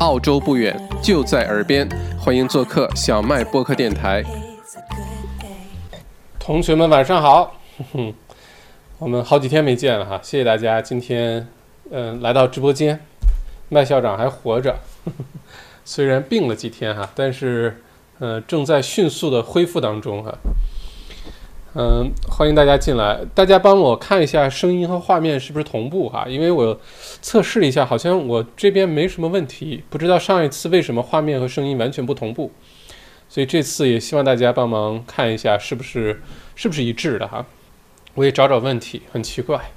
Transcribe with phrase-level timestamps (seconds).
[0.00, 1.88] 澳洲不远，就在耳边，
[2.20, 4.22] 欢迎做客小麦播客电台。
[6.38, 7.56] 同学们晚上好，
[8.98, 11.48] 我们好几天没见了哈，谢谢大家今天
[11.90, 13.00] 嗯来到直播间。
[13.70, 14.76] 麦校长还活着，
[15.84, 17.82] 虽然病了几天哈，但是
[18.20, 20.32] 呃正在迅速的恢复当中哈。
[21.80, 23.20] 嗯，欢迎大家进来。
[23.36, 26.26] 大家帮我看一下声音和画面是不是同步哈？
[26.28, 26.76] 因为我
[27.22, 29.84] 测试了一下，好像我这边没什么问题。
[29.88, 32.50] 不知道上一次为什么画面和声音完全不同步，
[33.28, 36.20] 所以这次也希望大家帮忙看一下是不是
[36.56, 37.46] 是不是一致的哈。
[38.14, 39.70] 我也找找问题，很奇怪。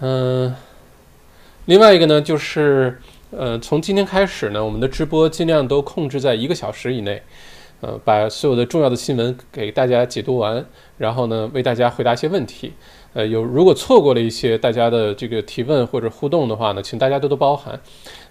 [0.00, 0.54] 嗯，
[1.66, 2.98] 另外一个呢，就是
[3.30, 7.20] 呃，从今天开始呢，我们的直播尽量都控制在一个小时以内。
[7.80, 10.64] 呃，把所有的重要的新闻给大家解读完，
[10.98, 12.72] 然后呢，为大家回答一些问题。
[13.12, 17.78] 呃，有如果错过了一些大家的这个提问或者互动的话呢，请大家多多包涵。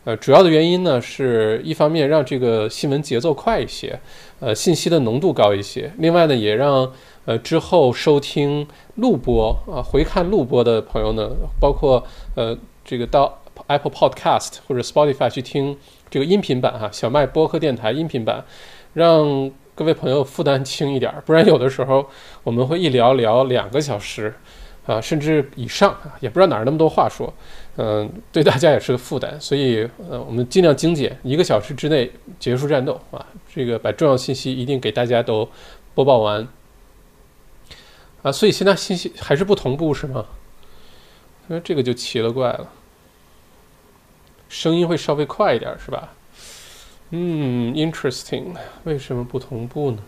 [0.03, 3.97] 呃，主要的原因呢，是一方面让这个新闻节奏快一些，
[4.41, 5.89] 呃，信息的浓度高一些。
[5.99, 6.91] 另外呢，也让
[7.23, 11.29] 呃之后收听录播啊、回看录播的朋友呢，
[11.61, 12.03] 包括
[12.35, 15.77] 呃这个到 Apple Podcast 或者 Spotify 去听
[16.09, 18.43] 这个音频版哈，小麦播客电台音频版。
[18.93, 22.07] 让各位朋友负担轻一点，不然有的时候
[22.43, 24.33] 我们会一聊聊两个小时，
[24.85, 27.33] 啊，甚至以上啊，也不知道哪儿那么多话说，
[27.77, 35.49] 嗯，对大家也是个负担，所以呃，我们尽量精简，一个小时之内结束战斗啊，这个把重要信息一定给大家都
[35.95, 36.47] 播报完，
[38.21, 40.25] 啊，所以现在信息还是不同步是吗？
[41.47, 42.69] 那这个就奇了怪了，
[44.47, 46.13] 声音会稍微快一点是吧？
[47.15, 49.99] 嗯，interesting，为什么不同步呢？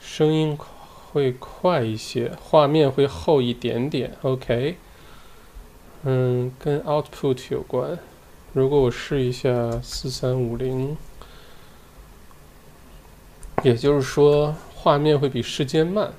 [0.00, 4.16] 声音会快一些，画面会厚一点点。
[4.22, 4.76] OK，
[6.04, 7.98] 嗯，跟 output 有关。
[8.52, 10.96] 如果我试一下四三五零，
[13.64, 16.12] 也就是说画面会比时间慢。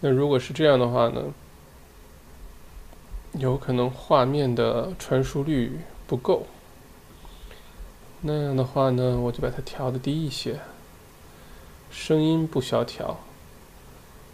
[0.00, 1.32] 那如果是这样的话呢？
[3.38, 6.46] 有可能画面的传输率不够，
[8.22, 10.58] 那样的话呢，我就把它调的低一些。
[11.90, 13.20] 声音不需要调，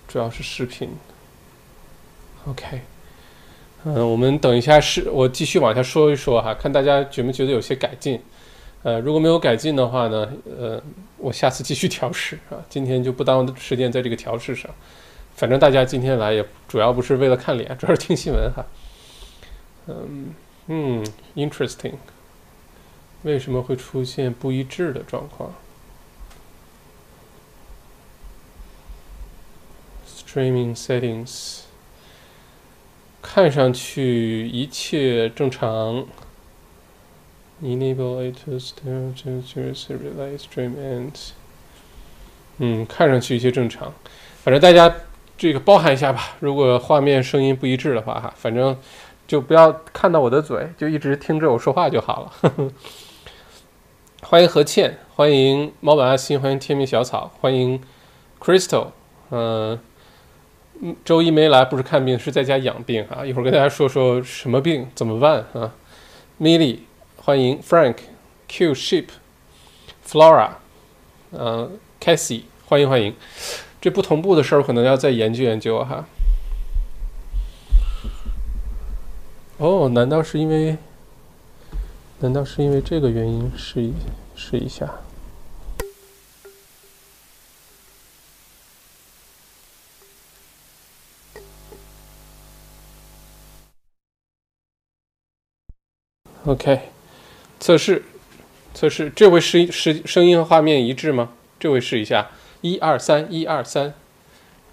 [0.08, 0.90] 主要是视频。
[2.46, 2.82] OK，
[3.84, 8.20] 嗯，我们等一下是，我继续往下说一说哈，看大家觉不觉得有些改进。
[8.82, 10.82] 呃，如果没有改进的话呢，呃，
[11.18, 12.58] 我下次继续调试啊。
[12.68, 14.68] 今天就不耽误时间在这个调试上。
[15.34, 18.64] 反正大家今天来也主要不是为了看脸，主要是听新闻哈。
[19.88, 20.34] 嗯
[20.68, 21.04] 嗯
[21.34, 21.94] ，interesting，
[23.22, 25.54] 为什么会出现不一致的状况
[30.06, 31.62] ？Streaming settings，
[33.20, 36.06] 看上去一切正常。
[37.60, 41.30] Enable it to still just relay stream and，。
[42.58, 43.92] 嗯，看上去一切正常，
[44.44, 44.94] 反正大家
[45.36, 46.36] 这个包含一下吧。
[46.38, 48.78] 如果画面声音不一致的话，哈，反正。
[49.26, 52.72] 就不要看到我的嘴，就一直听着我说话就好了。
[54.22, 57.80] 欢迎何倩，欢迎猫板阿星，欢迎天命小草，欢迎
[58.40, 58.88] Crystal。
[59.30, 59.78] 嗯，
[61.04, 63.24] 周一没来，不是看病，是在家养病啊。
[63.24, 65.74] 一会儿跟大家说说什么病，怎么办啊
[66.40, 66.78] ？Milly，
[67.16, 70.50] 欢迎 Frank，Q Sheep，Flora，
[71.32, 73.14] 嗯，Cassie，欢迎欢迎。
[73.80, 76.04] 这不同步的事儿，可能要再研究研究哈。
[79.58, 80.76] 哦，难道是因为？
[82.20, 83.50] 难道是因为这个原因？
[83.56, 83.92] 试一
[84.34, 84.92] 试一下。
[96.44, 96.90] OK，
[97.60, 98.04] 测试，
[98.74, 101.32] 测试，这位是是声音和画面一致吗？
[101.60, 103.94] 这位试一下，一二三，一二三，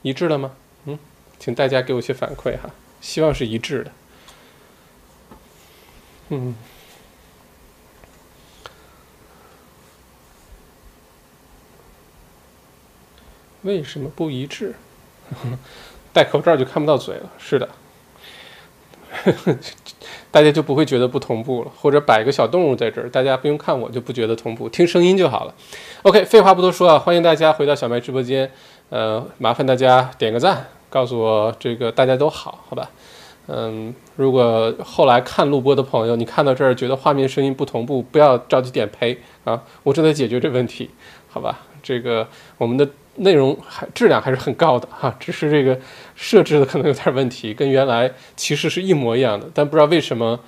[0.02, 0.56] 一致了吗？
[0.86, 0.98] 嗯，
[1.38, 3.92] 请大家给我些反馈哈，希望是一致的。
[6.30, 6.56] 嗯，
[13.64, 14.76] 为什么不一致？
[16.14, 17.30] 戴口罩就看不到嘴了。
[17.38, 17.70] 是的，
[20.32, 21.72] 大家就不会觉得不同步了。
[21.80, 25.54] 或者摆个小动物在这儿，大家不用看我就不觉得同步，听声音就好了。
[26.04, 28.52] OK，废话不多说啊，欢迎大家回到小麦直播间。
[28.90, 32.90] 呃，麻烦大家点个赞，告诉我这个大家都好，好吧？
[33.52, 40.92] 嗯，如果后来看录播的朋友，你看到这儿觉得画面声音不同步，不要着急点呸啊，我正在解决这问题，
[41.28, 41.62] 好吧？
[41.82, 45.80] 这个我们的内容还质量还是很高的哈，只是这个
[46.14, 50.40] 设置的可能有点问题，跟原来其实是一模一样的，但不知道为什么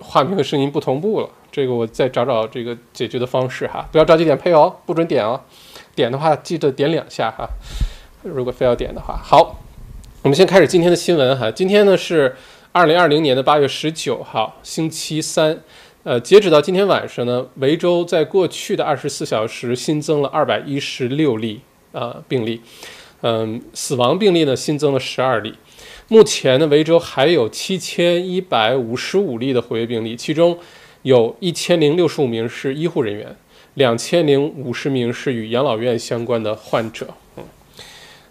[0.00, 1.28] 画面和声音不同步了。
[1.50, 5.38] 这个我再找找这个解决的方式哈，不要着急点配哦，不准点哦，
[5.94, 7.46] 点的话记得点两下哈，
[8.22, 9.20] 如果非要点的话。
[9.22, 9.60] 好，
[10.22, 12.32] 我们先开始今天的新闻哈，今天呢是
[12.70, 15.58] 二零二零年的八月十九号，星期三。
[16.04, 21.60] 呃，截止到今天晚上呢，维州在过去的二十四小时新增了二百一十六例
[21.90, 22.60] 啊病例，
[23.22, 25.54] 嗯，死亡病例呢新增了十二例。
[26.06, 30.56] 目前呢，维州还有七千一百五十五例的活跃病例，其中
[31.02, 33.34] 有一千零六十五名是医护人员，
[33.74, 37.08] 两千零五十名是与养老院相关的患者。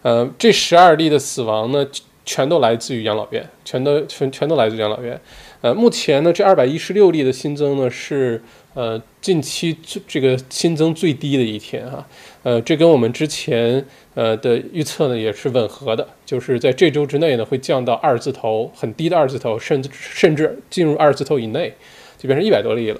[0.01, 1.85] 呃，这十二例的死亡呢，
[2.25, 5.19] 全都来自于养老院，全都全全都来自养老院。
[5.61, 8.41] 呃，目前呢，这二百一十六例的新增呢是
[8.73, 12.03] 呃近期最这个新增最低的一天哈，
[12.41, 21.71] 呃，这跟我们之前呃的预测呢也是吻合的，就是在这周之内呢会降到二字头，很低的二字头，甚至甚至进入二字头以内，
[22.17, 22.99] 就变成一百多例了。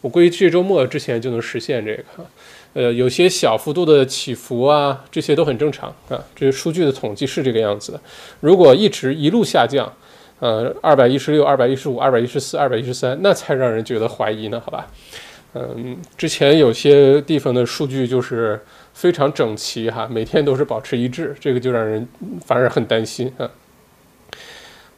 [0.00, 2.02] 我估计这周末之前就能实现这个，
[2.74, 8.00] 呃，有些小幅度的起伏啊，这些都很正常啊，这个数据的统计是这个样子的。
[8.40, 9.92] 如果一直一路下降。
[10.42, 14.86] 呃，二百一十六、二百一十五、二百一十四、二百一十三，那才让人觉得怀疑呢，好吧？
[15.52, 18.58] 嗯，之前有些地方的数据就是
[18.94, 22.08] 非常整齐哈，每天都是保持一致，这个就让人
[22.46, 23.50] 反而很担心啊。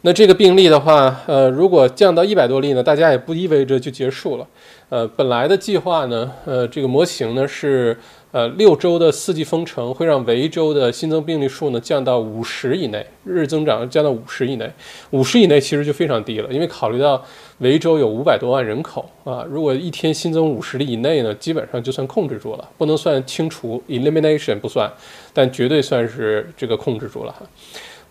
[0.04, 4.46] 那这个病例的话，呃，如果降到一百多例呢，大家也不意味着就结束了。
[4.88, 7.96] 呃，本来的计划呢，呃，这个模型呢是。
[8.32, 14.66] 呃，六周的四季封城会让维州的新增病例数呢降到五十以内，日增长降到五十以内。
[15.10, 17.22] 五十以内其实就非常低了，因为考虑到
[17.58, 24.90] 维州有五百多万人口啊，如果一天新增五十例以内呢，基本上就算控制住了，不能算清除 （elimination） 不算，
[25.34, 27.40] 但绝对算是这个控制住了哈。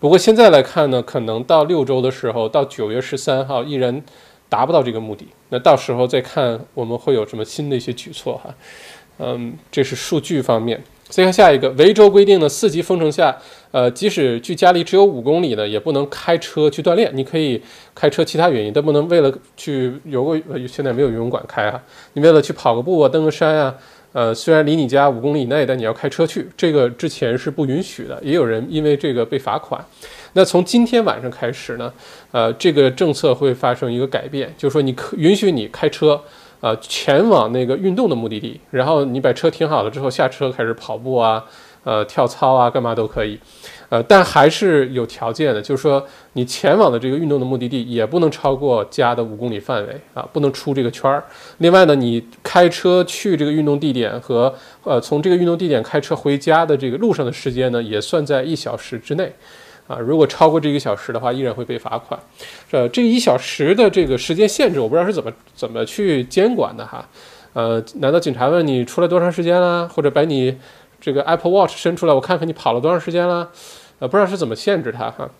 [0.02, 4.02] 不过现在来看呢，可能到六周的时候，到九月十三号依然
[4.48, 8.52] 达不到这个目的，那到时候再看我们会有什么新的一些举措哈。
[9.18, 10.82] 嗯，这是数据方面。
[11.08, 13.38] 再看下一个，维州规定的四级封城下，
[13.70, 17.08] 呃，即使距家里只有五公里呢，也不能开车去锻炼。
[17.14, 17.62] 你可以
[17.94, 21.80] 开车，其他原因，但不能为了去游个，现在没有游泳馆开啊。
[22.14, 23.76] 你为了去跑个步啊，登个山啊，
[24.12, 28.18] 呃，虽然离你家五公里以内，但你要开车去，这个之前是不允许的。
[28.22, 29.84] 也有人因为这个被罚款。
[30.34, 31.92] 那从今天晚上开始呢，
[32.30, 36.20] 呃，这个政策会发生一个改变，就是说你可允许你开车。
[36.62, 41.44] 呃，前往那个运动的目的地，然后你把车停好了之后下车开始跑步啊，
[41.82, 43.36] 呃，跳操啊，干嘛都可以，
[43.92, 46.02] 呃，但还是有条件的，就是说
[46.32, 51.22] 你前往的这个运动的目的地也不能超过家的五公里范围啊，不能出这个圈儿。
[51.58, 54.54] 另外呢，你开车去这个运动地点和
[54.84, 59.30] 呃从这个运动地点开车回家的这个路上的时间呢，也算在一小时之内。
[59.86, 62.18] 啊，如果超过这一个小时的话，依然会被罚款。
[62.70, 67.06] 呃，这一小时的这个时间限制，我不知道是怎么怎么去监管的哈。
[67.52, 70.56] 呃，难道警察问你出来多长时间啦，或者把你
[70.98, 73.50] 这个 Apple Watch 伸出来，我看看你跑了多长时间了？
[74.02, 75.30] 呃，不知道是怎么限制它哈，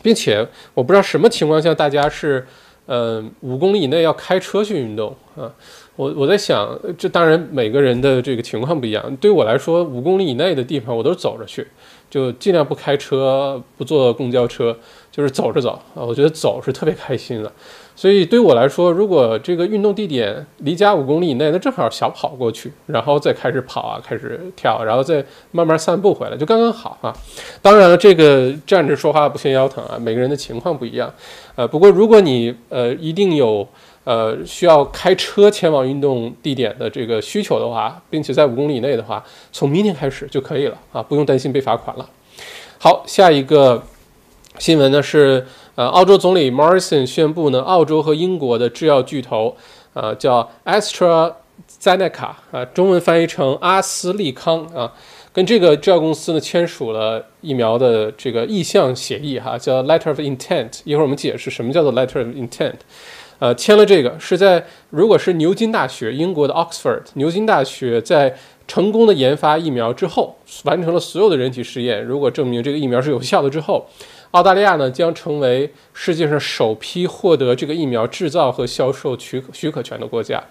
[0.00, 2.46] 并且我不知道什么情况下大家是
[2.86, 5.50] 呃五公里以内要开车去运动啊。
[5.96, 9.16] 我我在想，这当然每个人的这个情况不一样。
[9.16, 11.66] 对我来说，五公里以内的地方我都走着去。
[12.08, 14.76] 就尽量不开车，不坐公交车，
[15.10, 16.04] 就是走着走啊。
[16.04, 17.50] 我觉得走是特别开心的。
[17.96, 27.12] 所以对我来说，如果这个运动地点离家五公里以内，那正好小跑过去，然后再开始跑啊，开始跳，然后再慢慢散步回来，就刚刚好啊。
[27.60, 31.12] 当然了，这个站着说话不嫌腰疼啊，每个人的情况不一样。
[31.54, 33.66] 呃，不过如果你呃一定有。
[34.06, 42.08] 呃，需要开车前往运动地点的这个需求的话，并且在五公里以内的话，从明天开始就可以了啊，不用担心被罚款了。
[42.78, 43.82] 好，下一个
[44.60, 45.44] 新闻呢是，
[45.76, 49.54] 呃，澳洲总理 Morrison 宣布呢，澳洲和英国的制药巨头，
[49.92, 54.90] 呃，叫 AstraZeneca 啊，中文翻译成阿斯利康啊，
[55.34, 60.80] 跟这个制药公司呢签署了疫苗的这个意向协议哈，叫 Letter of Intent。
[60.84, 62.76] 一会儿我们解释什么叫做 Letter of Intent。
[63.38, 68.34] 呃，签了这个是在如果是牛津大学，英国的 Oxford 牛津大学在
[68.66, 73.86] 成功的研发疫苗之后，完成了所有的人体试验，如果证明这个疫苗是有效的之后，
[74.36, 80.44] 澳大利亚呢将成为世界上首批获得这个疫苗制造和销售许可许可权的国家。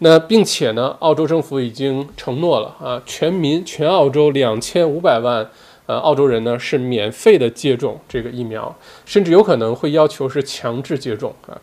[0.00, 5.48] 那并且呢，澳洲政府已经承诺了啊，全民全澳洲两千五百万
[5.86, 11.56] 呃澳洲人呢是免费的接种这个疫苗，甚至有可能会要求是强制接种啊。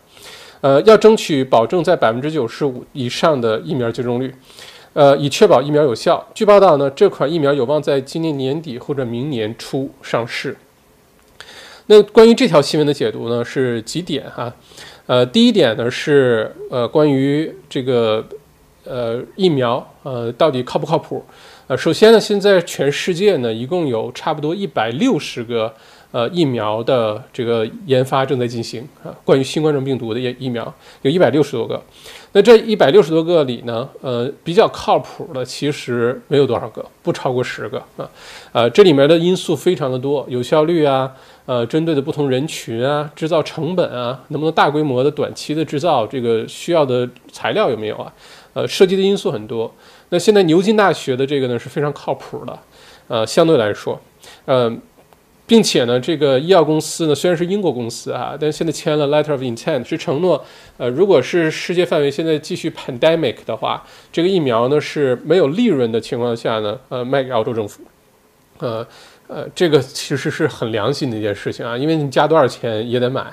[0.61, 4.33] 呃，要争取保证在百分之九十五以上的疫苗接种率，
[4.93, 6.27] 呃，以确保疫苗有效。
[6.33, 10.57] 据报道呢，这款疫苗有望在今年年底或者明年初上市。
[11.93, 14.51] 那关于这条新闻的解读呢，是几点哈？
[15.05, 18.25] 呃，第一点呢是呃关于这个
[18.83, 21.23] 呃疫苗呃到底靠不靠谱？
[21.67, 25.71] 呃，首先呢，现在全世界呢一共有差不多一百六十个
[26.11, 30.73] 呃疫苗的这个研发正在进行啊，关于新冠状病毒的疫疫苗
[31.03, 31.79] 有一百六十多个。
[32.31, 38.09] 那这一百六十多个里呢，呃，比较靠谱的其实没有多少个，不超过十个啊。
[38.51, 41.11] 呃，这里面的因素非常的多，有效率啊。
[41.45, 46.07] 呃，针对的不同人群啊，制造成本啊，能不能大规模的短期的制造？
[46.07, 48.13] 这个需要的材料有没有啊？
[48.53, 49.69] 呃，涉及的因素很多。
[50.07, 52.57] 那现在牛津大学的这个呢是非常靠谱的，
[53.09, 53.99] 呃，相对来说，
[54.45, 54.73] 呃，
[55.45, 60.41] 并且呢，这个医药公司呢虽然是英国公司啊，但现在签了 letter of intent，是承诺，
[60.77, 63.83] 呃，如果是世界范围现在继续 pandemic 的话，
[64.13, 67.81] 这个疫苗呢是没有利润的情况下呢，呃，卖给澳洲政府，
[68.59, 68.87] 呃。
[69.33, 73.25] 呃，这个其实是很良心的一件事情啊，因为你加多少钱也得买。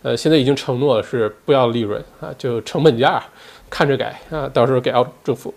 [0.00, 3.22] 呃，现在已经承诺了是不要利润啊，就成本价
[3.68, 5.52] 看着改啊，到时候给澳政府。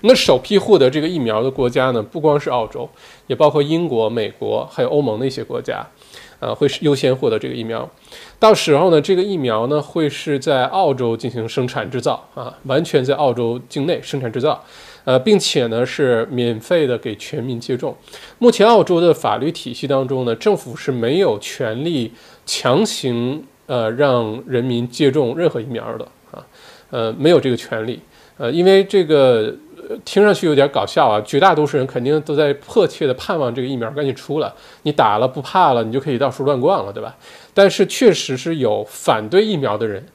[0.00, 2.90] 那首批获得这个疫苗的国家呢，不光是澳洲，
[3.28, 5.86] 也包括英国、美国，还有欧盟的一些国家，
[6.40, 7.88] 呃，会优先获得这个疫苗。
[8.40, 14.62] 到时候呢，这个疫苗呢会是在澳洲进行生产制造啊，完全在澳洲境内生产制造。
[15.08, 17.96] 呃，并且呢是免费的给全民接种。
[18.36, 22.12] 目前澳洲的法律体系当中呢，政府是没有权利
[22.44, 26.44] 强行呃让人民接种任何疫苗的啊，
[26.90, 27.98] 呃没有这个权利。
[28.36, 29.50] 呃，因为这个
[30.04, 37.16] 听上去有点搞笑啊，绝大多数人肯定都在迫切的盼望这个疫苗赶紧出来，你打了不怕了，你就可以到处乱逛了，对吧？
[37.54, 40.06] 但是确实是有反对疫苗的人。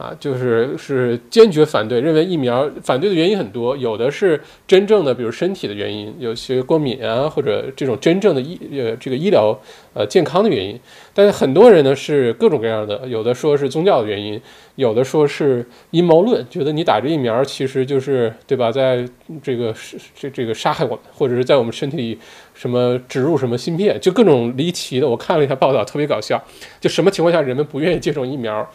[0.00, 9.54] 啊，就是是坚决反对，认为疫苗反对的原因很多，有的是真正的，比如身体的原因，有些过敏啊，或者这种真正的医呃这个医疗
[9.92, 10.80] 呃健康的原因。
[11.12, 14.40] 但是很多人呢是各种各样的，有的说是宗教的原因，
[14.76, 19.06] 有的说是阴谋论，觉得你打这疫苗其实就是对吧，在
[19.42, 22.18] 这个是这这个杀害我们，或者是在我们身体里
[22.54, 25.06] 什么植入什么芯片，就各种离奇的。
[25.06, 26.42] 我看了一下报道，特别搞笑，
[26.80, 28.66] 就什么情况下人们不愿意接种疫苗？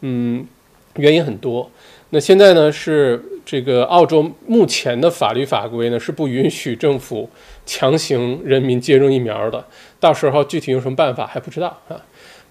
[0.00, 0.44] 嗯。
[0.96, 1.70] 原因很多，
[2.10, 7.28] 那现在呢是这个澳洲目前的法律法规呢是不允许政府
[7.64, 9.64] 强行人民接种疫苗的，
[9.98, 11.96] 到时候具体用什么办法还不知道啊。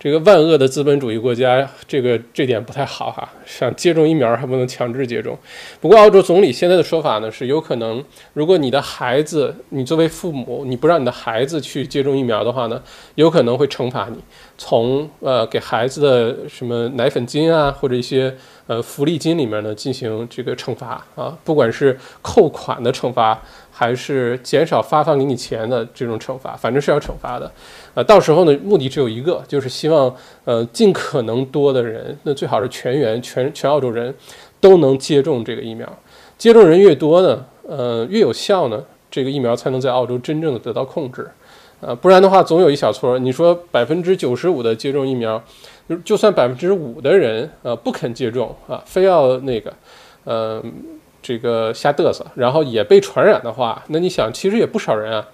[0.04, 3.32] 这个万恶的资本主义国家，这个这点不太好哈。
[3.46, 5.38] 想接种疫苗还不能强制接种。
[5.80, 8.04] 不过澳洲总理现在的说法呢是，有可能
[8.34, 12.82] 如果你的孩子，你作为父母，你不让你的孩子去接种疫苗的话呢，
[13.14, 14.18] 有可能会惩罚你，
[14.58, 23.40] 从呃给孩子的什么奶粉金啊，或者一些呃福利金里面呢进行这个惩罚啊，不管是扣款的惩罚。
[23.82, 27.52] 还是减少发放给你钱的这种惩罚，反正是要惩罚的，
[27.96, 34.14] 呃，到时候呢，目的只有一个，就是希望呃尽可能多的人，那最好是全员全全澳洲人
[34.60, 35.92] 都能接种这个疫苗，
[36.38, 41.28] 接种人越多呢，呃越有效呢，这个疫苗才能在澳洲真正的得到控制，
[41.82, 45.44] 啊，不然的话总有一小撮，你说百分之九十五的接种疫苗，
[46.06, 49.74] 就算百分之五的人呃不肯接种啊，非要那个，
[50.26, 50.64] 呃。
[51.22, 55.28] 这个瞎嘚瑟，然后也被传染的话，那你想，其实也不少人啊，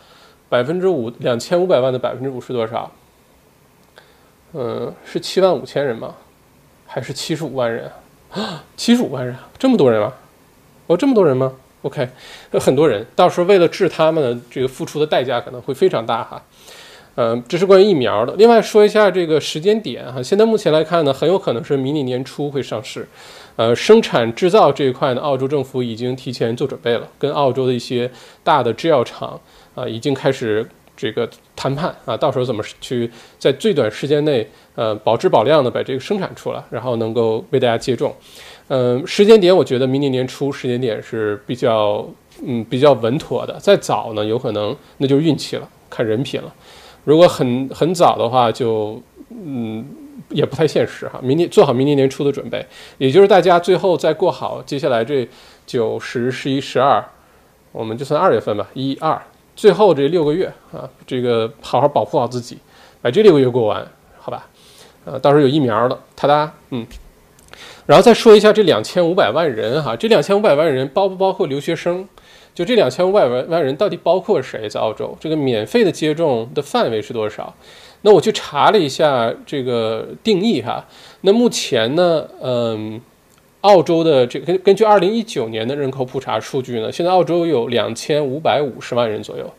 [0.49, 2.91] 百分之五，两千五百万的百分之五是多少？
[4.53, 6.15] 嗯，是七万五千人吗？
[6.85, 7.91] 还是七十五万人
[8.31, 8.63] 啊？
[8.75, 10.13] 七十五万人，这么多人啊？
[10.87, 11.53] 哦，这么多人吗
[11.83, 12.09] ？OK，
[12.53, 16.41] 很多人，到时候为了治他们的这个付出的代价可能会非常大哈。
[17.15, 18.33] 嗯，这是关于疫苗的。
[18.35, 23.07] 另外说一下这个时间点哈，现在目前来看呢，很有可能是明年年初会上市。
[23.57, 28.09] 呃，生产制造这一块呢，澳洲政府已经提前做准备了，跟澳洲的一些
[28.43, 29.37] 大的制药厂
[29.73, 30.63] 啊，已经开始
[30.95, 33.09] 这个谈判啊，到时候怎么去
[33.39, 38.15] 在最短时间内，呃，保质保量的把这个生产出来，然后能够为大家接种。
[38.67, 42.07] 嗯，时间点我觉得明年年初时间点是比较
[42.45, 46.53] 嗯比较稳妥的，再早呢有可能那就是运气了，看人品了。
[47.03, 49.83] 如果很很早的话，就嗯。
[50.29, 52.65] 也不太现实哈，明年做好明年年初的准备，
[52.97, 55.27] 也就是大家最后再过好接下来这
[55.65, 57.03] 九十、十一、十二，
[57.71, 59.21] 我们就算二月份吧，一二，
[59.55, 62.57] 最后这六个月啊，这个好好保护好自己，
[63.01, 63.87] 把这六个月过完，
[64.19, 64.47] 好吧？
[65.05, 66.85] 呃，到时候有疫苗了，哒哒，嗯，
[67.85, 72.07] 然后再说一下这两千五百万人哈，这两千五百万人包不包括留学生？
[72.53, 74.67] 就这两千五百万万人到底包括谁？
[74.67, 77.53] 在澳洲这个免费的接种的范围是多少？
[78.01, 80.85] 那我去查了一下这个定义哈，
[81.21, 83.01] 那目前呢，嗯，
[83.61, 89.51] 澳洲的这根根据二零一九年的人口普查数据呢，现在澳洲有两千五百五十万人左右，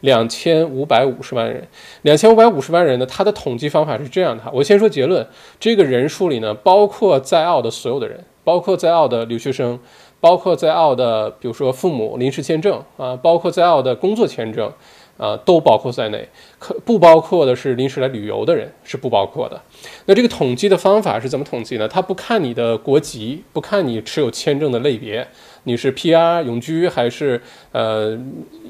[0.00, 1.66] 两千五百五十万人，
[2.02, 4.50] 两千五百五十万人呢，它的统计方法是这样的哈。
[4.54, 5.26] 我先说结论，
[5.58, 9.78] 这个人数里呢，包括在澳的所有的人，包括在澳的留学生，
[10.20, 14.72] 包括在澳的比如说父母临时签证啊，包括在澳的工作签证。
[15.20, 16.26] 啊，都包括在内，
[16.58, 19.60] 可不包括的是临时来旅游的人是不包括的。
[20.06, 21.86] 那这个统计的方法是怎么统计呢？
[21.86, 25.28] 他不看你的国籍，不看你持有签证的类别，
[25.64, 27.38] 你是 PR 永居还是
[27.72, 28.18] 呃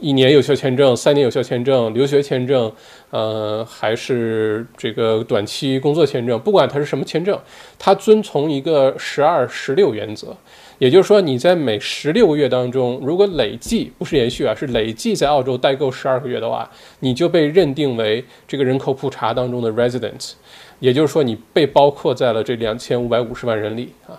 [0.01, 2.73] 一年有效签证、三年有效签证、留学签证，
[3.11, 7.39] 呃还是这个短期工作签证，不管它是什么签证，
[7.79, 10.37] 它遵从一个十二十六原则。
[10.81, 16.69] 也就是说，你在每十六个月当中，如果累计不是延续啊，是累计在澳洲待够十二个月的话，
[17.01, 20.33] 你就被认定为这个人口普查当中的 resident，
[20.79, 24.19] 也就是说，你被包括在了这两千五百五十万人里啊。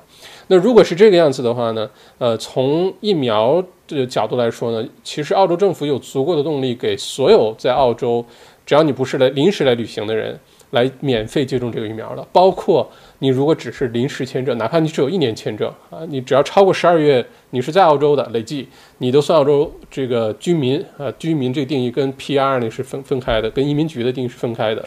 [0.49, 1.89] 那如果是这个样子的话呢，
[2.19, 8.23] 呃，从疫苗的角度来说呢，其实澳洲政府有足够的动力给所有在澳洲，
[8.67, 10.39] 只要你不是来临时来旅行的人。
[10.71, 12.89] 来免费接种这个疫苗的，包括
[13.23, 21.11] 你如果只是临时签证，哪怕你只有一年签证啊，你只要超过十二月，你是在澳洲的累计，你都算澳洲这个居民啊。
[21.19, 24.83] 居民这个定义跟 PR 呢是分分开的，跟移民局的定义是分开的。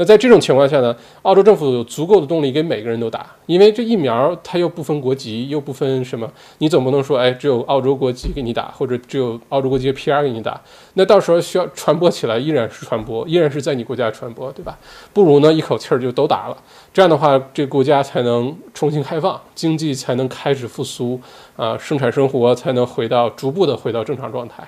[0.00, 6.26] 那在这种情况下呢，澳洲政府有足够的动力给每个人都打，因为这疫苗它又不分国籍，又不分什么，
[6.56, 10.58] 你总不能说，哎，只有澳洲国籍给你打，或者只有澳洲国籍 PR 给你打，
[10.94, 14.78] 那到时候需要传播起来依然是传播，依然是在你国家传播，对吧？
[15.12, 16.56] 不如呢一口气儿就都打了，
[16.94, 21.20] 这样的话，这国家才能重新开放，经济才能开始复苏，
[21.56, 24.66] 啊，生产生活才能回到逐步的回到正常状态，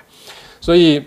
[0.60, 1.02] 所以。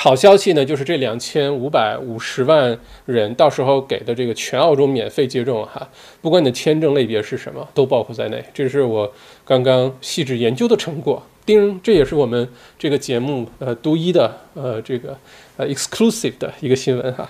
[0.00, 5.90] 好消息呢，就是这两千五百五十万人到时候给的这个全澳洲免费接种哈，
[6.22, 8.40] 不管你的签证类别是什么，都包括在内。
[8.54, 9.12] 这是我
[9.44, 11.20] 刚刚细致研究的成果。
[11.44, 15.18] 丁，这也是我们这个节目呃独一的呃这个
[15.56, 17.28] 呃 exclusive 的一个新闻哈。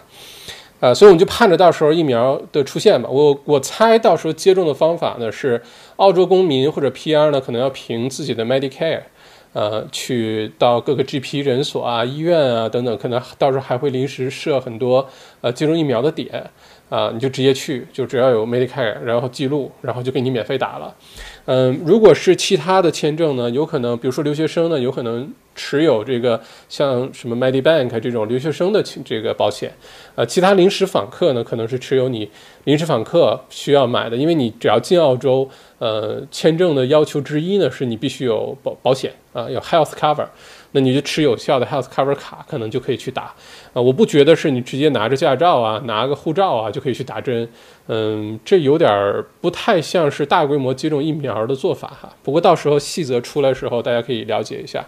[0.80, 3.08] 啊，所以我们就盼着到时候疫苗的出现吧。
[3.08, 5.60] 我我猜到时候接种的方法呢是
[5.96, 9.04] 澳洲公民或者 PR 呢可能要凭自己的 Medicare。
[9.52, 15.08] 呃，去到各个 GP 诊所啊、医院啊等等，可能到时候还会临时设很多
[15.41, 16.50] 呃接种疫苗的点
[16.89, 20.95] 啊，你就直接去，就只要有 Medicare，然后记录，然后就给你免费打了。
[21.47, 29.73] 嗯，如果是其他的签证呢，有可能，比如说留学生呢，有可能持有这个像什么 Medibank 这种留学生的这个保险。
[30.15, 32.30] 呃，其他临时访客呢，可能是持有你
[32.65, 40.26] 临时访客需要买的，因为你只要进澳洲，呃，签证的要求之一呢，是你必须有保保险啊，有 health cover。
[40.73, 43.34] 那你就持有效的 health cover 卡，可能就可以去打。
[43.73, 47.49] 啊，我不觉得是你直接拿着驾照啊，拿个护照啊就可以去打针。
[47.86, 52.14] 嗯，这有点不太像是大规模接种疫苗的做法哈。
[52.23, 54.84] 不过到时候细则出来时候，大家可以了解一下。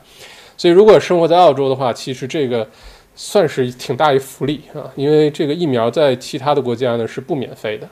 [0.59, 2.68] 所以如果生活在澳洲的话，其实这个
[3.14, 7.88] 算是挺大一福利啊，因为这个疫苗在其他的国家呢是不免费的，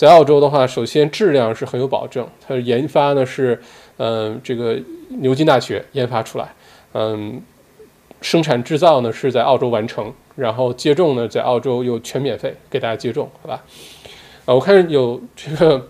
[0.00, 3.60] 在澳洲的话，首先质量是很有保证，它的研发呢是
[3.98, 6.54] 嗯这个牛津大学研发出来。
[6.94, 7.42] 嗯，
[8.22, 13.62] 生产制造呢是在澳洲完成，然后接种呢在澳洲又全免费给大家接种，好吧？
[14.46, 15.88] 啊，我看有这个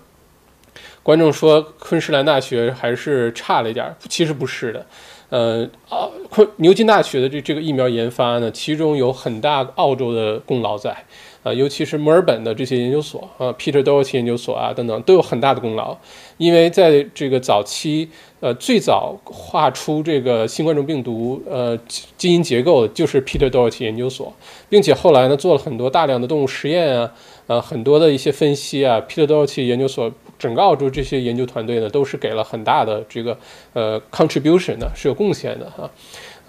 [1.04, 4.84] 观众说昆士兰大学还是差了一点，其实不是的。
[5.28, 11.04] 呃，澳昆牛津大学的这这个疫苗研发呢，其中有很大澳洲的功劳在。
[11.42, 15.96] 啊，尤其是墨尔本的这些研究所啊，Peter Doherty 研究所啊等等，都有很大的功劳，
[16.36, 18.08] 因为在这个早期，
[18.40, 21.78] 呃，最早画出这个新冠状病毒呃
[22.16, 24.32] 基因结构就是 Peter Doherty 研究所，
[24.68, 27.12] 并且后来呢做了很多大量的动物实验啊，
[27.46, 33.38] 呃，很多的一些分析啊，Peter Doherty 研究所整个澳洲这些研究团队呢都是给了很大的这个
[33.72, 35.90] 呃 contribution 的，是有贡献的哈。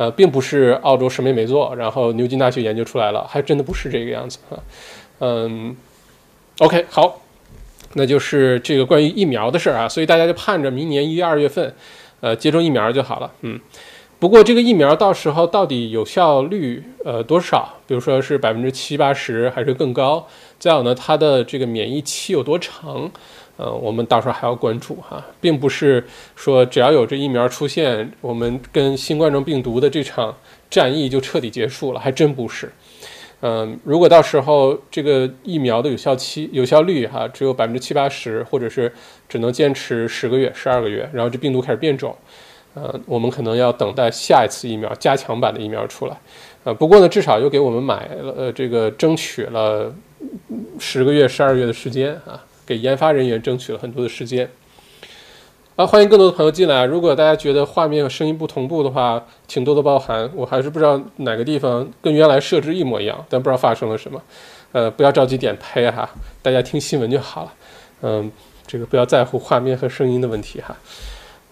[0.02, 4.58] 呃，并不是澳洲什么也没做，然后牛津大学研究出来了，还真的不是这个样子啊。
[5.20, 5.76] 嗯
[6.58, 7.22] ，OK，好，
[7.94, 11.72] 那就是这个关于疫苗的事儿啊，所以大家就盼着明年一月、二月份，
[12.20, 13.32] 呃，接种疫苗就好了。
[13.42, 13.60] 嗯，
[14.18, 17.76] 不过这个疫苗到时候到底有效率呃多少？
[17.86, 20.26] 比如说是百分之七八十还是更高？
[20.58, 23.12] 再有呢，它的这个免疫期有多长？
[23.62, 26.04] 呃，我们到时候还要关注哈，并不是
[26.36, 30.36] 说只要有这疫苗出现，我们跟新冠状病毒的这场
[30.68, 32.72] 战役就彻底结束了，还真不是。
[33.42, 38.92] 嗯，如果到时候这个疫苗的有效期、有效率哈只有百分之七八十，或者是
[39.30, 42.16] 只能坚持十个月、十二个月，然后这病毒开始变种，
[42.74, 46.18] 呃，我们可能要等待下一次疫苗加强版的疫苗出来。
[46.64, 49.94] 呃，不过呢，至少又给我们买了呃这个争取了
[50.80, 52.44] 十个月、十二月的时间啊。
[52.72, 54.50] 给研发人员争取了很多的时间。
[55.76, 56.86] 啊，欢迎更多的朋友进来。
[56.86, 60.30] 如果大家觉得画面和声音不同步的话，请多多包涵。
[60.34, 64.22] 我还是不知道哪个地方跟原来设置一模一样，但不知道发生了什么。
[64.72, 66.10] 呃，不要着急点拍哈，
[66.42, 67.54] 大家听新闻就好了。
[68.04, 68.32] 嗯，
[68.66, 70.78] 这个不要在乎画面和声音的问题哈。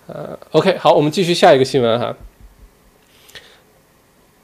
[0.08, 2.16] 呃，OK，好，我们继续下一个新闻哈。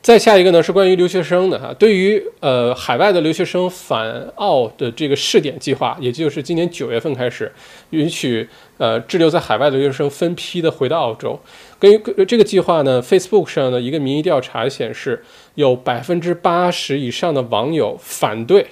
[0.05, 7.51] 再下一个呢是关于留学生的哈，对于呃海外的留学生返澳的这个试点计划，也就是今年九月份开始
[7.89, 11.39] 允许呃滞留在海外的留学生分批的回到澳洲。
[11.79, 15.23] 根据这个计划呢，Facebook 上的一个民意调查显示，
[15.55, 18.67] 有百分之八十以上的网友反对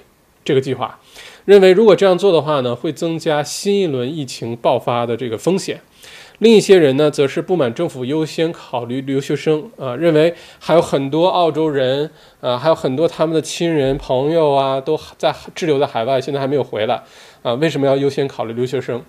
[0.46, 1.00] 这个计划，
[1.46, 5.82] 认为如果这样做的话呢，会增加新一轮疫情爆发的这个风险。
[6.40, 12.10] 另一些人呢，则是不满政府优先考虑留学生啊，认为还有很多澳洲人
[12.42, 17.02] 啊，还有很多他们的亲人朋友啊，都在滞留在海外，现在还没有回来
[17.44, 19.02] 啊，为什么要优先考虑留学生？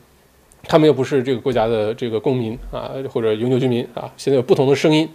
[0.69, 4.09] 他们又不是这个国家的这个公民啊，或者永久居民啊。
[4.17, 5.09] 现在有不同的声音，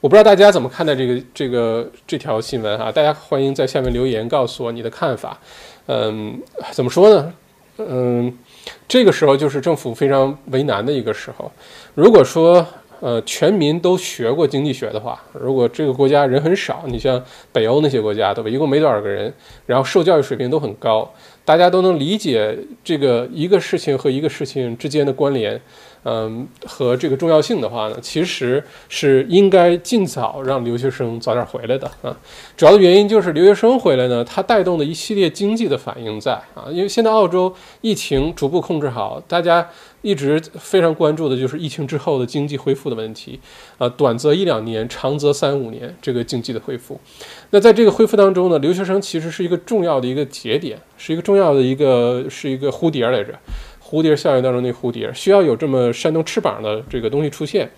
[0.00, 2.92] 我不知道大家怎么看待这个这个这条新闻啊？
[2.92, 5.38] 大家欢迎在下面留言告诉我你的看法。
[5.86, 6.40] 嗯，
[6.72, 7.32] 怎么说呢？
[7.78, 8.36] 嗯。
[8.88, 11.50] 这个时候就是政府非常为难的一个时候。
[11.94, 12.66] 如果说，
[13.00, 18.48] 呃，全民都学过经济学的话，如果这个国家人很少，你像北欧那些国家，对吧？
[18.48, 19.32] 一共没多少个人，
[19.66, 21.12] 然后受教育水平都很高，
[21.44, 25.60] 大家都能理解这个一个事情和一个事情之间的关联。
[26.08, 32.16] 嗯，和这个重要性的话呢，其实是应该尽早让留学生早点回来的啊。
[32.56, 36.70] 主要的原因就是留学生回来呢，它带动的一系列经济的反应在啊。
[36.70, 39.68] 因为现在澳洲疫情逐步控制好，大家
[40.02, 43.40] 一直非常关注的就是疫情之后的经济恢复的问题
[43.78, 43.88] 啊。
[43.88, 47.00] 短则一两年，长则三五年，这个经济的恢复。
[47.50, 53.34] 那在这个恢复当中呢，留学生其实是一个重要的一个节点，是一个重要的一个是一个蝴蝶来着。
[53.88, 57.70] 蝴蝶效应当中那蝴蝶需要有这么扇动翅膀的这个东西出现，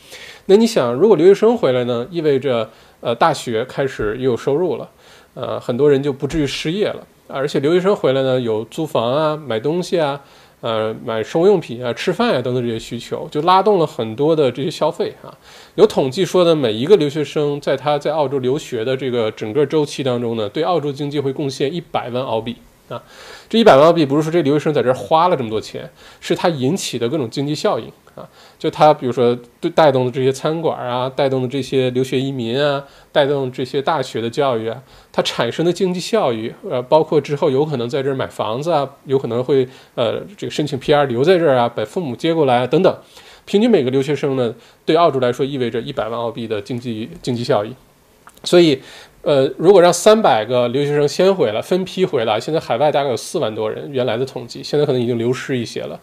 [0.47, 2.71] 那你想，如果留学生回来呢，意味着
[3.03, 4.88] 呃大学开始也有收入了，
[5.35, 10.18] 呃很多人就不至于失业了，而且留学生回来呢，有租房啊、买东西啊、
[10.62, 15.37] 呃买生活用品啊、吃饭啊等等这些需求，就拉动了很多的这些消费啊。
[15.75, 22.57] 有统计说呢，每一个留学生在他在澳洲留学的这个整个周期当中呢，对澳洲经济会贡献一百万澳币。
[22.88, 23.03] 啊，
[23.48, 28.27] 这一百万澳币不是说这留学生在这儿花了这么多钱，是他引起的各种经济效应啊。
[28.59, 42.98] 就他比如说对带动的这些餐馆啊，带动的这些留学移民啊，带动这些大学的教育啊，它产生的经济效益，呃，包括之后有可能在这儿买房子啊，有可能会呃这个申请 PR 留在这儿啊，把父母接过来啊等等。
[43.44, 44.55] 平均每个留学生呢，
[44.87, 47.74] 对澳洲来说意味着一百万澳币的经济经济效益，
[48.44, 48.81] 所以。
[49.23, 55.99] 呃，如果让三百个留学生先回来，分批回来，现在海外大概有四万多人，原来的统计，现在可能已经流失一些了。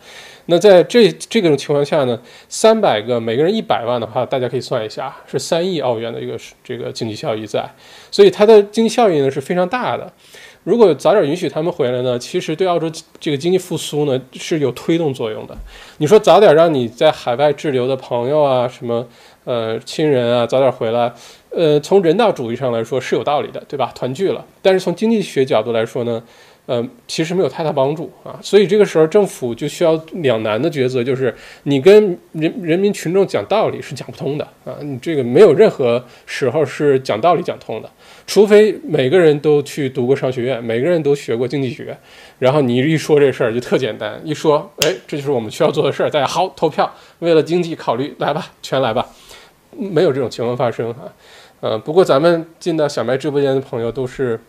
[0.47, 7.67] 那在这这种情况下呢，三百个每个人一百万的话，大家可以算一下，是三亿澳元的一个这个经济效益在，
[8.12, 10.12] 所以它的经济效益呢是非常大的。
[10.63, 15.56] 如果早点允许他们回来呢，其实对澳洲这个经济复苏呢是有推动作用的。
[15.97, 19.08] 你说早点让你在海外滞留的朋友啊，什么
[19.45, 21.13] 呃亲人啊早点回来。
[21.55, 23.89] 呃，从人道主义上来说是有道理的，对吧？
[23.95, 26.21] 团聚了，但是从经济学角度来说呢，
[26.65, 28.37] 呃，其实没有太大帮助啊。
[28.41, 37.89] 所以这个时候政府就需要两难的抉择，就是你跟人人民群众讲道理是讲不通的啊，你这个没有任何时候是讲道理讲通的，
[38.27, 41.97] 除非每个人都去读过商学院，每个人都学过经济学，
[42.37, 49.07] 然后你一说这事儿就特简单，一说，哎，这就是我们需要做的事儿，大家好投票，为了经济考虑，来吧，全来吧，
[49.77, 51.13] 没有这种情况发生啊。
[51.61, 54.39] 呃，不过咱们进到小麦直播间的朋友都是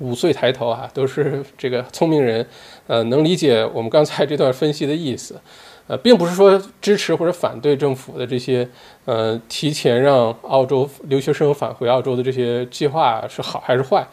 [0.00, 2.46] 五岁抬头啊，都是这个聪明人，
[2.86, 5.40] 呃，能理解我们刚才这段分析的意思，
[5.86, 8.66] 呃，并不是说支持或者反对政府的这些，
[9.04, 14.06] 呃，提前让澳洲留学生返回澳洲的这些计划是好还是坏。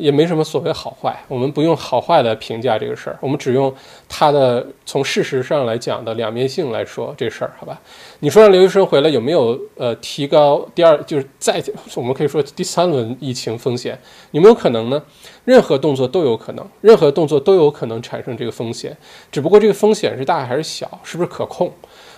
[0.00, 3.72] 也没什么所谓好坏，我们不用好坏来评价这个事儿，我们只用
[4.08, 7.80] 它的从事实上来讲的两面性来说这事儿，好吧？
[8.20, 11.62] 你说让留学生回来有没有呃提高第二就是再
[11.94, 13.98] 我们可以说第三轮疫情风险
[14.32, 15.02] 有没有可能呢？
[15.44, 18.96] 任何动作都有可能，任何动作都有可能产生这个风险，
[19.30, 21.72] 只不过这个风险是大还是小，是不是可控？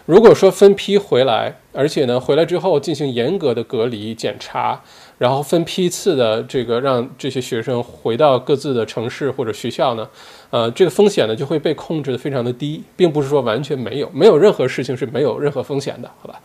[0.04, 4.82] 如果说分批回来，而且呢回来之后进行严格的隔离检查。
[5.18, 10.08] 然后分批次的这个让这些学生回到各自的城市或者学校呢，
[10.50, 16.40] 呃，这个风险呢就会被控制的非常的低，并不是说完全没有，没有任何事情是没有任何风险的，好吧？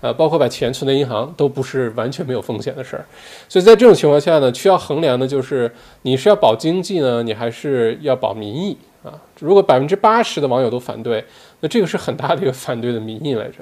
[0.00, 3.04] 呃，包括把钱存在银行都不是完全没有风险的事儿，
[3.48, 9.12] 所以在这种情况下呢，需要衡量的就是你是要保经济呢，你还是要保民意啊。
[9.40, 11.24] 如果百分之八十的网友都反对，
[11.60, 13.56] 那这个是很大的一个反对的民意来着。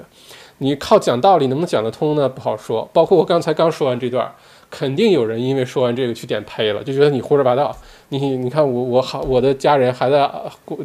[0.61, 2.27] 你靠讲道理能不能讲得通呢？
[2.27, 2.87] 不好说。
[2.91, 4.29] 包括我刚才刚说完这段，
[4.69, 7.75] 肯定有人因为说完这个去点呸了，就觉得你胡说八道。
[8.11, 10.27] 你你看我我好我的家人还在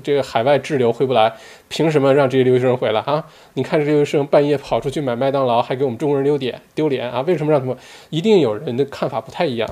[0.02, 1.32] 这个海外滞留回不来，
[1.68, 3.24] 凭什么让这些留学生回来啊？
[3.54, 7.22] 你看这留学生半夜跑出去买麦当劳，还给我们中国人丢脸丢脸啊？
[7.22, 7.74] 为什么让他们？
[8.10, 9.66] 一定有人的看法不太一样，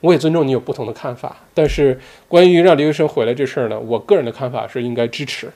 [0.00, 1.36] 我也尊重你有不同的看法。
[1.54, 5.48] 但是关于让留学生回来这事儿呢，我个人的看法是应该支持，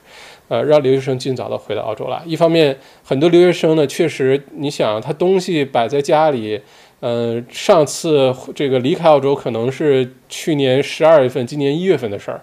[0.47, 2.21] 呃，让留学生尽早的回到澳洲来。
[2.25, 6.61] 一方面，很多留学生呢，确实你想他东西摆在家里。
[7.01, 12.39] 嗯，上次这个离开澳洲可能是去年十二月份，今年一月份的事儿，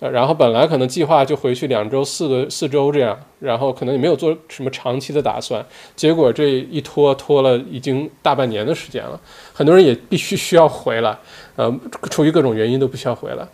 [0.00, 5.62] 呃，然后本来可能计划就回去两周、四个四周这样，然后可能也没有做什么长期的打算，
[5.94, 9.20] 结果这一拖拖了已经大半年的时间了，
[9.52, 11.18] 很多人也必须需要回来，
[11.56, 11.70] 呃，
[12.10, 13.46] 出于各种原因都必须要回来，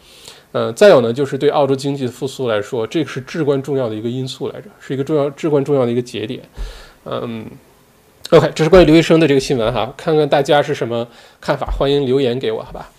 [0.53, 6.41] 嗯，再有呢，就是对澳洲经济复苏来说，这个是至关重要的一个因素来着，是一个重要、至关重要的一个节点，
[7.07, 7.45] 嗯。
[8.35, 11.07] OK，这是关于留学生的这个新闻哈，看看大家是什么
[11.41, 12.91] 看法，欢迎留言给我，好吧？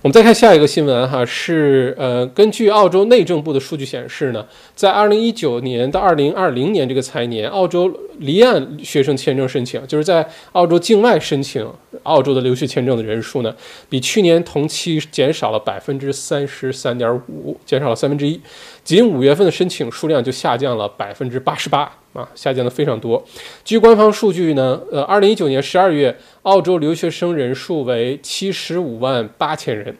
[0.00, 4.46] 我们再看下一个新闻哈，是呃，根据澳洲内政部的数据显示呢，
[4.76, 11.68] 在二零一九年到二零二零年这个财年，澳洲离岸学生签证申请，就是在澳洲境外申请
[12.04, 13.52] 澳洲的留学签证的人数呢，
[13.88, 18.40] 比去年同期减少了百分之三十三点五，减少了三分之一，
[18.86, 21.92] 仅五月份的申请数量就下降了百分之八十八。
[22.12, 23.22] 啊，下降的非常多。
[23.62, 29.94] 据官方数据呢，呃，二零一九年十二月，澳洲留学生人数为七十五万八千人，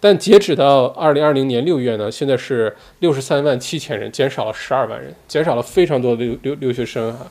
[0.00, 7.30] 但截止到二零二零年六月呢，现在是六十三万七千人，减少了十二万人，减少了非常多的留留留学生哈。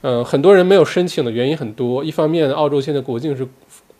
[0.00, 3.46] 嗯，很多人没有申请的原因很多，一方面澳洲现在国境是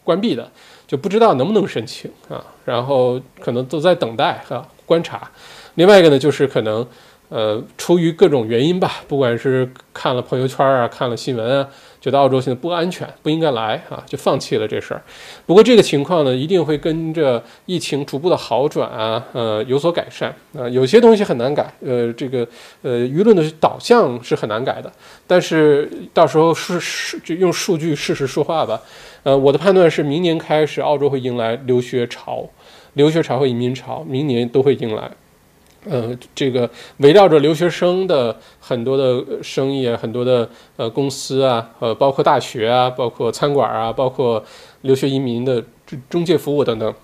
[0.02, 0.50] 关闭的，
[0.86, 5.30] 就不知道能不能申请啊，然后可能都在等待哈观察。
[5.74, 6.86] 另外一个呢，就是可能。
[7.30, 15.02] 呃，出于各种原因吧，不管是看了朋友圈啊，看了新闻啊，觉得澳洲现在不安全，不应该来啊，就放弃了这事儿。
[15.44, 20.68] 不过这个情况呢，一定会跟着疫情逐步的好转啊，呃，有所改善啊。
[20.68, 22.46] 有些东西很难改，呃，这个
[22.82, 24.92] 呃舆论的导向是很难改的。
[25.26, 28.80] 但是到时候是是就用数据事实说话吧。
[29.24, 32.48] 呃，我的判断是明年开始，澳洲会迎来留学潮，
[32.92, 35.10] 留学潮和移民潮，明年都会迎来。
[35.88, 36.68] 呃，这个
[36.98, 44.42] 围绕着留学生的很多的生意啊，很多的呃公司啊，呃，包括大学啊，包括餐馆啊，包括
[44.82, 45.62] 留学移民的
[46.08, 46.94] 中介服务等等，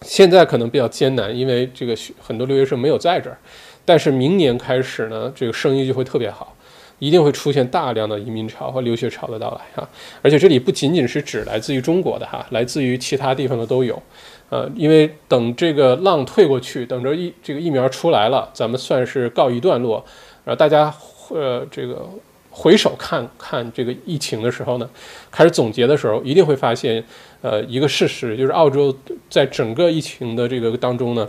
[0.00, 3.36] 现在可能比较艰难，因为这个很多留学生没有在这儿。
[3.84, 6.56] 但是明年开始呢，这个生意就会特别好，
[7.00, 9.86] 一定会出现大量的移民潮和留学潮的到来哈。
[10.22, 14.02] 而且这里不仅仅是指来自于中国的哈，来自于其他地方的都有。
[14.50, 20.04] 呃，因为等这个浪退过去，等着疫这个疫苗出来了，咱们算是告一段落。
[20.44, 20.94] 然后大家
[21.30, 22.08] 呃这个
[22.50, 24.88] 回首看看这个疫情的时候呢，
[25.30, 27.02] 开始总结的时候，一定会发现
[27.42, 28.96] 呃一个事实，就是澳洲
[29.28, 31.28] 在整个疫情的这个当中呢。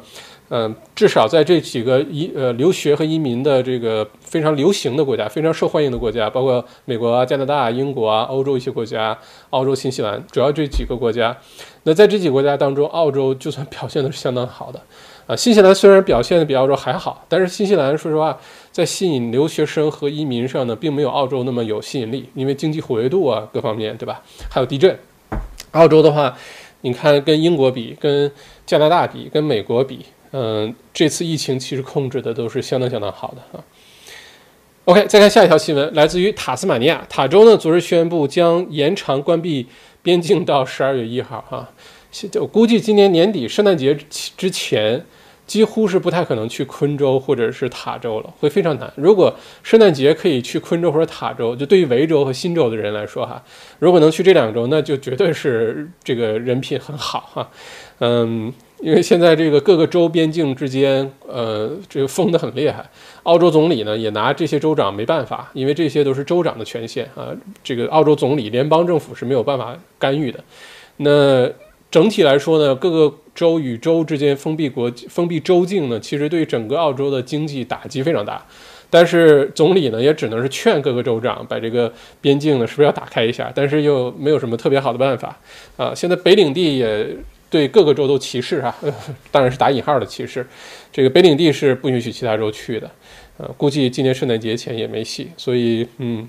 [0.50, 9.18] 嗯，至少在这几个移呃留学和移民的这个非常流行的国家、非常受欢迎的国家，包括美国啊、加拿大、英国啊、欧洲一些国家、
[9.50, 11.36] 澳洲、新西兰，主要这几个国家。
[11.82, 14.80] 那在这几个国家当中，澳洲就算表现的是相当好的
[15.26, 15.36] 啊。
[15.36, 18.38] 新西兰虽然表现的比澳洲还好，但是新西兰说实话，
[18.72, 24.22] 在吸引留学生和移民上呢，并没有澳洲那么有吸引力，因为经济活跃度啊各方面，对吧？
[24.52, 24.96] 还有地震。
[25.72, 26.38] 澳洲的话，
[26.82, 28.32] 你看跟英国比、跟
[28.68, 30.06] 加拿大比、跟美国比。
[30.38, 33.64] 嗯，这次疫情其实控制的都是相当相当好的啊。
[34.84, 39.68] OK，再看下一条新闻，来自于塔斯马尼亚塔州呢，昨日宣布将延长关闭
[40.02, 41.70] 边境到十二月一号哈。
[42.42, 43.98] 我估计今年年底圣诞节
[44.36, 45.06] 之前。
[45.48, 48.92] 几乎是不太可能去昆州或者是塔州了，会非常难。
[48.96, 53.40] 如果圣诞节可以去昆州或者塔州，就对于维州和新州的人来说哈，
[53.78, 57.48] 如果能去这两州，那就绝对是这个人品很好哈。
[58.00, 58.52] 嗯，
[58.86, 62.88] 因为现在这个各个州边境之间，呃，这个封得很厉害。
[63.24, 67.34] 澳洲总理呢也拿这些州长没办法，因为这些都是州长的权限啊。
[67.64, 70.40] 这个澳洲总理、联邦政府是没有办法干预的。
[70.98, 71.50] 那
[71.90, 73.16] 整体来说呢，各个。
[73.36, 78.42] 州与州之间封闭国封闭州境呢，其实对整个澳洲的经济打击非常大。
[78.90, 83.52] 但是总理呢，也只能是劝各个州长把这个边境呢，是不是要打开一下？
[83.54, 85.38] 但是又没有什么特别好的办法
[85.76, 85.94] 啊。
[85.94, 87.06] 现在北领地也
[87.56, 88.76] 对各个州都歧视啊，
[89.32, 90.46] 当然是打引号的歧视。
[90.92, 92.92] 这个北领地是不允许其他州去的，
[93.38, 95.30] 呃，估计今年圣诞节前也没戏。
[95.38, 96.28] 所以，嗯。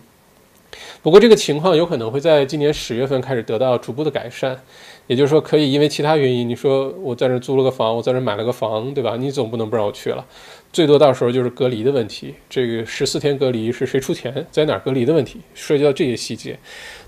[1.02, 4.60] 不过这个情况有可能会在今年十月份开始得到逐步的改善，
[5.06, 9.16] 也就是说可以因为其他原因，你说我在这租了个房，我在这买了个房，对吧？
[9.16, 10.24] 你总不能不让我去了。
[10.72, 16.58] 最多到时候就是隔离的问题，这个十四天隔离是谁出钱，在哪儿隔离的问题，涉及到这些细节。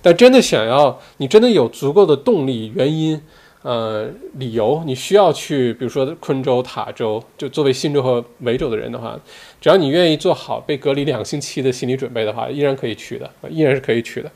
[0.00, 3.20] 但真的想要，你真的有足够的动力、原因、
[3.62, 9.18] 呃理由，你需要去，比如说昆州、塔州，就作为新州和维州的人的话，
[9.60, 14.30] 只要你愿意做好被隔离两星期的心理准备的话，依然可以去的，依然是可以去的。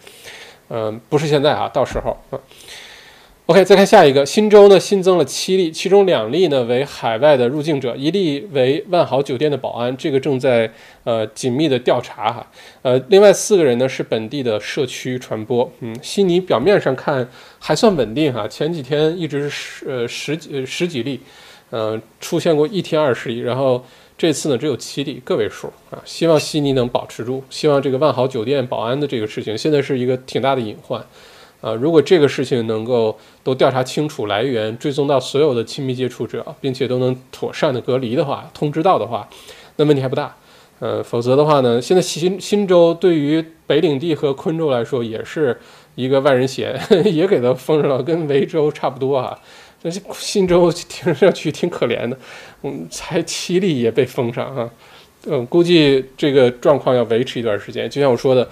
[0.69, 2.17] 嗯，不是现在啊，到时候。
[3.47, 10.71] OK，再看下一个，新州呢新增了七例，其中两例呢为海外的入境者，一例为万豪酒店的保安，这个正在
[11.03, 12.47] 呃紧密的调查哈。
[12.83, 15.69] 呃，另外四个人呢是本地的社区传播。
[15.81, 17.29] 嗯，悉尼表面上看
[17.59, 21.19] 还算稳定哈，前几天一直是十呃十几十几例，
[21.71, 23.85] 呃出现过一天二十例，然后
[24.17, 26.01] 这次呢只有七例，个位数啊。
[26.05, 31.05] 希望悉尼能保持住，希望这个万豪酒店保安的这个事情现在是一个挺大的隐患。
[31.63, 39.29] 啊，如果这个事情能够都调查清楚来源，追踪到所有的亲密接触者，并且都能妥善的隔离的话，通知到的话，
[39.77, 40.35] 那问题还不大。
[40.81, 45.57] 呃，否则的话呢，现在新新州对于北领地和昆州来说也是
[45.95, 49.39] 一个万人嫌， 也给它封上了，跟维州差不多啊。
[49.81, 52.19] 但是新州听上去挺可怜的，
[52.65, 54.69] 嗯，才七例也被封上啊。
[55.27, 57.89] 嗯，估计这个状况要维持一段时间。
[57.89, 58.49] 就像我说的。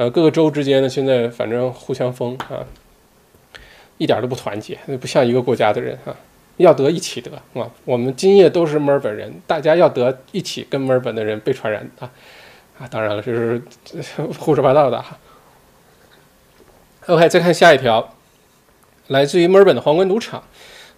[0.00, 2.64] 呃，各个州之间呢，现在反正互相封啊，
[3.98, 6.16] 一点都不团结，不像一个国家的人啊。
[6.56, 12.10] 要得一起得啊，我们今夜都是墨尔本人，大家要得一起跟墨尔本的人被传染啊
[12.78, 12.88] 啊！
[12.88, 13.62] 当然了，这是
[14.40, 15.18] 胡说八道的哈。
[17.08, 18.14] OK，再看下一条，
[19.08, 20.42] 来自于墨尔本的皇冠赌场。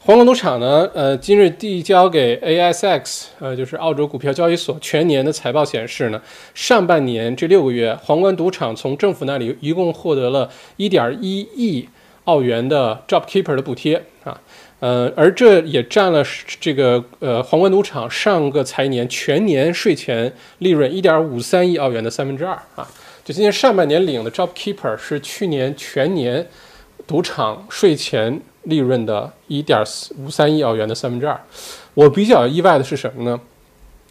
[0.05, 6.21] 皇冠赌场呢，呃，今日递交给 ASX，呃，就是澳洲股票交易所全年的财报显示呢，
[6.55, 11.88] 上半年这六个月，皇冠赌场从政府那里一共获得了1.1亿
[12.25, 14.41] 澳元的 JobKeeper 的补贴啊，
[14.81, 16.25] 呃，而这也占了
[16.59, 22.85] 这个呃皇冠赌场上个财年全年税前利润1.53亿澳元的三分之二啊，
[23.25, 26.49] 就今年上半年领的 JobKeeper 是去年全年
[27.07, 28.41] 赌场税前。
[28.64, 31.40] 利润的一点四五三亿澳元的三分之二，
[31.94, 33.40] 我比较意外的是什么呢？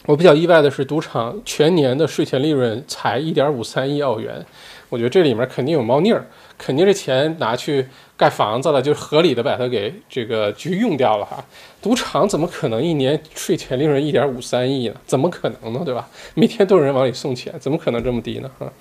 [0.07, 4.43] 我比较意外的是，赌场全年的税前利润才一点五三亿澳元，
[4.89, 6.25] 我觉得这里面肯定有猫腻儿，
[6.57, 7.85] 肯定是钱拿去
[8.17, 11.45] 盖房子了，就合理的把它给这个去用掉了哈。
[11.83, 14.95] 赌场怎么可能一年税前利润一点五三亿呢？
[15.05, 15.81] 怎么可能呢？
[15.85, 16.09] 对吧？
[16.33, 18.49] 每天都有人往里送钱，怎么可能这么低呢？
[18.57, 18.73] 哈。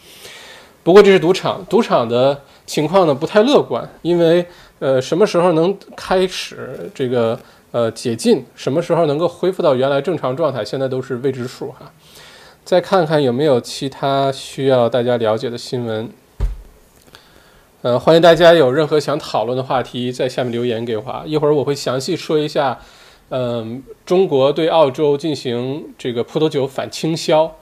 [0.83, 4.47] 不过这是赌场，赌场的情况呢不太乐观，因为。
[4.81, 7.39] 呃，什么时候能开始这个
[7.71, 8.45] 呃解禁？
[8.57, 10.65] 什么时候能够恢复到原来正常状态？
[10.65, 11.93] 现在都是未知数哈。
[12.65, 16.09] 再看看有没有其他需要大家了解的新闻。
[17.83, 22.79] 呃，欢迎大家有任何想讨论的话题在下面留言给我，一会儿我会详细说一下。
[23.29, 27.55] 嗯，中国对澳洲进行这个葡萄酒反倾销，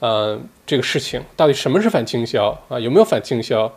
[0.00, 2.80] 呃，这个事情到底什么是反倾销啊？
[2.80, 3.70] 有没有反倾销？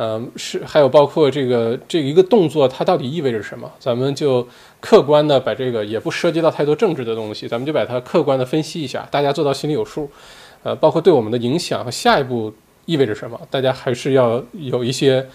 [0.00, 3.68] 嗯，是还有包括这个这一个动作，它到底意味着什么？
[3.80, 4.46] 咱们就
[4.78, 10.08] 客观的把这个也不涉及到太多政治的东西，咱们就把它客观的分析一下，大家做到心里有数。
[10.62, 12.52] 呃，包括对我们的影响和下一步
[12.86, 15.26] 意味着什么，大家还是要有一些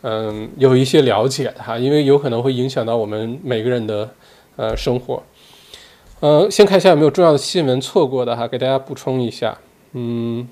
[0.00, 4.08] 嗯有一些了解的哈，因为有可能会影响到我们每个人的
[4.56, 5.22] 呃生活。
[6.20, 9.58] 嗯，先看一下有没有重要的新闻错过的哈，给大家补充一下。
[9.92, 10.48] 嗯。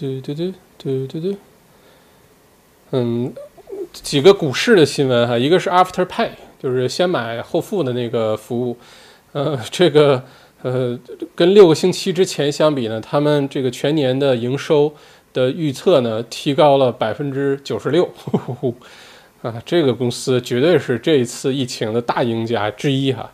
[0.00, 1.36] 对对对对对对，
[2.92, 3.30] 嗯，
[3.92, 8.78] 几个股市的新闻哈，一个是 Afterpay，就是先买后付的那个服务，
[9.32, 10.24] 呃， 这个
[10.62, 10.98] 呃，
[11.34, 14.94] 跟六个星期之前相比呢，他们这个全年的营收
[15.34, 18.08] 的预测呢，提高了百分之九十六，
[19.42, 23.30] 啊，这个公司绝对是这一次疫情的大赢家之一哈。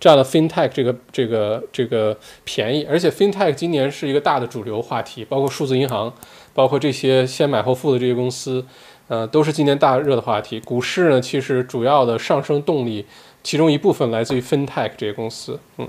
[0.00, 6.12] 占了 FinTech 这个这个这个便宜，而且 FinTech 今年是一个大的主流话题，包括数字银行，
[6.54, 8.64] 包括这些先买后付的这些公司，
[9.08, 10.60] 呃，都是今年大热的话题。
[10.60, 13.04] 股市呢，其实主要的上升动力，
[13.42, 15.88] 其中一部分来自于 FinTech 这些公司，嗯，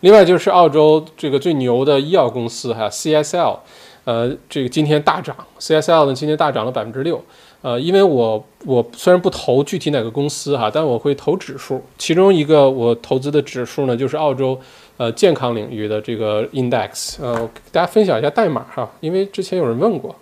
[0.00, 3.58] 另外就是澳洲这个最牛的医药公司哈，CSL，
[4.04, 7.22] 呃，这个今天大涨，CSL 呢今天大涨了百分之六。
[7.62, 11.84] 呃，因为我我虽然不投具体哪个公司哈，但我会投指数。
[11.98, 14.58] 其中一个我投资的指数呢，就是澳洲
[14.96, 17.22] 呃健康领域的这个 index。
[17.22, 20.16] 呃，给大家分享一下代码哈，因为之前有人问过。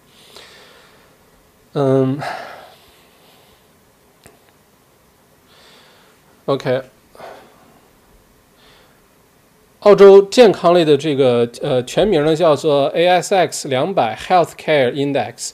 [1.75, 2.19] 嗯
[6.47, 6.83] ，OK，
[9.81, 15.51] 澳洲健康类的这个呃全名呢叫做 ASX 两百 Healthcare Index，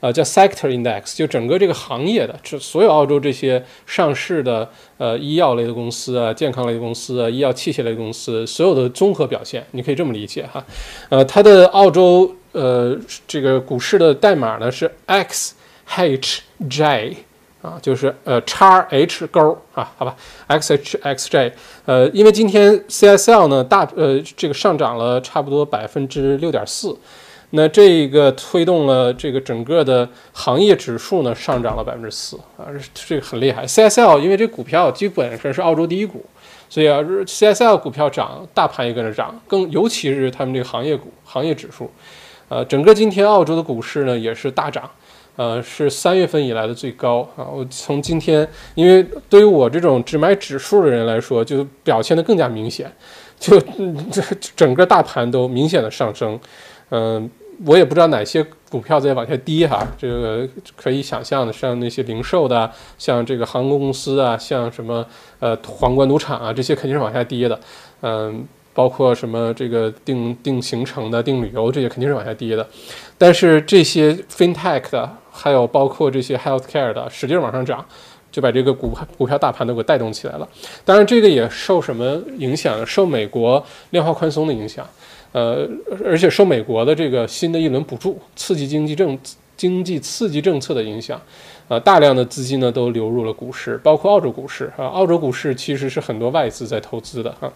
[0.00, 10.64] 呃叫 Sector Index，就整个这个行业的，这所有澳洲这些上市的呃医药类的公司啊、健康类的公司啊、医药器械类的公司，所有的综合表现，你可以这么理解哈。
[11.08, 12.96] 呃，它的澳洲呃
[13.26, 17.16] 这个股市的代码呢是 XHJ。
[17.60, 20.14] 啊，就是呃叉 H 勾啊，好吧
[20.46, 21.52] ，X H X J，
[21.86, 26.96] 呃，因为今天 C S L 呢大呃这个上涨了差不多百分之六点四，
[27.50, 33.66] 那这个推动了这个整个的行业指数呢上涨了百分之四啊，这个很厉害。
[33.66, 36.24] C S L 因为这股票基本上是澳洲第一股，
[36.68, 41.90] 所以啊，C S L 股票涨，大盘也跟着涨，更尤其是他们这个行业股行业指数，
[42.48, 44.90] 呃，整个今天澳洲的股市呢也是大涨。
[45.36, 47.46] 呃，是三月份以来的最高啊！
[47.46, 48.44] 我从今天，
[48.74, 52.92] 因为对于我这种只买指数的人来说，就表现的更加明显，
[53.38, 53.56] 就
[54.10, 54.20] 这
[54.56, 56.36] 整个大盘都明显的上升。
[56.90, 57.30] 嗯，
[57.64, 65.04] 我也不知道哪些股票在往下跌哈，这个可以想象的，像那些零售的，像这个航空公司啊，像什么
[65.38, 67.60] 呃皇冠赌场啊，这些肯定是往下跌的。
[68.02, 68.46] 嗯。
[68.74, 72.64] 包括什么这个定定行程的、定旅游这些肯定是往下跌的，
[73.16, 77.84] 但是这些 fintech 的，还有包括这些 healthcare 的，使劲往上涨，
[78.30, 80.48] 就把这个股股票大盘都给带动起来了。
[80.84, 82.86] 当然，这个也受什么影响？
[82.86, 83.60] 受美国
[83.90, 84.86] 量化宽松的影响，
[85.32, 85.68] 呃，
[86.04, 89.18] 而且受美国的这个新的一轮补助、刺激经济政
[89.56, 91.20] 经济刺激政策的影响，
[91.68, 94.86] 啊，大量的资金呢都流入了股市，包括澳洲股市啊。
[94.86, 97.52] 澳洲股市其实是很多外资在投资的哈。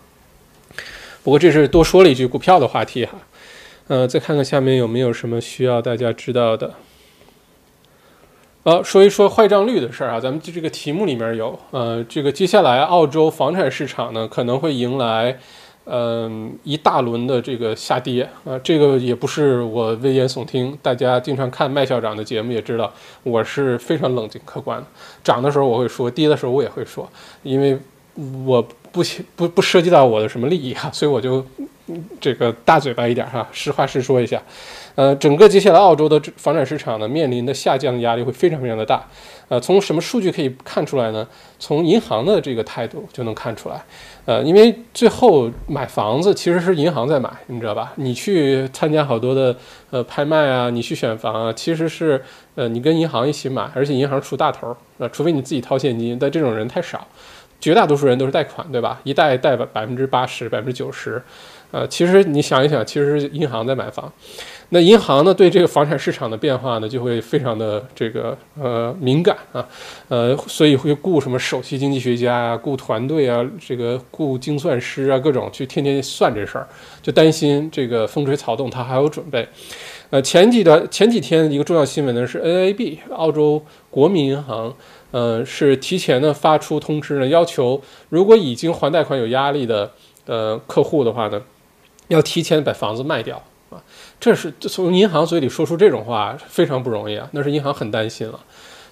[1.22, 3.18] 不过这是多说了一句股票的话题哈，
[3.86, 6.74] 呃，再看看下面有没有什么需要大家知道的。
[8.64, 15.38] 呃，说一说坏账率的事儿啊，咱们就这个题目里面有，呃，这个接下来澳洲房产市场呢可能会迎来，
[15.84, 24.86] 嗯，一大轮的这个下跌啊，这个也不是我危言耸听，大家经常看麦校长的节目也知道，我是非常冷静客观的，
[25.24, 27.08] 涨的时候我会说，跌的时候我也会说，
[27.42, 27.78] 因为
[28.44, 28.66] 我。
[28.92, 29.02] 不
[29.34, 31.42] 不不涉及到我的什么利益哈，所以我就
[32.20, 34.38] 这个大嘴巴一点哈，实话实说一下。
[34.96, 39.02] 呃，整个接下来澳洲的房产市场呢，面临的下降压力会非常非常的大。
[39.48, 41.26] 呃，从什么数据可以看出来呢？
[41.58, 43.82] 从银行的这个态度就能看出来。
[44.24, 47.92] 呃，因为最后买房子其实是银行在买，你知道吧？
[47.96, 49.56] 你去参加好多的
[49.90, 52.22] 呃拍卖啊，你去选房啊，其实是
[52.54, 54.76] 呃你跟银行一起买，而且银行出大头。
[54.98, 57.06] 呃，除非你自己掏现金，但这种人太少。
[57.60, 59.00] 绝大多数人都是贷款，对吧？
[59.04, 61.22] 一贷贷百百分之八十、百分之九十，
[61.70, 64.12] 呃，其实你想一想，其实是银行在买房。
[64.74, 69.62] 那银行呢，对这个房产市场的变化呢，就会非常的这个呃敏感啊，
[70.08, 76.66] 呃，所以会雇什么首席经济学家啊，雇团队啊，这个雇精算师啊，各种去天天算这事儿，
[77.02, 79.46] 就担心这个风吹草动，他还有准备。
[80.08, 84.74] 呃，前几段前几天一个重要新闻呢是 NAB 澳洲国民银行。
[85.10, 89.90] 呃，是提前的发出通知呢，要求如果已经还贷款有压力的
[90.24, 91.42] 呃客户的话呢，
[92.08, 93.42] 要提前把房子卖掉。
[94.22, 98.38] 这是从银行嘴里说出这种话非常不容易啊，那是银行很担心了。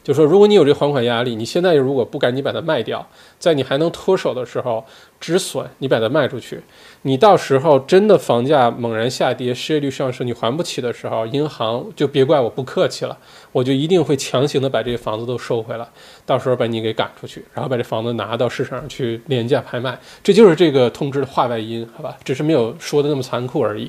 [0.03, 3.07] 就说如果你有这还款压力，你现在如果不赶紧把它卖掉，
[3.39, 4.85] 在你还能脱手的时候
[5.21, 6.61] 止损，你把它卖出去，
[7.03, 13.17] 你到时候真的房价猛然下跌，失业率上升，你还不起的时候，银行就别怪我不客气了，
[13.53, 15.87] 我就一定会强行的把这些房子都收回来，
[16.25, 22.17] 到时候把你给赶出去，然后把这房子拿到市场上去廉价拍卖，这就是这个通知的话外音，好吧？
[22.25, 23.89] 只是没有说的那么残酷而已。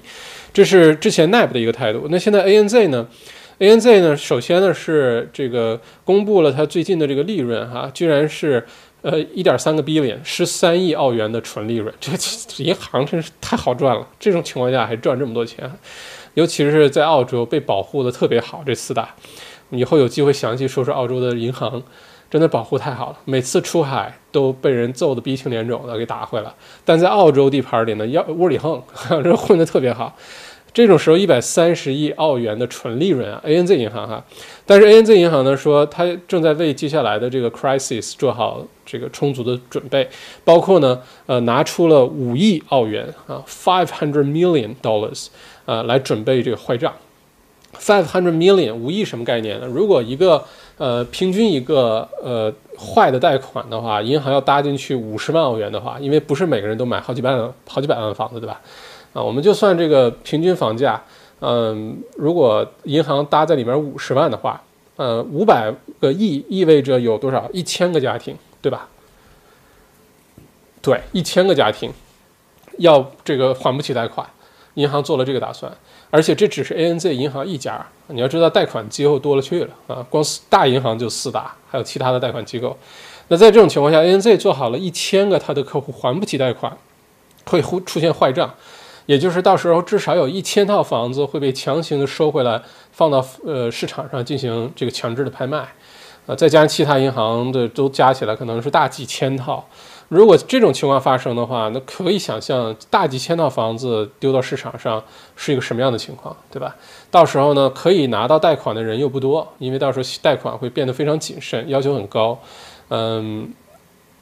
[0.53, 3.07] 这是之前 NAB 的一个态度，那现在 ANZ 呢
[3.59, 8.65] ？ANZ 呢，首先呢是这个公布了它最近的这个利润哈，居然是
[9.01, 12.11] 呃一点三个 billion，十三亿澳元的纯利润，这
[12.63, 14.07] 银行真是太好赚了。
[14.19, 15.71] 这种情况下还赚这么多钱，
[16.33, 18.63] 尤其是在澳洲被保护的特别好。
[18.65, 19.15] 这四大，
[19.69, 21.81] 以后有机会详细说说澳洲的银行，
[22.32, 23.17] 真的保护太好了。
[23.25, 26.51] 每次出海都被人揍得鼻青脸肿的给打回来，
[26.84, 28.82] 但在澳洲地盘里呢，要窝里横，
[29.23, 30.15] 这混得特别好。
[30.73, 34.23] 这种时候，一百三十亿澳元的纯利润啊，ANZ 银行哈，
[34.65, 40.09] 但是 ANZ 银行呢说，它正在为接下来的这个 crisis 做好这个充足的准备，
[40.45, 45.27] 包括呢，呃，拿出了五亿澳元啊，five hundred million dollars，
[45.65, 46.93] 呃，来准备这个坏账。
[47.80, 49.67] Five hundred million 五亿什么概念呢？
[49.67, 50.43] 如果一个
[50.78, 58.61] 呃平均一个呃坏的贷款的话，银行要搭进去五十万欧元的话，因为不是每个人都买好几万、好几百万的房子，对吧？
[59.13, 61.03] 啊，我们就算这个平均房价，
[61.39, 64.61] 嗯，如果银行搭在里面五十万的话，
[64.95, 67.49] 呃，五百个亿意味着有多少？
[67.51, 68.88] 一千个家庭，对吧？
[70.82, 71.91] 对，一千个家庭，
[72.78, 74.26] 要这个还不起贷款，
[74.76, 75.72] 银行做了这个打算，
[76.12, 82.78] 而且这只是 ANZ 银行一家，你要知道贷款机构多了去了啊，光大银行就四大，还有其他的贷款机构。
[83.30, 86.78] 那在这种情况下，ANZ 做好了一千个他的客户还不起贷款，
[87.45, 88.53] 会出出现坏账，
[89.05, 95.59] 也就是到时候至少有一千套房子会被强行的收回来，放到呃市场上进行这个强制的拍卖，
[96.28, 99.66] 啊，再加上其他银行的都加起来可能是大几千套。
[100.12, 105.01] 如果这种情况发生的话，那可以想象大几千套房子丢到市场上
[105.38, 106.76] 是一个什么样的情况，对吧？
[107.09, 112.38] 到时候呢，可以拿到贷款的人又不多，因为到时候贷款会变得非常谨慎，要求很高。
[112.89, 113.53] 嗯，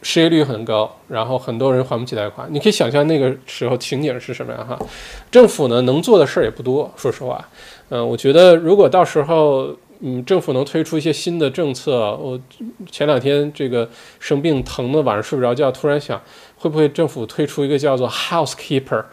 [0.04, 2.48] 失业率很高，然后很多人还不起贷款。
[2.52, 4.78] 你可以想象那个时候情景是什么样哈？
[5.32, 7.44] 政府呢能做的事儿也不多，说实话。
[7.90, 9.70] 嗯，我觉得如果到时候，
[10.02, 12.40] 嗯，政府能推出一些新的政策，我
[12.90, 13.90] 前两天这个
[14.20, 16.22] 生病疼的晚上睡不着觉，突然想，
[16.56, 19.04] 会不会政府推出一个叫做 housekeeper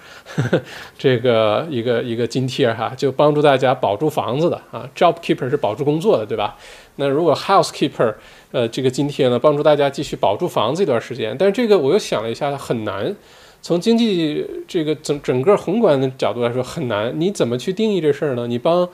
[0.97, 6.57] 这个一个一个津贴哈，就帮助大家保住房子的啊，jobkeeper 是保住工作的，对吧？
[6.97, 8.15] 那如果 housekeeper
[8.53, 11.37] 呃，这个津贴呢，帮助大家继续保住房子一段时间。
[11.37, 13.15] 但是这个我又想了一下，很难。
[13.61, 17.13] 从经济这个整整个宏观的角度来说，很难。
[17.21, 18.47] 你怎么去定义这事儿呢？
[18.47, 18.89] 你帮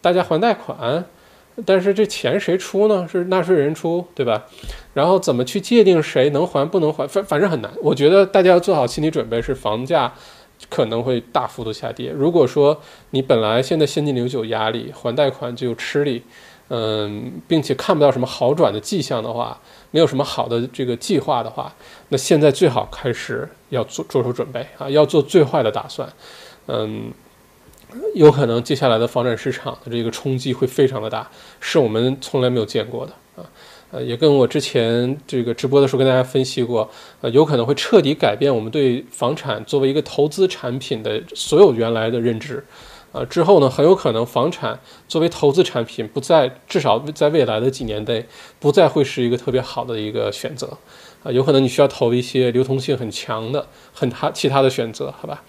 [0.00, 1.04] 大家还贷款，
[1.64, 3.08] 但是这钱谁出呢？
[3.10, 4.44] 是纳税人出，对吧？
[4.94, 7.06] 然后怎么去界定谁能还不能还？
[7.08, 7.70] 反反正很难。
[7.82, 10.12] 我觉得大家要做好心理准备，是房价
[10.68, 12.10] 可能会大幅度下跌。
[12.10, 12.80] 如果说
[13.10, 16.22] 你本来现在现金流就有压力，还贷款就有吃力。
[16.68, 19.56] 嗯，并且看不到什么好转的迹象的话，
[19.92, 21.72] 没有什么好的这个计划的话，
[22.08, 26.08] 那现在最好开始要做做出准备啊，要做最坏的打算。
[26.66, 27.12] 嗯，
[28.14, 31.30] 有可能接下来的房产市场的这个冲击会非常的大，
[31.60, 33.44] 是我们从来没有见过的啊。
[33.92, 36.90] 呃，也跟我之前这个直播的时候跟大家分析过，
[37.20, 42.64] 呃，有可能会彻底改变我们对房产作为一个投资产品的所有原来的认知。
[43.12, 48.26] 呃，之后呢，很有可能房产作为投资产品，不再至少在未来的几年内，
[48.58, 50.76] 不再会是一个特别好的一个选择，
[51.22, 55.44] 啊，有可能你需要投一些流通性很强的、很他其他的选择，好吧？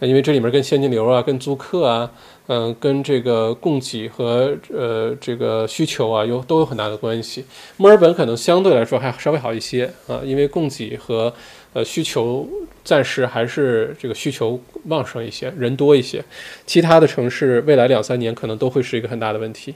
[0.00, 2.10] 因为这里面跟现金流啊、跟租客啊。
[2.50, 7.44] 嗯，跟这个供给和呃这个需求啊有都有很大的关系。
[7.76, 11.30] 墨尔本可能相对来说还稍微好一些啊，因为供给和
[11.74, 12.48] 呃需求
[12.82, 16.24] 暂时还是这个需求旺盛一些，人多一些。
[16.64, 19.74] 其他的城市未来两三年可能都会是一个很大的问题。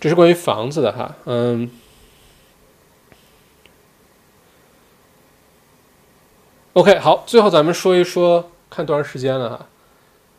[0.00, 1.70] 这是关于房子的哈，嗯。
[6.72, 9.66] OK，好，最后咱们说一说，看多长时间了哈。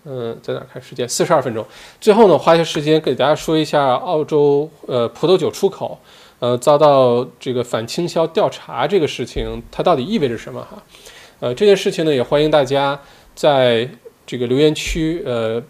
[0.09, 1.07] 嗯，在哪看时间？
[1.07, 1.65] 四十二分钟。
[1.99, 5.99] 最后呢，花些时间给大家说一下澳洲呃葡萄酒出口
[6.39, 10.81] 呃遭到这个反倾销调查这个事情，它到底意味着什么哈？
[11.41, 12.97] 呃，这件事情呢，也欢迎大家
[13.35, 13.89] 在
[14.25, 15.61] 这个留言区呃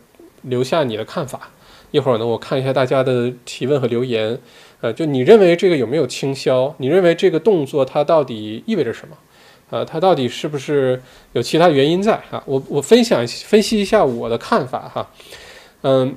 [0.44, 1.50] 留下你的看法。
[1.90, 4.40] 一会儿呢，我看一下大家的提问和留言。
[4.82, 6.76] 呃，就你认为这个有没有倾销？
[6.78, 9.18] 你认为这个动作它到底意味着什么？
[9.70, 11.02] 呃，它到底是不是
[11.34, 12.42] 有其他原因在哈？
[12.46, 15.06] 我我分享分析一下我的看法哈。
[15.82, 16.16] 嗯，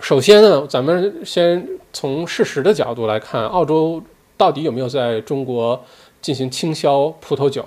[0.00, 4.02] 首先呢，咱们先从事实的角度来看，澳洲
[4.36, 5.80] 到底有没有在中国
[6.20, 7.64] 进行倾销葡萄酒？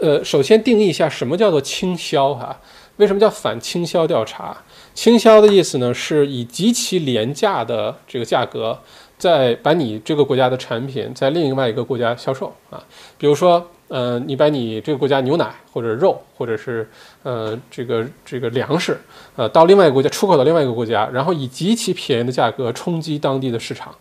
[0.00, 2.60] 呃，首先定义一下什么叫做倾销哈？
[2.98, 4.56] 为什么叫反倾销调查？
[4.94, 8.78] 倾销的意思呢，是以极其廉价的这个价格，
[9.18, 12.80] 在把你这个国家的产品在另外一个国家销售啊，
[13.18, 13.68] 比如说。
[13.92, 16.88] 呃，你把你这个国家牛奶或者肉，或者是
[17.24, 18.96] 呃这个这个粮食，
[19.36, 23.94] 呃到另外一个国家出口到另外一个国家，然后以极其便宜的价格冲击当地的市场，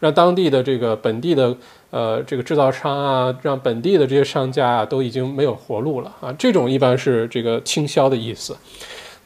[0.00, 1.56] 让当地的这个本地的
[1.92, 8.56] 呃这个制造商啊，让本地的这些商家啊都已经没有活路了啊，这种一般是这个倾销的意思。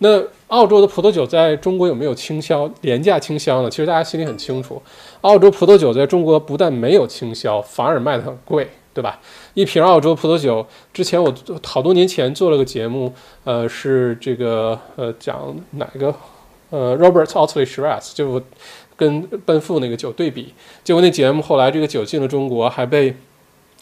[0.02, 3.70] 那澳洲的葡萄酒在中国有没有倾销、廉价倾销呢？
[3.70, 4.82] 其实大家心里很清楚，
[5.22, 8.68] 澳洲葡萄酒在中国不但没有倾销，反而卖得很贵。
[8.92, 9.20] 对吧？
[9.54, 11.32] 一瓶澳洲葡萄酒，之前我
[11.64, 13.14] 好多年前做了个节目，
[13.44, 16.14] 呃，是这个呃讲哪个
[16.70, 18.42] 呃 Robert Outley Shiraz，就
[18.96, 20.52] 跟奔富那个酒对比。
[20.82, 23.14] 结果那节目后来这个酒进了中国，还被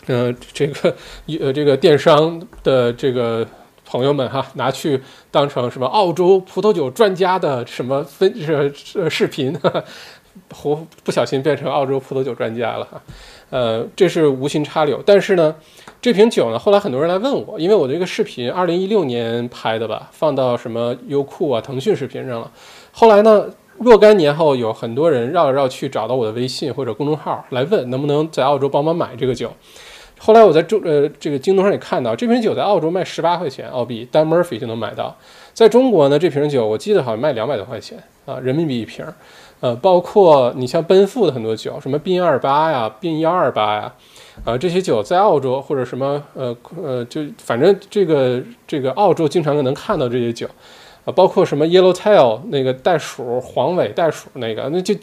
[0.07, 0.95] 呃这个
[1.41, 3.47] 呃这个电商的这个
[3.85, 5.01] 朋友们哈拿去
[5.31, 8.73] 当成什么澳洲葡萄酒专家的什么分是
[9.09, 9.59] 视频，
[10.49, 13.03] 不不小心变成澳洲葡萄酒专家了哈。
[13.51, 15.55] 呃，这是无心插柳，但是呢，
[16.03, 22.51] 这瓶酒呢，后来很多人来问我，因为我这个视频二零一六年拍的吧，放到什么优酷啊、腾讯视频上了。
[22.93, 23.47] 后来呢，
[23.79, 29.51] 若干年后，有很多人绕来绕去找到我的微信或者公众号来问，能不能在澳洲帮忙买这个酒。
[30.19, 35.17] 后来我在中呃这个京东上也看到，这瓶酒在澳洲卖十八块钱澳币，单 Murphy 就能买到。
[35.55, 39.07] 在中国呢，这瓶酒我记得好像卖两百多块钱啊，人民币一瓶。
[39.61, 43.93] 呃，包括你像奔富的很多酒，什么宾二八呀、宾幺二八呀，
[44.45, 50.49] 啊，这些酒在澳洲或者什么呃呃，就反正这个这个澳洲经常能看到这些酒。
[51.15, 54.95] 包括什么 Yellow Tail 那个袋鼠黄尾袋鼠那个，那就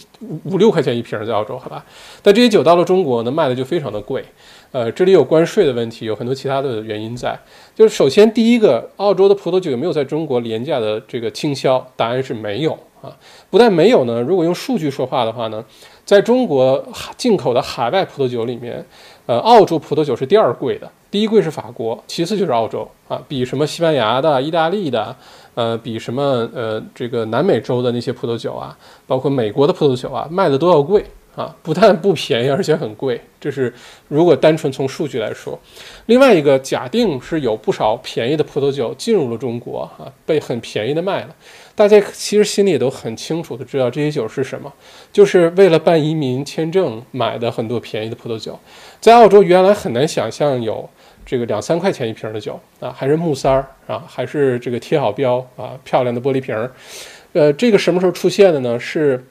[0.43, 1.84] 五六块钱一瓶在澳洲，好吧？
[2.22, 4.24] 但这些酒到了中国呢，卖的就非常的贵。
[4.72, 7.36] 呃，这里有关税的问题，有很多其他的原因在。
[7.74, 11.84] 就是首先第一个，澳洲的葡萄酒有没有在中国廉价的这个倾销？
[11.95, 13.16] 答案是没有啊。
[13.49, 15.64] 不但没有呢，如果用数据说话的话呢，
[16.03, 16.84] 在中国
[17.16, 18.86] 进口的海外葡萄酒里面，
[19.26, 25.16] 呃，澳洲葡萄酒是第二贵的，第一贵是法国，其次就是澳洲啊，比什么西班牙的、意大利的。
[25.56, 26.22] 呃，比什么
[26.53, 28.78] 呃，这个南美洲的那些葡萄酒啊，
[29.08, 33.22] 包括美国的葡萄酒啊，卖的都要贵啊，不但不便宜，而且很贵。
[33.39, 33.74] 这是
[34.10, 35.58] 如果单纯从数据来说。
[36.08, 41.34] 另外一个假定是有不少便宜的葡萄酒进入了中国啊，被很便宜的卖了。
[41.76, 44.71] 大家其实心里也都很清楚的知道这些酒是什么，
[45.11, 48.57] 就是为了办移民签证买的很多便宜的葡萄酒。
[48.99, 50.89] 在澳洲原来很难想象有。
[51.28, 56.71] 这个两三块钱一瓶的酒啊，还是木塞儿啊，还是这个贴好标啊，漂亮的玻璃瓶儿。
[57.34, 58.80] 呃，这个什么时候出现的呢？
[58.80, 59.26] 是，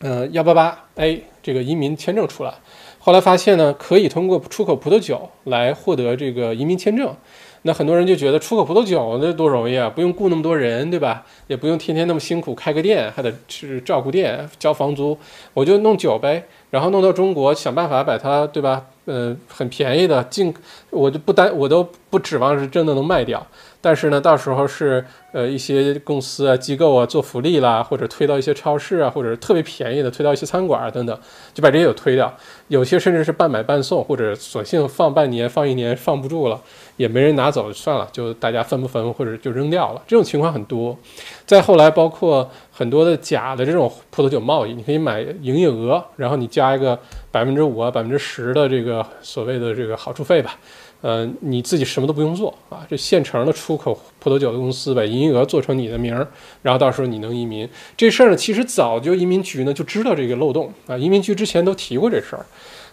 [0.00, 2.52] 呃，幺八八 A 这个移民签证出来，
[2.98, 7.16] 后来发现呢，可以通过出口葡萄酒来获得这个移民签证。
[7.62, 11.24] 那很多人就觉得出口葡萄酒那多容易啊，不用雇那么多人，对吧？
[11.46, 15.16] 也不用天天那么辛苦开个店，还得去照顾店、交房租，
[15.54, 18.86] 我就弄酒呗，然后弄到中国，想办法把它，对吧？
[19.04, 20.54] 呃，很便宜的进，
[20.90, 23.44] 我就不单我都不指望是真的能卖掉。
[23.84, 31.18] 但是呢，到时候是呃一些公司啊、机构啊做福利啦，或者推到一些超市啊，或者特别便宜的推到一些餐馆啊等等，
[31.52, 32.32] 就把这些有推掉。
[32.68, 36.60] 有些甚至是半买半送，或者索性放半年、放一年放不住了，
[36.96, 40.02] 也没人拿走，算了，就大家分不分或者就扔掉了。
[40.06, 40.96] 这种情况很多。
[41.44, 42.48] 再后来，包括
[42.82, 46.98] 很多的假的这种葡萄酒贸易，你可以买营业额，然后你加一个
[47.30, 50.58] 百分之五啊、百分之十的这个所谓的这个好处费吧。
[51.00, 56.26] 呃，你自己什么都不用做啊，这现成的出口葡萄酒的公司把营业额做成你的名儿，
[56.62, 57.68] 然后到时候你能移民。
[57.96, 62.44] 这事儿呢，其实早就移民局呢就知道这个漏洞啊，移民局之前都提过这事儿。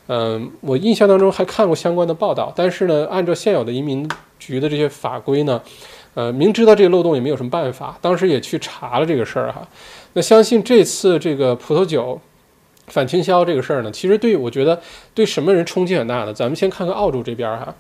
[0.06, 5.60] 嗯，我印象当中还看过相关的报道，但是呢，按照现有的移民局的这些法规呢，
[6.20, 9.66] 呃，明知道这个漏洞也没有什么办法，当时也去查了这个事儿哈。
[10.12, 12.20] 那相信这次这个葡萄酒。
[12.88, 14.82] 反倾销这个事儿呢，其实对我觉得
[15.14, 16.34] 对什么人冲击很大的。
[16.34, 17.76] 咱们先看看澳洲这边哈，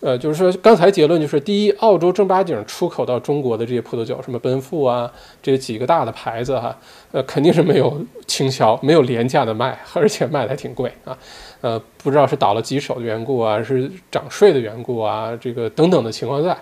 [0.00, 5.12] 呃，就是说刚才结论就是，第一，澳洲正八经出口到中国的这些葡萄酒，什么奔富啊，
[5.42, 6.74] 这几个大的牌子哈，
[7.12, 11.14] 呃，肯定是没有倾销，没有廉价的卖，而且卖的还挺贵啊，
[11.60, 16.56] 呃，不知道是倒了几手的缘故啊，是涨税的缘故啊，这个等等的情况在。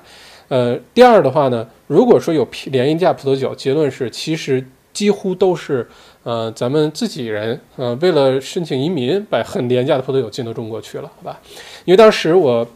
[0.49, 5.89] 呃，第二的话呢，如果说有廉价葡萄酒，结论是其实几乎都是。
[6.25, 11.39] 呃，咱们自己人，呃，为了申请移民，把很廉价的葡萄酒进到中国去了，好吧？
[11.85, 12.67] 因为当时我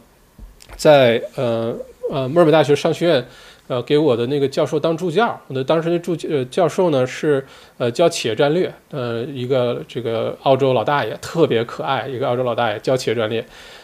[0.75, 1.75] 在呃
[2.11, 3.25] 呃墨尔本大学商学院，
[3.67, 7.43] 呃，给我的那个教授当助教，我的当时的助呃教授呢是
[7.79, 13.43] 呃教企业战略，呃，一个这个澳洲老大爷，特别可爱，一个澳洲老大爷教企业战略，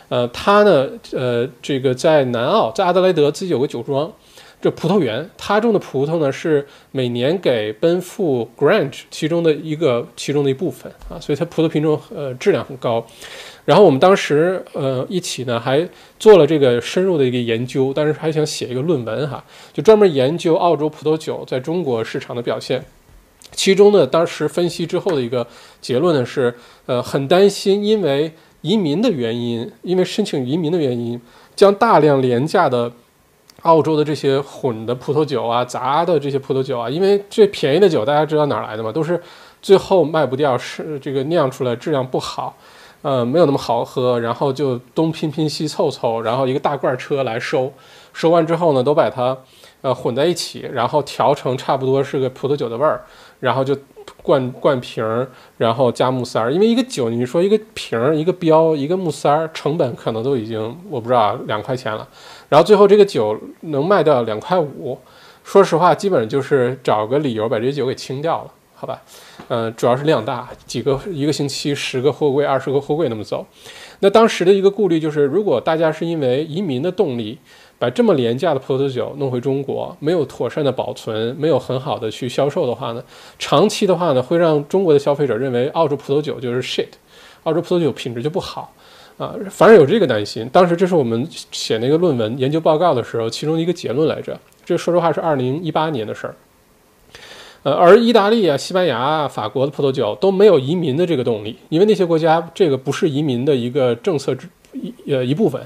[0.10, 4.12] 呃，他呢，呃，这个在南澳，在阿德莱德自己有个酒庄。
[4.62, 13.06] 这葡萄园，他种的葡萄呢，是每年给奔富 Grange 其中的一个其中的一部分啊，所以它葡萄品种呃质量很高。
[13.66, 15.88] 然后我们当时呃一起呢还
[16.18, 22.84] 做了这个深入的一个研究，但是还想写一个论文哈，就专门研究澳洲葡萄酒在中国市场的表现。
[23.52, 25.46] 其中呢，当时分析之后的一个
[25.80, 26.56] 结论呢是，
[26.88, 28.32] 呃，很担心因为
[28.66, 31.22] 移民的原因，因为申请移民的原因，
[31.56, 32.92] 将大量廉价的。
[33.62, 38.92] 澳洲的这些混的葡萄酒啊，杂的这些葡萄酒啊，因为这便宜的酒大家知道哪来的吗？
[38.92, 39.20] 都是
[39.60, 42.56] 最后卖不掉，是这个酿出来质量不好，
[43.02, 47.74] 呃，没有那么好喝，然后就东拼拼西凑凑，然后一个大罐车来收，
[48.14, 49.36] 收完之后呢，都把它
[49.82, 53.02] 呃混在一起，然后调成差不多是个葡萄酒的味儿，
[53.40, 53.76] 然后就
[54.22, 55.28] 灌灌瓶儿，
[55.58, 62.08] 然后加木塞儿，因为一个酒，你说一个瓶儿、一个标、一个木塞儿，成本可能都已经我不知道两块钱了。
[62.50, 64.98] 然后最后这个酒能卖掉两块五，
[65.44, 69.02] 说实话，基本就是找个理由把这些酒给清掉了，好吧？
[69.48, 73.46] 嗯，主要是量大，几个一个星期十个货柜、二十个货柜那么走。
[74.00, 77.38] 那当时的一个顾虑就是，如果大家是因为移民的动力，
[77.78, 83.04] 把这么廉价的葡萄酒弄回中国，没有妥善的保存，没有很好的去销售的话呢，
[83.38, 86.88] 长期的话呢，会让中国的消费者认为澳洲葡萄酒就是 shit，
[87.44, 88.74] 澳洲葡萄酒品质就不好。
[89.18, 90.46] 啊，反而有这个担心。
[90.52, 94.38] 当时这是我们写那个论文研究报告的时候，其中一个结论来着。
[94.66, 96.36] 这说实话是二零一八年的事儿。
[97.64, 105.62] 呃，而意大利啊、西班牙啊、法国的葡萄酒都没有移民的这个动力，因为那些国家这个不是移民的一个政策之一呃一部分。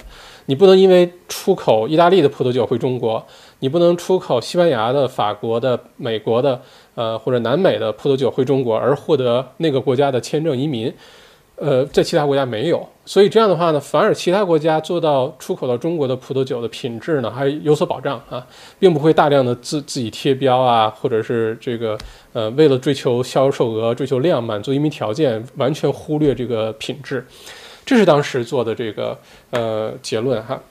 [0.50, 3.24] 你不能因为出口意大利的葡萄酒回中国，
[3.60, 6.60] 你不能出口西班牙的、法国的、美国的，
[6.96, 10.92] 呃或者南美的葡萄酒回中国而获得那个国家的签证移民，
[11.58, 12.84] 呃，在其他国家没有。
[13.06, 18.44] 所以这样的话呢，反而其他国家做到出口到中国的葡萄酒的品质呢，还有所保障啊，
[18.80, 21.96] 并不会大量的自自己贴标啊，或者是这个
[22.34, 27.24] 呃为了追求销售额、追求量、满足移民条件，完全忽略这个品质。
[27.90, 29.18] 这是当时做的这个
[29.50, 30.62] 呃结论哈。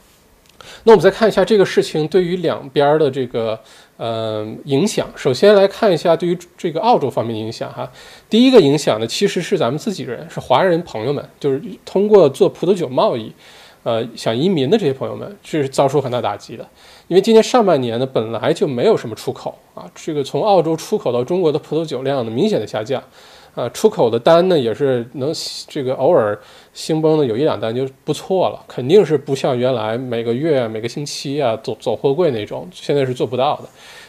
[0.85, 3.59] 那我们再看一下这个事情对于两边的这个
[3.97, 5.09] 呃影响。
[5.17, 7.91] 首先来看一下对于这个澳洲方面的影响哈。
[8.31, 13.33] 第一个影响呢，其实是咱们自己人，是华人朋友们，就是通过做葡萄酒贸易，
[13.83, 16.65] 呃，想移民的这些朋友们，是遭受很大打击的。
[17.09, 23.03] 因为今年上半年呢，本来就没有什么出口啊，这个从澳洲出口到中国的葡萄酒量呢，明显的下降。
[23.59, 25.35] 啊，出口的单呢也是能
[25.67, 26.39] 这个偶尔
[26.73, 33.65] 兴崩的有一两单就不错了，肯定是不像原来每个月每个星期啊走走货柜那种，现在是做不到的。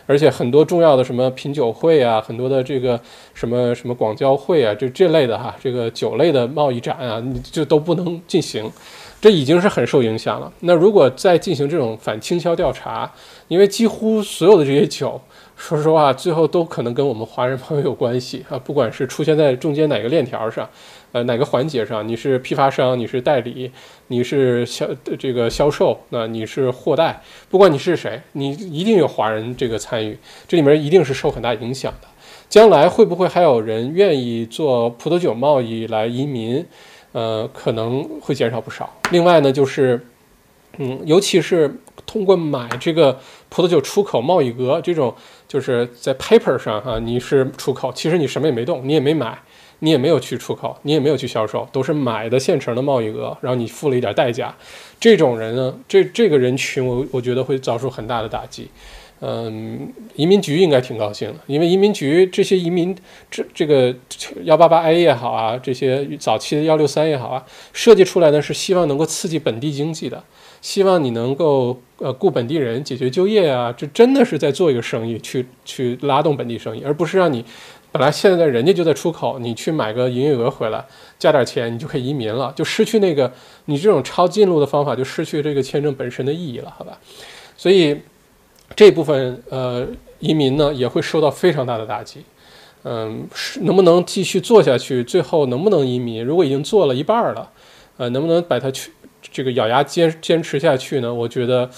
[0.06, 3.00] 而且很多重要的什么品酒会啊，很多的这个
[3.34, 8.72] 什么什么广交会啊，就这类的哈，这个酒类的贸易展啊，你就都不能进行，
[9.20, 10.54] 这已经是很受影响了。
[10.60, 13.12] 那如果再进行这种反倾销调查，
[13.48, 15.20] 因为几乎所有的这些酒。
[15.60, 18.58] 说实话，最后都可能跟我们华人朋友有关系啊！
[18.58, 20.68] 不管是出现在中间哪个链条上，
[21.12, 23.70] 呃，哪个环节上，你是批发商，你是代理，
[24.08, 24.88] 你是销
[25.20, 32.08] 这个销售，那你是货代，不管你是谁，你一定有华人这个参与，这里面一定是受很大影响的。
[32.48, 36.66] 将来会不会还有人愿意做葡萄酒贸易来移民？
[37.12, 38.90] 呃，可能会减少不少。
[39.12, 40.00] 另外呢，就是，
[40.78, 45.14] 嗯，尤其是通过买这个葡萄酒出口贸易额这种。
[45.50, 49.36] 就是在 paper 上哈，你是出口，其实你什么也没动，你也没买，
[49.80, 54.56] 你也没有去出口，你也没有去销售，都是买的现成的贸易额，然后你付了一点代价。
[55.00, 58.70] 这种人呢，这这个人群，我我觉得会遭受很大的打击。
[59.22, 62.96] 嗯，移民局应该挺高兴的，因为移民局这些移民
[63.32, 63.94] 这这个
[64.44, 67.44] 幺八八 A 也好啊，这些早期的幺六三也好啊，
[67.74, 70.24] 设计出来呢是希望能够刺激本地经济的。
[70.62, 77.44] 希望你能够呃雇本地人解决就业啊，这真的是在做一个生意，去去拉动本地生意，而不是让你
[77.92, 80.86] 本来现在人家就在出口，你去买个营业额回来，
[81.18, 83.32] 加点钱你就可以移民了，就失去那个
[83.66, 86.98] 你这种抄近路的方法就失去这个签证本身的意义了，好吧？
[87.58, 87.98] 所以
[88.76, 89.88] 这部分呃
[90.20, 92.20] 移民呢也会受到非常大的打击，
[92.84, 93.28] 嗯，
[93.62, 95.04] 能不能继续做下去？
[95.04, 96.24] 最后能不能移民？
[96.24, 97.50] 如果已经做了一半了，
[97.98, 98.92] 呃，能不能把它去？
[99.22, 101.70] 这个咬牙坚坚持下去呢，我觉得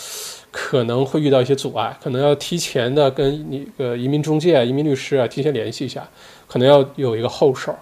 [0.52, 6.08] 可能会遇到一些阻碍，可能要提前的跟那个移民中介、移民律师啊提前联系一下，
[6.48, 7.76] 可能要有一个后手。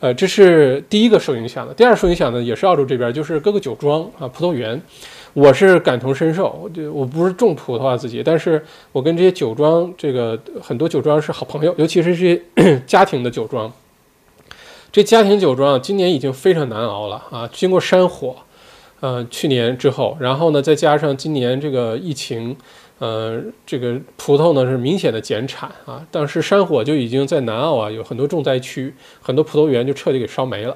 [0.00, 1.72] 呃，这是第一个受影响的。
[1.72, 4.80] 第二受影响的也是澳洲这边，就是各个酒庄啊、葡萄园。
[5.32, 13.72] 我是感同身受，就我不是种葡萄啊自己，但是我跟这些酒庄，这个很多酒庄是好朋友，尤其是这些 家庭的酒庄。
[14.92, 18.36] 这家庭酒庄今年已经非常难熬了啊，经过山火。
[19.04, 22.56] 呃，去年之后，然后呢，再加上今年这个疫情，
[22.98, 26.02] 呃，这个葡萄呢是明显的减产啊。
[26.10, 30.74] 当时山火就已经在南澳啊有很多重灾区，很多葡萄园就彻底给烧没了。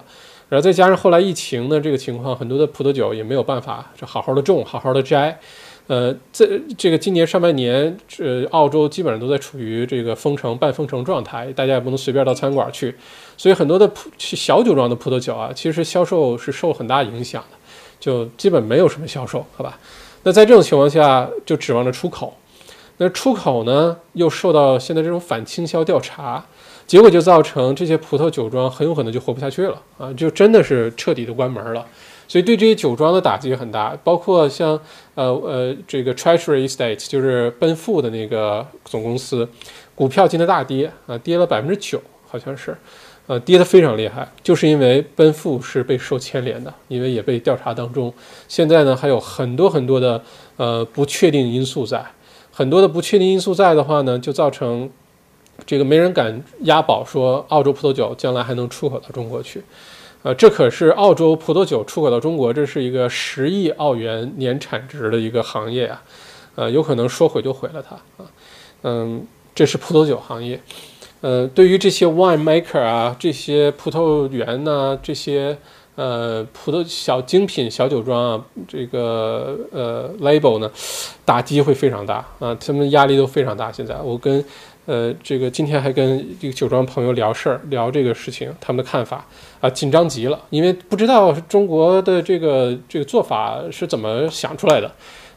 [0.50, 5.40] 然后再加上后来疫情呢这个情况，很多的葡萄酒也没有办法就好好的种，好好的摘。
[5.86, 12.94] 呃，在这个今年上半年，这澳洲基本上都在处于这个封城、半封城状态，大家也不能随便到餐馆去，
[13.38, 17.57] 所以很多的葡小酒庄的葡萄酒啊，其实销售是受很大影响的。
[17.98, 19.78] 就基本没有什么销售，好吧？
[20.24, 22.34] 那在这种情况下，就指望着出口。
[22.98, 26.44] 那出口呢，又受到现在这种反倾销调查，
[26.84, 30.12] 结果就造成这些葡萄酒庄很有可能就活不下去了啊！
[30.14, 31.86] 就真的是彻底的关门了。
[32.26, 34.78] 所以对这些酒庄的打击很大，包括像
[35.14, 39.48] 呃呃这个 Treasury Estate，就是奔富的那个总公司，
[39.94, 42.76] 股票今天大跌啊，跌了百分之九，好像是。
[43.28, 48.12] 呃，跌得非常厉害，就是因为奔富是被受牵连的，因为也被调查当中。
[48.48, 50.22] 现在呢，还有很多很多的
[50.56, 52.02] 呃不确定因素在，
[52.50, 54.88] 很多的不确定因素在的话呢，就造成
[55.66, 59.62] 这个没人敢押宝说澳洲葡萄酒将来还能出口到中国去。
[60.22, 66.02] 呃，这可是澳洲葡萄酒出口到中国，这是一个十亿澳元年产值的一个行业啊，
[66.54, 68.26] 呃，有可能说毁就毁了它啊。
[68.84, 70.58] 嗯，这是葡萄酒行业。
[71.20, 75.58] 呃，对于这些 wine maker 啊，这些葡萄园呐，这些
[75.96, 80.70] 呃，葡萄小精品小酒庄啊，这个呃 label 呢，
[81.24, 83.72] 打击会非常大啊，他们压力都非常大。
[83.72, 84.44] 现在我跟
[84.86, 89.26] 呃这个今天还跟这个酒庄朋友聊事儿，聊这个事情，他们的看法
[89.60, 94.88] 啊，紧张极了，因为不知道中国的这个这个做法是怎么想出来的。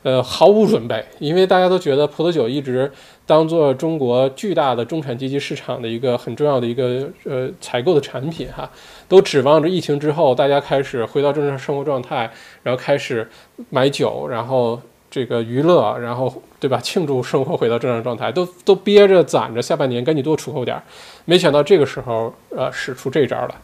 [0.04, 2.92] 呃，毫无准备，因为大家都觉得葡萄酒一直
[3.26, 8.70] 当做中国巨大的中产阶级市场的一个很重要的一个呃采购的产品哈，
[9.08, 12.32] 都指望着疫情之后大家开始回到正常生活状态，
[12.64, 13.30] 然后开始
[13.70, 20.82] 买酒，然后这个娱乐，然后对吧，庆祝生活回到正常状态，都都憋着攒着下半年赶紧多出口点儿，
[21.26, 23.56] 没想到这个时候呃使出这招了，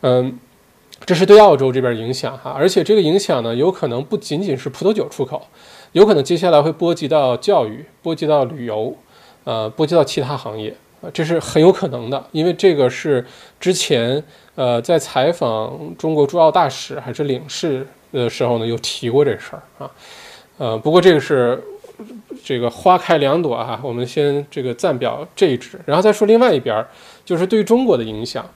[0.00, 0.38] 嗯。
[1.06, 5.42] 这是对澳洲这边影响哈，而且这个影响呢，有可能不仅仅是葡萄酒出口，
[5.92, 8.94] 有可能接下来会波及到教育，波及到旅游，
[9.44, 13.24] 呃，波及到其他行业啊，这是很有可能的，因为这个是
[13.58, 14.22] 之前
[14.54, 19.90] 呃在采访中国驻澳大使还是领事的时候呢，有提过这事儿啊，
[20.58, 21.60] 呃，不过这个是
[22.44, 26.86] 这个花开两朵哈，我们先这个暂表这一支，然后再说另外一边，
[27.24, 28.48] 就是对中国的影响。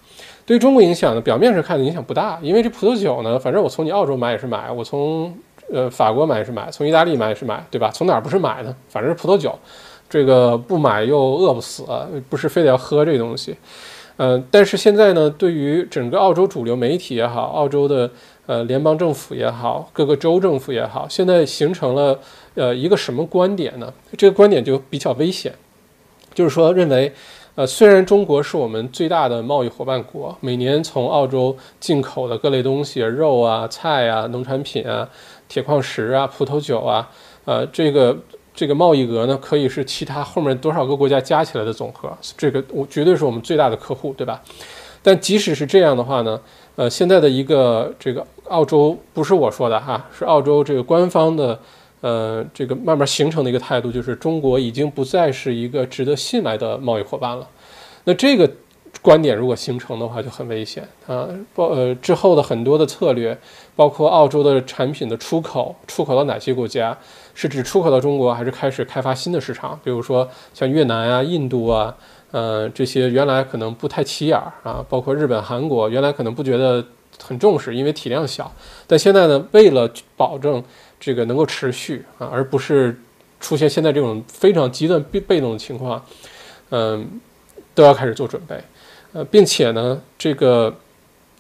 [0.46, 5.34] 对中国影响呢，表面上看的影响不大，因为这葡萄酒呢，反正我从你澳洲买也是买，我从
[5.72, 7.90] 呃法国买也是买，从意大利买也是买，对吧？
[7.90, 8.76] 从哪儿不是买呢？
[8.88, 9.58] 反正是葡萄酒，
[10.06, 11.84] 这个不买又饿不死，
[12.28, 13.56] 不是非得要喝这东西。
[14.18, 18.10] 呃，但是现在呢，对于整个澳洲主流媒体也好，澳洲的
[18.44, 22.20] 呃联邦政府也好，各个州政府也好，现在形成了
[22.54, 23.90] 呃一个什么观点呢？
[24.18, 25.54] 这个观点就比较危险，
[26.34, 27.10] 就是说认为。
[27.56, 35.08] 呃，虽然中国是我们最大的贸易伙伴国，每年从澳洲进口的各类东西，肉啊、菜啊、农产品啊、
[35.48, 37.08] 铁矿石啊、葡萄酒啊，
[37.44, 38.18] 呃，这个
[38.52, 44.42] 这个贸易额呢，可以是其他后面多少个国家加起来的总和，这个我绝对是我们最大的客户，对吧？
[45.00, 46.40] 但即使是这样的话呢，
[46.74, 51.60] 呃，现在的一个这个澳洲不是我说的哈，是澳洲这个官方的。
[52.04, 57.48] 呃，这个慢慢形成的一个态度就是，中国已经不再是一个值得信赖的贸易伙伴了。
[58.04, 58.50] 那这个
[59.00, 61.26] 观点如果形成的话，就很危险啊！
[61.54, 63.38] 包呃之后的很多的策略，
[63.74, 66.94] 包括澳洲的产品的出口，出口到哪些国家？
[67.32, 69.80] 是指出口到中国，还是开始开发新的市场？
[69.82, 71.96] 比如说像越南啊、印度啊，
[72.32, 76.84] 呃这些原来可能不太起眼儿啊，包括日本、韩国，原来可能不觉得
[77.22, 78.52] 很重视，因为体量小，
[78.86, 80.62] 但现在呢，为了保证。
[81.04, 82.98] 这个能够持续啊，而不是
[83.38, 86.02] 出现现在这种非常极端被被动的情况，
[86.70, 87.20] 嗯，
[87.74, 88.58] 都要开始做准备，
[89.12, 90.74] 呃，并且呢，这个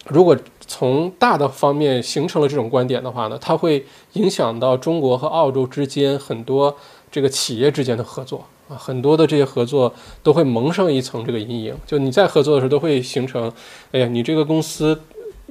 [0.08, 6.76] 如果从大的方面形成了这种观点的话呢，它会影响到中国和澳洲之间很多
[7.10, 13.50] 这个企业之间的合作啊，很多的这些合作都会蒙上一层这个阴影，就你在合作的时候都会形成，
[13.92, 15.00] 哎呀，你这个公司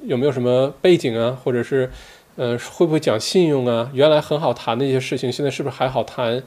[0.04, 1.90] 有没有什么背景啊，或者是。
[2.36, 3.90] 呃，会不会讲信用啊？
[3.94, 6.42] 原来很好谈的一些事情，现在是不是还好谈？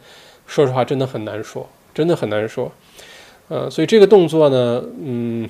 [0.46, 2.70] 说实话，真的很难说，真的很难说。
[3.48, 5.48] 呃，所以这个动作呢，嗯，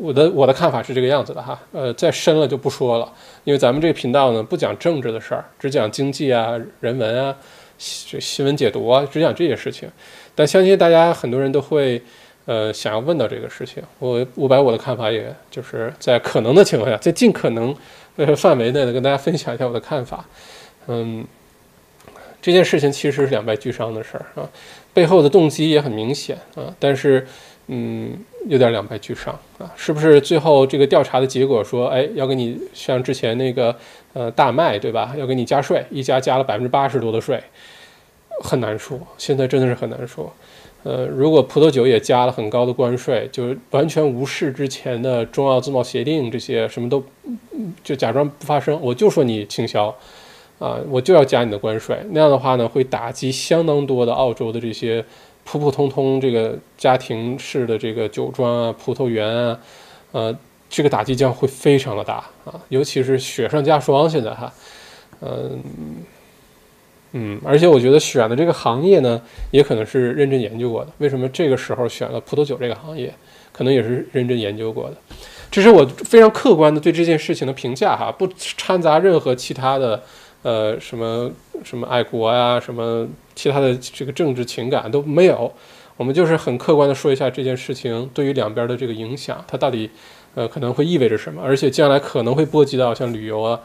[0.00, 1.60] 我的我的看法是这个样子的哈。
[1.72, 3.12] 呃，再深了就不说了，
[3.44, 7.36] 因为咱们这个频道呢，不讲政治的事儿，只讲经济啊、人文啊、
[7.78, 9.88] 新新闻解读啊，只讲这些事情。
[10.34, 12.00] 但相信大家很多人都会，
[12.46, 13.82] 呃，想要问到这个事情。
[13.98, 17.74] 我我把我的看法，也就是在可能的情况下，在尽可能。
[18.16, 20.24] 呃，范围内的跟大家分享一下我的看法。
[20.88, 21.24] 嗯，
[22.40, 24.48] 这件事情其实是两败俱伤的事儿啊，
[24.94, 27.26] 背后的动机也很明显啊，但是
[27.66, 29.70] 嗯，有点两败俱伤啊。
[29.76, 33.74] 是不是最后这个调查的结果说，哎，要给你像之前那个
[34.12, 37.42] 呃大麦对吧，要给你加税，一加加了百分之八十多的税，
[38.42, 40.32] 很难说，现在真的是很难说。
[40.86, 47.02] 呃，如果葡萄酒也加了很高的关税，就是完全无视之前的中澳自贸协定这些什么都，
[47.82, 49.92] 就假装不发生，我就说你倾销，
[50.60, 55.04] 啊，我就要加你的关税，那样的话呢，会打击相当多的澳洲的这些
[55.42, 59.58] 普普通通这个家庭式的这个酒庄啊、葡萄园啊，
[60.12, 60.38] 呃，
[60.70, 64.52] 这个打击将会非常的大啊，尤其是雪上加霜，现在哈，
[65.20, 65.58] 嗯。
[67.18, 69.18] 嗯，而且我觉得选的这个行业呢，
[69.50, 70.92] 也可能是认真研究过的。
[70.98, 73.10] 为什么这个时候选了葡萄酒这个行业，
[73.52, 74.96] 可能也是认真研究过的。
[75.50, 80.02] 这是我非常客观的对这件事情的评价哈，不掺杂任何其他的，
[80.42, 81.30] 呃，什么
[81.64, 85.50] 什么爱国呀，什么其他的这个政治情感都没有。
[85.96, 89.88] 我们就是很客观的说一下这件事情对于两边的这个影响，它到底
[90.34, 93.58] 呃可能会意味着什么，而且将来可能会波及到像旅游啊。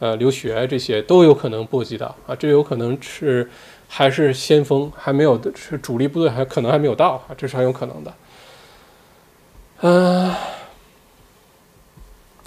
[0.00, 3.50] 呃，留学这些都有可能波及到啊，这有可能是
[3.88, 8.14] 还是先锋，还没有是主力部队，还可能还没有到啊，这是很有可能的。
[9.80, 10.32] 嗯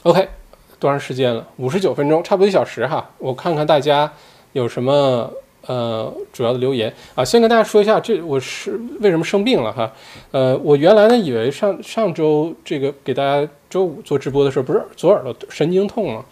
[0.04, 0.30] ，OK，
[0.80, 1.48] 多长时间了？
[1.58, 3.10] 五十九分钟，差不多一小时哈。
[3.18, 4.12] 我看看大家
[4.54, 5.32] 有什么
[5.66, 7.24] 呃主要的留言啊。
[7.24, 9.92] 先跟大家说一下，这我是为什么生病了哈。
[10.32, 16.26] 呃，我原来呢以为上上周这个给大家周五做直播的时候，不是左耳朵神经痛吗？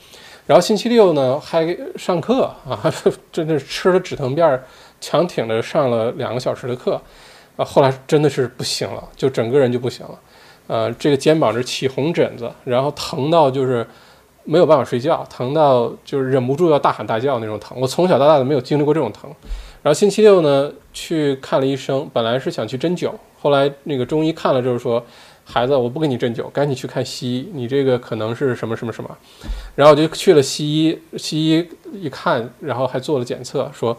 [0.49, 2.91] 然后星期六呢还上课啊，
[3.31, 4.59] 真的吃了止疼片，
[4.99, 6.99] 强挺着上了两个小时的课
[7.55, 7.63] 啊。
[7.63, 10.19] 后来真的是不行了，就整个人就不行了。
[10.65, 13.85] 呃，这个肩膀是起红疹子，然后疼到就是
[14.43, 17.79] 没有办法睡觉，疼到就是忍不住要大喊大叫那种疼。
[17.79, 19.29] 我从小到大都没有经历过这种疼。
[19.83, 25.05] 然后星期六呢去看了医生，本来是想去针灸，后来那个中医看了就是说。
[25.51, 27.49] 孩子，我不给你针灸，赶紧去看西医。
[27.53, 29.09] 你这个可能是什么什么什么，
[29.73, 30.99] 然后我就去了西医。
[31.17, 33.97] 西医一看，然后还做了检测，说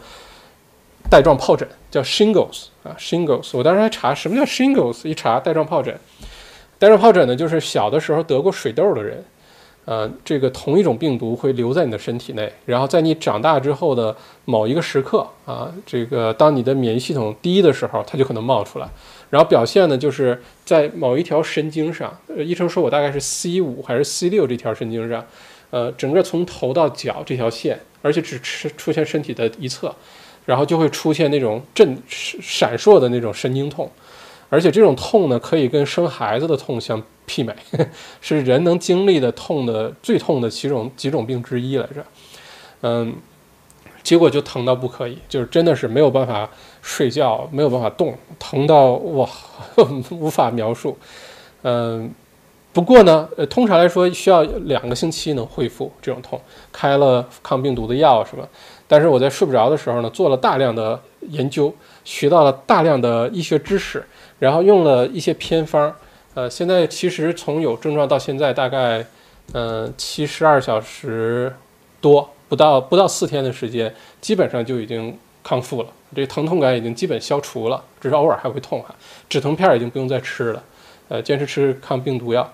[1.09, 3.49] 带状疱疹叫 shingles 啊，shingles。
[3.57, 5.93] 我当时还查什么叫 shingles，一查带状疱疹。
[6.79, 9.21] 带状疱疹呢，就是小的时候得过水痘的人。
[9.83, 18.87] 呃，这个同一种病毒会留在你的身体内，然后在你长大之后的某一个时刻啊，这个当你的免疫系统低的时候，它就可能冒出来。
[19.31, 25.25] 然后表现呢，就是在某一条神经上，呃，医生说我大概是 C 五还是 C 六这条神经上，
[25.71, 29.95] 呃，整个从头到脚这条线，而且只出出现身体的一侧，
[30.45, 33.89] 然后就会出现那种震闪烁的那种神经痛。
[34.49, 37.55] 而且这种痛呢，可以跟生孩子的痛相媲美，
[38.19, 42.05] 是人能经历的痛的最痛的几种几种病之一来着。
[42.81, 43.15] 嗯，
[44.03, 46.49] 结果就疼到不可以，就是真的是没有办法
[46.81, 49.29] 睡觉，没有办法动，疼到哇
[50.11, 50.97] 无法描述。
[51.63, 52.11] 嗯，
[52.73, 56.39] 不过呢，呃，通常来说需要两个星期能恢复这种痛，
[56.71, 58.47] 开了抗病毒的药什么。
[58.87, 60.99] 但是我在睡不着的时候呢，做了大量的
[61.29, 61.73] 研究，
[62.03, 64.03] 学到了大量的医学知识。
[64.39, 65.95] 然后用了一些偏方，
[66.33, 69.05] 呃，现在其实从有症状到现在大概，
[69.53, 71.55] 嗯，七十二小时
[72.01, 73.89] 多，不到不到四天的时间，
[74.19, 78.93] 基本上就已经康复了，这疼痛感已经基本消除了，只是偶尔还会痛哈。
[79.29, 80.61] 止疼片已经不用再吃了，
[81.07, 82.51] 呃，坚持吃抗病毒药。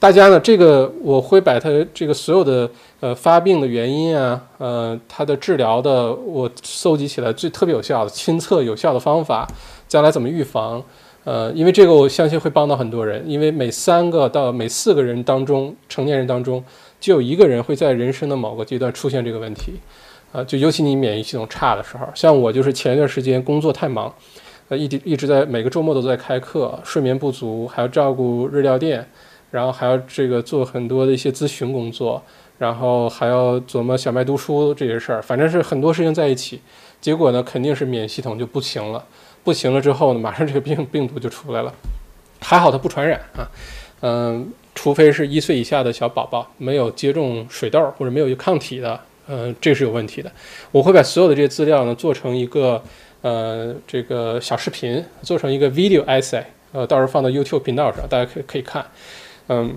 [0.00, 2.68] 大家呢，这个我会把它这个所有的
[2.98, 9.46] 呃发病的原因啊，呃，它的治疗的我搜集起来最特别有效的亲测有效的方法，
[9.86, 10.82] 将来怎么预防。
[11.22, 16.62] 呃，因为这个我相信会帮到很多人，因为每三个到每四个人当中，成年人当中
[17.00, 19.74] 就有一个人会在人生的某个阶段出现这个问题，
[20.32, 24.12] 啊，就尤其你免疫系统差的时候，像我就是前一段时间工作太忙，
[24.68, 29.08] 呃，一直一直在每个周末都在开课，睡眠不足，还要照顾日料店，
[29.50, 32.22] 然后还要这个做很多的一些咨询工作，
[32.58, 36.60] 然后还要琢磨小麦读书这些事儿，反正是很多事情在一起，
[37.00, 39.04] 结果呢，肯定是免疫系统就不行了。
[39.44, 41.72] 不行了之后呢，马上这个病病毒就出来了，
[42.40, 43.46] 还好它不传染啊，
[44.00, 50.30] 嗯，除非是一岁以下的小宝宝没有接种水痘或者没有抗体的，嗯，这是有问题的。
[50.70, 52.80] 我会把所有的这些资料呢做成一个
[53.22, 58.86] 呃这个小视频，做成一个 video essay，呃，到时候放到 YouTube 频道上，大家可以可以看。
[59.48, 59.74] 嗯，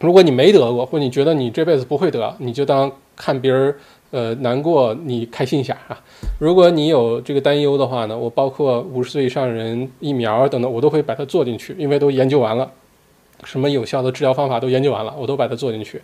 [0.00, 3.72] 如果你没得过，或你觉得你这辈子不会得，你就当看别人。
[4.12, 5.96] 呃，难过你开心一下啊！
[6.40, 12.68] 如果你有这个担忧的话呢，我包括五十岁以上人疫苗等等，我都会把它做进去，因为都研究完了，
[13.44, 16.00] 什么有效的治疗方法都研究完了，我都把它做进去。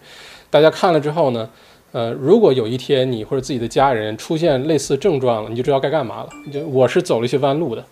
[0.51, 1.49] 大家看了之后呢，
[1.93, 6.29] 呃，如果有一天你或者自己的家人出现类似症状了，你就知道该干嘛了。
[6.53, 7.85] 就我是走了一些弯路的，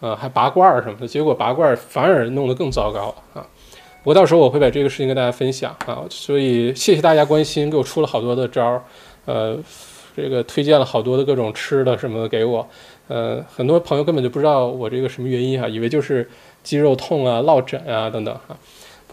[0.00, 3.46] 呃，还拔罐儿什么的，结果拔罐儿反而弄得更糟糕啊！
[4.02, 8.82] 我到时候我会把这个事情跟大家分享啊，所以谢谢大家关心，给我出了好多的招儿。
[9.24, 9.56] 呃，
[10.14, 12.68] 这个推荐了好多的各种吃的什么的给我，
[13.08, 16.28] 呃，很多朋友根本就不知道我这个什么原因哈，以为就是
[16.62, 18.54] 肌肉痛啊、落枕啊等等哈。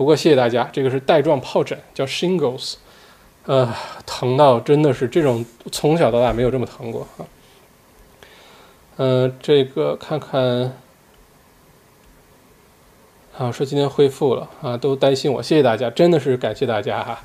[0.02, 2.74] 不过谢谢大家，这个是带状疱疹，叫 shingles，
[3.46, 3.72] 呃，
[4.04, 7.22] 疼到真的是这种从小到大没有这么疼过啊。
[8.98, 10.76] 嗯，这个看看，
[13.38, 17.20] 啊，说今天恢复了啊，都担心我，谢谢大家，真的是感谢大家哈。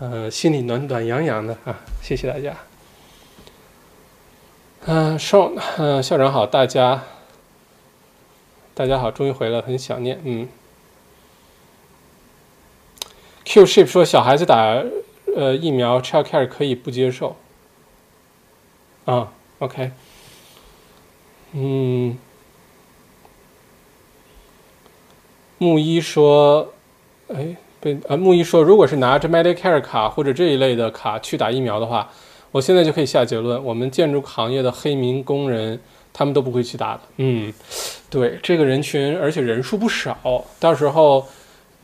[0.00, 1.78] 呃，心里暖暖洋洋的啊！
[2.02, 2.56] 谢谢大家。
[4.86, 7.04] 嗯，少，嗯，校长好，大家，
[8.74, 10.20] 大家好，终于回来，很想念。
[10.24, 10.48] 嗯。
[13.50, 14.80] Q ship 说小孩子打
[15.34, 17.34] 呃疫苗，child care 可以不接受。
[19.06, 19.90] 啊，OK。
[21.54, 22.16] 嗯。
[25.58, 26.72] 木一说，
[27.34, 27.56] 哎。
[27.80, 32.08] 被呃木一说，如果是拿着 Medicare 卡或者这一类的卡去打疫苗的话，
[32.52, 35.80] 我现在就可以下结论，我们建筑行业的黑民工人
[36.12, 37.00] 他们都不会去打的。
[37.16, 37.52] 嗯，
[38.10, 41.26] 对这个人群，而且人数不少，到时候，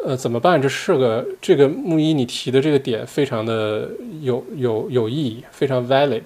[0.07, 0.63] 呃，怎么办？
[0.63, 3.91] 这是个这个木一你提的这个点非常的
[4.21, 6.23] 有有有意义，非常 valid。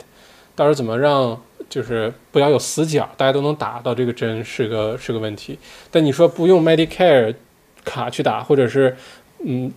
[0.54, 5.58] 到时候怎么让就是不要有死角，大家都能打到这个针是个是个问题。
[5.90, 7.34] 但你说不用 Medicare
[7.82, 8.94] 卡去打，或者是
[9.46, 9.72] 嗯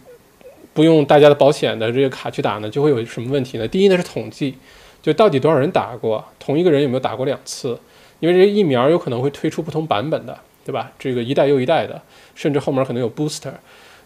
[0.74, 3.66] 不用大家的保险的这个卡去打呢，就会有什么问题呢？
[3.66, 4.56] 第一呢是统计，
[5.02, 7.80] 就到底多少人打过，同一个人有没有打过两次？
[8.20, 10.92] 因为这疫苗有可能会推出不同版本的，对吧？
[11.00, 12.02] 这个一代又一代的，
[12.36, 13.54] 甚至后面可能有 booster。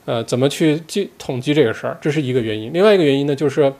[0.07, 1.97] 呃，怎么去计统计这个事儿？
[1.99, 2.71] 这是一个原因。
[2.71, 3.73] 另外一个原因呢，就是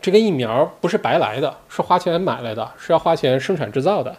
[0.00, 4.16] 这个疫苗不是白来的，是花钱买来的，是要花钱生产制造的。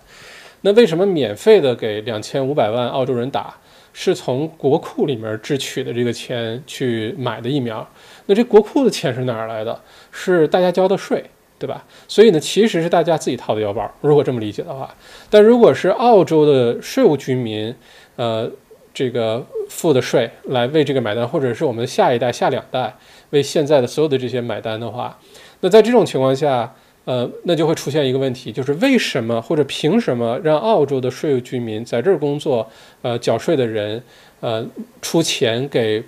[0.61, 3.55] 那为什么免费的给两千五百万澳洲人打，
[3.93, 7.86] 是从国库里面支取的这个钱去买的疫苗？
[8.27, 9.81] 那这国库的钱是哪儿来的？
[10.11, 11.25] 是大家交的税，
[11.57, 11.84] 对吧？
[12.07, 13.91] 所以呢，其实是大家自己掏的腰包。
[14.01, 14.95] 如果这么理解的话，
[15.31, 17.73] 但如果是澳洲的税务居民，
[18.17, 18.51] 呃。
[18.93, 22.95] 这个付的税来为这个买单，或者是我们下一代、下两代
[23.31, 25.17] 为现在的所有的这些买单的话，
[25.61, 26.71] 那在这种情况下，
[27.05, 32.69] 呃，那就会出现一个问题，就是为什么或者凭什么让澳洲的税务居民在这儿工作，
[33.01, 34.03] 呃，缴税的人，
[34.41, 34.63] 呃，
[35.01, 36.03] 出钱给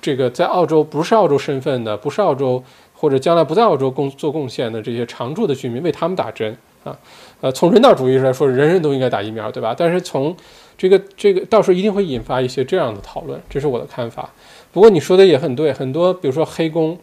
[0.00, 6.96] 这个在澳洲不是澳洲身份的、不是澳洲或者将来不在澳洲工做贡献的这些常住的居民为他们打针啊？
[7.40, 9.74] 呃，从人道主义上来说，人人都应该打疫苗，对吧？
[9.76, 10.34] 但是从
[10.78, 14.30] 这个这个到时候一定会引发一些这样的讨论，这是我的看法。
[14.72, 16.98] 不过你说的也很对，很多比如说黑工，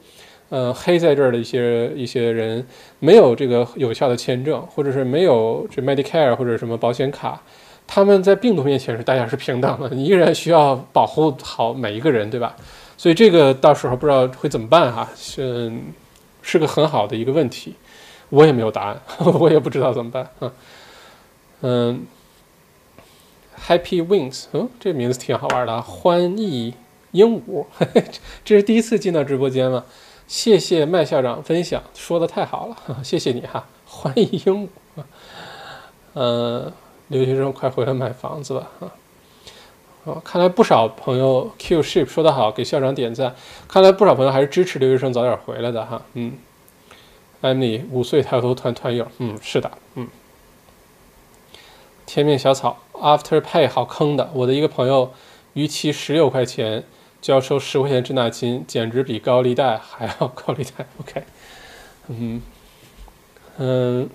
[0.49, 2.65] 呃，黑在这儿的一些一些人
[2.99, 7.41] 没有这个有效的签证，或者是没有这 Medicare 或者什么保险卡，
[7.88, 12.55] 他们在病毒面前是大家是平等的，你依然需要保护好每一个人，对吧？
[12.97, 15.71] 所以这个到时候不知道会怎么办哈，是
[16.41, 17.73] 是个很好的一个问题，
[18.34, 18.99] 我也没有答案，
[19.39, 20.51] 我也不知道怎么办啊，
[21.61, 22.05] 嗯。
[23.65, 25.79] Happy Wings，嗯，这名字挺好玩的啊！
[25.79, 26.73] 欢意
[27.11, 27.65] 鹦鹉，
[28.43, 29.86] 这是第一次进到直播间吗？
[30.27, 33.65] 谢谢麦校长分享，说的太好了， 谢谢你哈！
[33.86, 34.67] 欢迎鹦
[34.97, 35.03] 鹉，
[36.15, 36.73] 嗯，
[37.07, 38.91] 留学生快回来买房子吧啊！
[40.03, 43.34] 哦，看来不少朋友 Q Ship 说的好，给校长点赞。
[43.69, 46.34] 看来不少朋友还是支持留学生早点回来的哈，嗯。
[47.43, 50.07] Annie 五岁抬头团团友，嗯，是的，嗯。
[52.05, 52.79] 天命小草。
[52.93, 55.13] After Pay 好坑的，我的一个朋友
[55.53, 56.85] 逾期十六块钱
[57.21, 60.85] 就要收十块钱滞纳金，简直比高利贷还要高利贷。
[61.01, 61.23] OK，
[62.07, 62.41] 嗯
[63.57, 64.09] 嗯，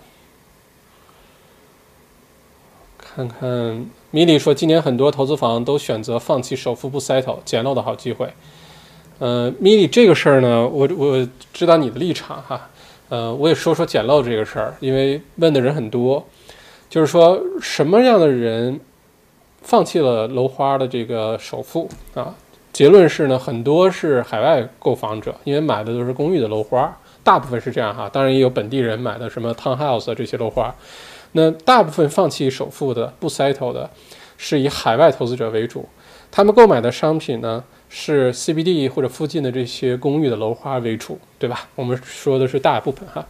[2.96, 8.32] 看看米莉说，今年很多投资房都选择放弃首付不 settle，捡漏的好机会。
[9.18, 12.70] 嗯，米莉这个事儿呢，我我知道你的立场哈，
[13.08, 16.24] 呃，我也说说捡漏这个事儿，因为问的人很多。
[16.90, 18.80] 就是说，什么样的人
[19.60, 22.34] 放弃了楼花的这个首付啊？
[22.72, 28.08] 结论是呢，很多是海外购房者，因为买的都是公寓的楼花，大部分是这样哈。
[28.08, 30.74] 当然也有本地人买的什么 townhouse 这些楼花。
[31.32, 33.90] 那大部分放弃首付的不 settle 的，
[34.38, 35.86] 是以海外投资者为主，
[36.30, 41.68] 他们购买的商品呢是 CBD 或者附近的这些公寓的楼花为主，对吧？
[41.74, 43.26] 我们说的是大部分哈。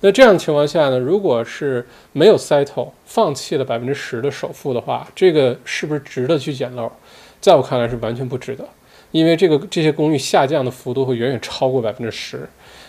[0.00, 6.92] 那这样情况下呢，如果是没有 settle，放弃了百分之十的首付的话，这个是不是值得去捡漏？
[7.40, 8.68] 在我看来是完全不值得，
[9.12, 12.46] 因为这个这些公寓下降的幅度会远远超过百分之十。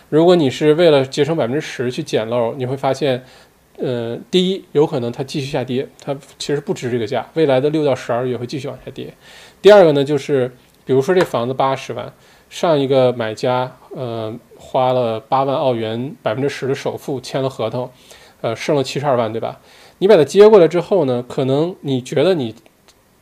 [0.09, 3.23] 如果你是为了节省百分之十去捡漏，你会发现，
[3.77, 9.13] 呃，第一，有可能它继续下跌，它其实不值这个价，未来的六到十二月会继续往下跌。
[9.61, 10.51] 第二个呢，就是
[10.85, 12.13] 比如说这房子八十万，
[12.49, 14.33] 上一个买家，呃。
[14.57, 17.91] 花了八万澳元，百分之十的首付签了合同，
[18.41, 19.59] 呃，剩了七十二万，对吧？
[19.99, 22.51] 你把它接过来之后呢，可能你觉得你，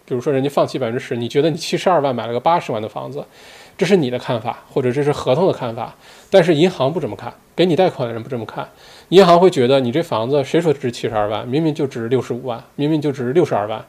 [0.05, 3.25] 比如说人家放弃百分之十，你觉得你七十二万买了个八十万的房子，
[3.77, 5.95] 这是你的看法，或者这是合同的看法，
[6.29, 8.69] 但是银行不这么看，给你贷款的人不这么看，
[9.09, 11.45] 银行会觉得你这房子谁说值七十二万？
[11.45, 13.85] 明明就值六十五万，明明就值六十二万，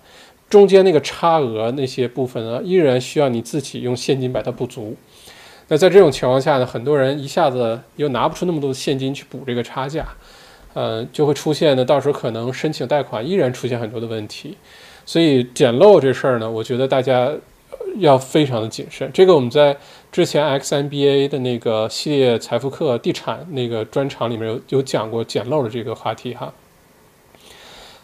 [0.55, 4.95] 中间那个差额那些部分呢，依然需要你自己用现金把它补足。
[5.67, 10.07] 那在这种情况下呢，很多人一下子又拿不出那么多的现金去补这个差价，
[10.73, 14.57] 呃，就会出现呢，到时候可能申请贷款依然出现很多的问题。
[15.05, 17.33] 所以捡漏这事儿呢，我觉得大家
[17.99, 19.11] 要非常的谨慎。
[19.13, 19.77] 这个我们在
[20.13, 26.55] 之前 X MBA 的那个系列财富课地产那个专场里面有有讲过捡漏的这个话题哈。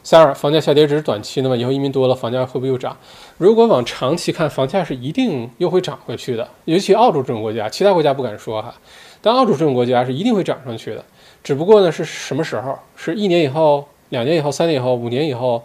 [0.02, 1.56] 三二房价下跌只是短期的嘛？
[1.56, 2.96] 以后移民多了，房价会不会又涨？
[3.38, 6.48] 如果往长期看，房价是一定又会涨回去的。
[6.64, 8.74] 尤其澳洲这种国家，其他国家不敢说哈，
[9.20, 11.04] 但澳洲这种国家是一定会涨上去的。
[11.42, 12.78] 只不过呢，是什么时候？
[12.96, 15.62] 是一年以后、两年以后、三年以后、五年以后？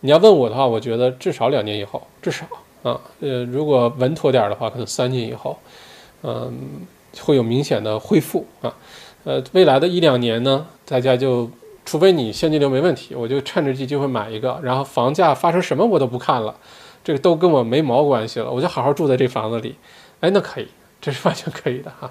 [0.00, 2.44] 你要问我的话，我觉得至少两年以后，至少
[2.82, 5.56] 啊，呃，如果稳妥点的话，可能三年以后，
[6.22, 6.52] 嗯，
[7.22, 8.74] 会有明显的恢复啊，
[9.24, 11.50] 呃，未来的一两年呢，大家就
[11.84, 16.56] 除非你现金流没问题，我就趁着这机会买一个，然后房价发生什么我都不看了，
[17.02, 19.76] 这个都跟我没毛关系了，我就好好住在这房子里，
[20.20, 20.68] 哎，那可以，
[21.00, 22.10] 这是完全可以的哈，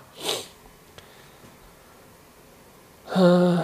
[3.16, 3.64] 嗯。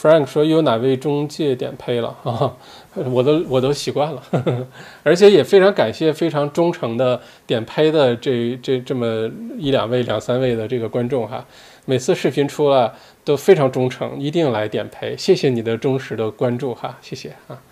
[0.00, 2.54] Frank 说：“有哪位中介点胚了啊？
[3.10, 4.22] 我都我都习惯了，
[5.02, 11.44] 而且也非常感谢非常忠诚的点胚的这这这么一两位两三位的这个观众哈，
[11.88, 12.94] 每次视频出了
[13.24, 17.62] 都非常忠诚，一定来点胚，谢谢你的忠实的关注哈，谢谢啊！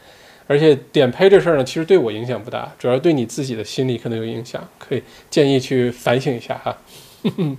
[0.47, 6.79] 而且点胚这事儿呢，其实对我影响不大，主要对你自己的心理可能有影响，可以建议去反省一下哈。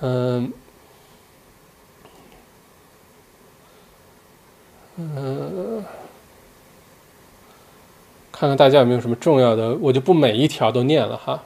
[0.00, 0.50] 嗯。”
[5.00, 5.84] 嗯，
[8.32, 11.44] 看看大家有没有什么重要的，我就不每一条都念了哈。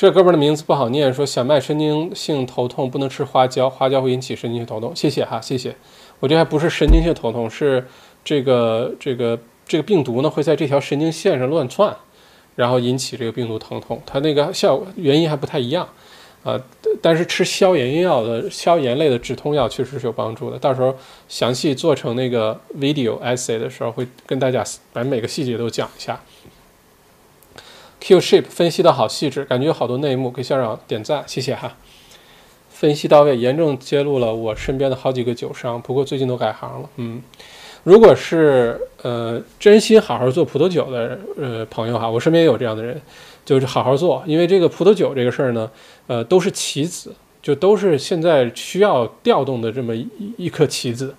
[0.00, 4.94] 这哥们儿的名字不好念，说小麦神经性头痛不能吃花椒，花椒会引起神经性头痛。
[4.94, 5.74] 谢谢哈，谢谢。
[6.20, 7.84] 我这还不是神经性头痛，是
[8.22, 11.96] 这个这个这个病毒呢会在这条神经线上乱窜，
[12.54, 15.88] 然后引起这个病毒疼痛，它那个效果原因还不太一样。
[16.44, 16.56] 啊，
[17.02, 20.56] 但是吃消炎药的消炎类的止痛药确实是有帮助的。
[20.56, 20.94] 到时候
[21.28, 24.62] 详细做成那个 video essay 的时候，会跟大家
[24.92, 26.20] 把每个细节都讲一下。
[28.00, 31.76] Q shape 分析的好细致，感觉有好多内幕，给校长点赞，谢谢哈。
[32.70, 36.88] 分析到位，严重揭露了我身边的好几个酒商，不过最近都改行了。
[36.96, 37.22] 嗯，
[37.82, 43.00] 如果是呃真心好好做葡萄酒的呃朋友哈，我身边也有这样的人。
[43.44, 45.70] 就是好好做，因为这个葡萄酒这个事儿呢，
[46.06, 50.06] 呃，都是棋子，就都是现在需要调动的这么一
[50.36, 51.14] 一颗棋子，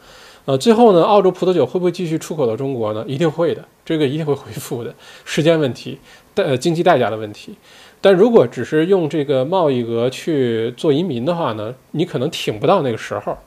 [0.46, 3.04] 呃，最后呢，澳洲葡萄酒会不会继续出口到中国呢？
[3.08, 4.94] 一定会的，这个一定会恢复的，
[5.26, 5.98] 时间问题，
[6.44, 7.56] 呃经济代价的问题。
[8.02, 13.38] 但如果只是用这个贸易额去做移民的话呢，你可能挺不到那个时候，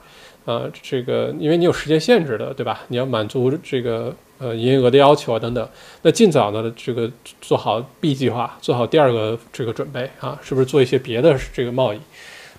[0.45, 2.83] 呃，这个因为你有时间限制的，对吧？
[2.89, 4.15] 你要满足这个。
[4.39, 5.69] 呃，营业额的要求啊等等，
[6.03, 7.09] 那尽早的这个
[7.41, 12.01] 做好 B 计划，做好第二个这个准备啊，是不是做一些别的这个贸易，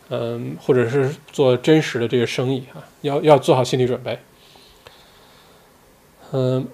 [0.08, 4.18] 嗯，或者是做真实的这个生意啊，要要做好心理准备。
[6.32, 6.66] 嗯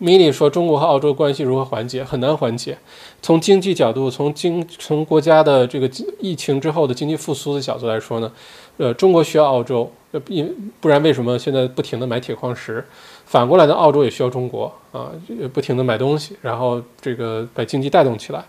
[0.00, 2.04] ，Mini 说中国和澳洲关系如何缓解？
[2.04, 2.78] 很难缓解。
[3.22, 5.90] 从经济角度，从经从国家的这个
[6.20, 8.30] 疫情之后的经济复苏的角度来说呢，
[8.76, 9.90] 呃，中国需要澳洲，
[10.28, 12.84] 因不然为什么现在不停的买铁矿石？
[13.24, 15.10] 反过来呢，澳洲也需要中国啊，
[15.52, 18.44] 不停的买东西，然后这个把经济带动起来。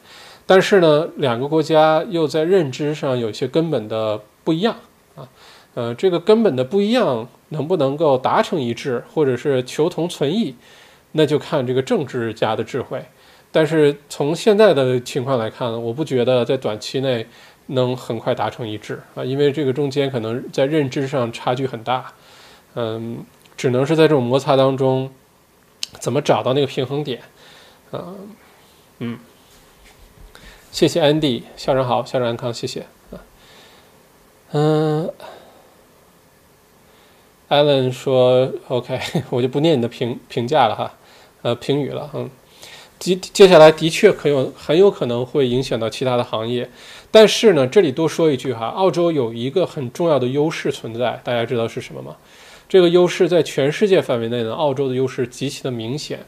[0.45, 4.75] 但是呢，两个国家又在认知上有些根本的不一样
[5.15, 5.27] 啊，
[5.73, 10.55] 呃，这个根本的不一样能不能够达成一致，或者是求同存异，
[11.13, 13.03] 那就看这个政治家的智慧。
[13.51, 17.25] 但是从现在的情况来看，我不觉得在短期内
[17.67, 22.13] 能很快达成一致啊，因为这个中间可能在认知上差距很大，
[22.75, 23.25] 嗯。
[23.57, 25.09] 只能是在这种摩擦当中，
[25.99, 27.23] 怎么找到那个平衡点？
[27.89, 28.13] 啊，
[28.99, 29.17] 嗯，
[30.71, 33.17] 谢谢 Andy 校长好，校长安康，谢谢啊，
[34.51, 35.11] 嗯
[37.49, 38.99] ，Allen 说 OK，
[39.29, 40.93] 我就不念你的评评价了哈，
[41.41, 42.29] 呃，评语了，嗯，
[42.99, 46.69] 接接下来的确很有很有可能会影响到其他的行业，
[47.11, 52.15] 但是呢，这里多说一句哈，澳洲有一个很重要的优势存在，大家知道是什么吗？
[52.69, 56.19] 这个优势在全世界范围内呢，澳洲的优势极其的明显，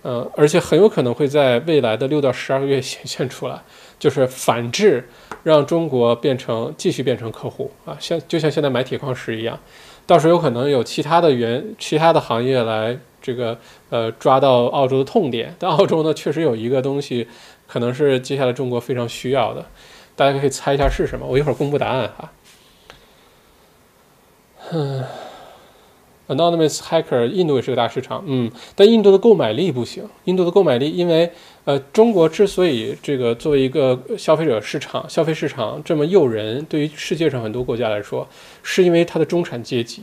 [0.00, 3.60] 呃，而且很有可能会在未来的六到十二个月显现出来，
[3.98, 5.06] 就是反制，
[5.42, 9.60] 让中国变成继续变成客户啊，像就像现在买铁矿石一样，
[10.08, 13.58] 到时候有可能有其他的原其他的行业来这个
[13.90, 17.28] 呃抓到澳洲的痛点，但澳洲呢确实有一个东西，
[17.66, 19.66] 可能是接下来中国非常需要的，
[20.16, 22.32] 大家可以猜一下是什么，我一会儿公布答案哈，
[24.72, 25.04] 嗯。
[26.28, 30.06] Anonymous Hacker，印度也是个大市场，嗯，但印度的购买力不行。
[30.24, 31.32] 印度的购买力，因为
[31.68, 38.26] 呃，中国之所以这个作为一个消费者市场、消费市场这么诱人，对于世界上很多国家来说，
[38.62, 40.02] 是因为它的中产阶级。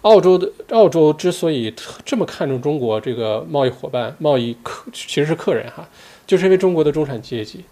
[0.00, 1.70] 澳洲的澳洲之所以
[2.02, 5.86] 这么看重中国这个贸易伙伴、贸易客，其实是客人哈，
[6.26, 7.62] 就是因为中国的中产阶级。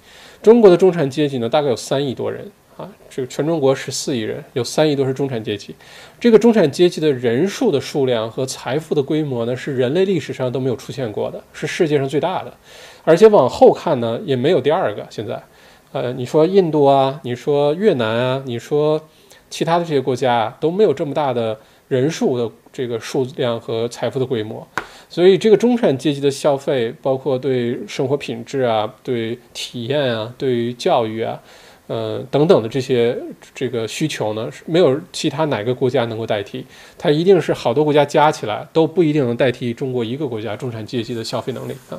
[0.42, 2.46] 中国的中产阶级呢，大概有三亿多人。
[2.76, 5.74] 啊，这个全中国十四亿人，有三亿都是中产阶级。
[6.18, 12.54] 这个中产阶级的人数的数量和财富的规模呢，是人类历史上都没有出现过的，是世界上最大的。
[13.10, 15.04] 而且往后看呢，也没有第二个。
[15.10, 15.42] 现在，
[15.90, 19.00] 呃，你说印度啊，你说越南啊，你说
[19.50, 21.58] 其他的这些国家啊，都没有这么大的
[21.88, 24.64] 人数的这个数量和财富的规模。
[25.08, 31.40] 所以，这个中产阶级的消费，包括对生活品质啊、对体验啊、对于教育啊。
[31.88, 33.18] 呃，等等的这些
[33.52, 36.64] 这个需求呢，是没有其他哪个国家能够代替，
[36.96, 41.98] 它一定是好多国家加起来都不一定能代替中国一个国家中产阶级的消费能力啊。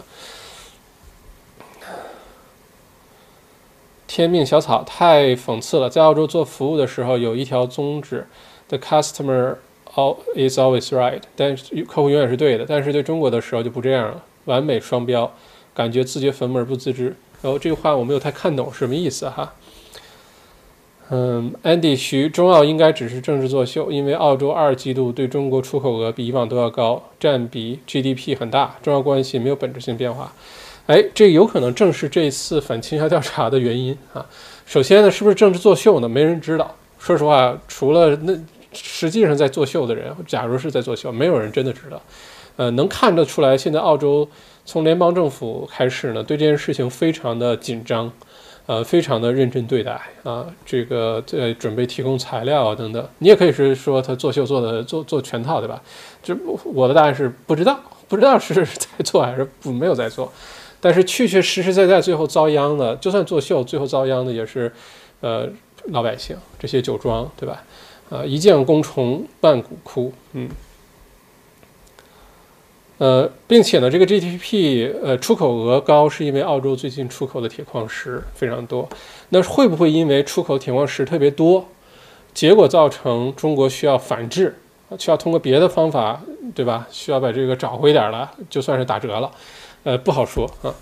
[4.13, 8.27] 天命小草太讽刺了，在澳洲做服务的时候有一条宗旨
[8.67, 9.55] ：the customer
[9.95, 12.65] all is always right，但是客户永远是对的。
[12.67, 15.31] 但是对中国的时候就不这样了，完美双标，
[15.73, 17.15] 感觉自掘坟墓而不自知。
[17.41, 19.53] 然后这句话我没有太看懂什么意思哈。
[21.09, 30.33] 嗯，Andy 徐，中澳应该只是政治作秀，因为澳洲二季度对中国出口额比以往都要高，占比 GDP 很大，中澳关系没有本质性变化。
[30.91, 34.25] 哎，这有可能正是这次反倾销调查的原因啊。
[34.65, 36.09] 首先呢，是不是政治作秀呢？
[36.09, 36.75] 没人知道。
[36.99, 38.37] 说实话，除了那
[38.73, 42.01] 实际上在作秀的人，假如是在作秀，没有人真的知道。
[42.57, 44.27] 呃，能看得出来，现在澳洲
[44.65, 48.11] 从联邦政府开始呢，对这件事情非常的紧张。
[48.65, 53.05] 呃，非常的认真对待啊，这个在准备提供材料啊等等。
[53.19, 55.81] 你也可以是说他作秀做的做做全套，对吧？
[56.21, 56.35] 这
[56.65, 60.31] 我的答案是不知道，不知道是 在做还是不没有在做。
[60.81, 64.69] 但是确确实实在在最后遭殃的，就算作秀，最后遭殃的也是
[65.21, 65.47] 呃
[65.85, 67.63] 老百姓这些酒庄，对吧？
[68.09, 70.49] 啊，一将功成万骨枯，嗯。
[72.97, 78.87] 呃，并且呢，这个 GDP 呃出口额高，是因为澳洲最近出口的铁矿石非常多。
[79.29, 81.65] 那会不会因为出口铁矿石特别多，
[82.33, 84.55] 结果造成中国需要反制，
[84.99, 86.21] 需要通过别的方法，
[86.53, 86.87] 对吧？
[86.91, 89.31] 需要把这个找回点了，就算是打折了。
[89.83, 90.73] 呃，不好说啊。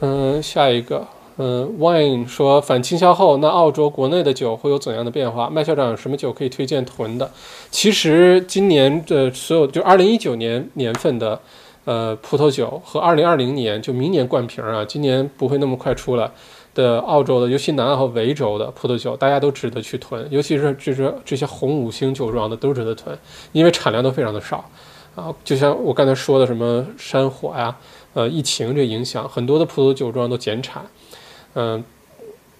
[0.00, 1.06] 嗯，下一个。
[1.36, 5.50] 嗯，Wine 说反倾销后，那澳洲国内的酒会有怎样的变化？
[5.50, 7.28] 麦校长有什么酒可以推荐囤的？
[7.72, 11.40] 其实今年的所有，就二零一九年年份的，
[11.86, 16.30] 呃，葡萄酒和二零二零年就明年灌瓶啊，今年不会那么快出来
[16.72, 23.18] 的澳洲的，尤其南澳和维州的葡萄酒，大家都值得去囤，尤其是这些这些红五星酒庄的都值得囤，
[23.50, 24.64] 因为产量都非常的少
[25.14, 25.34] 啊。
[25.44, 27.76] 就像我刚才说的，什么山火呀，
[28.14, 30.84] 呃，疫情这影响，很多的葡萄酒庄都减产。
[31.54, 31.84] 嗯，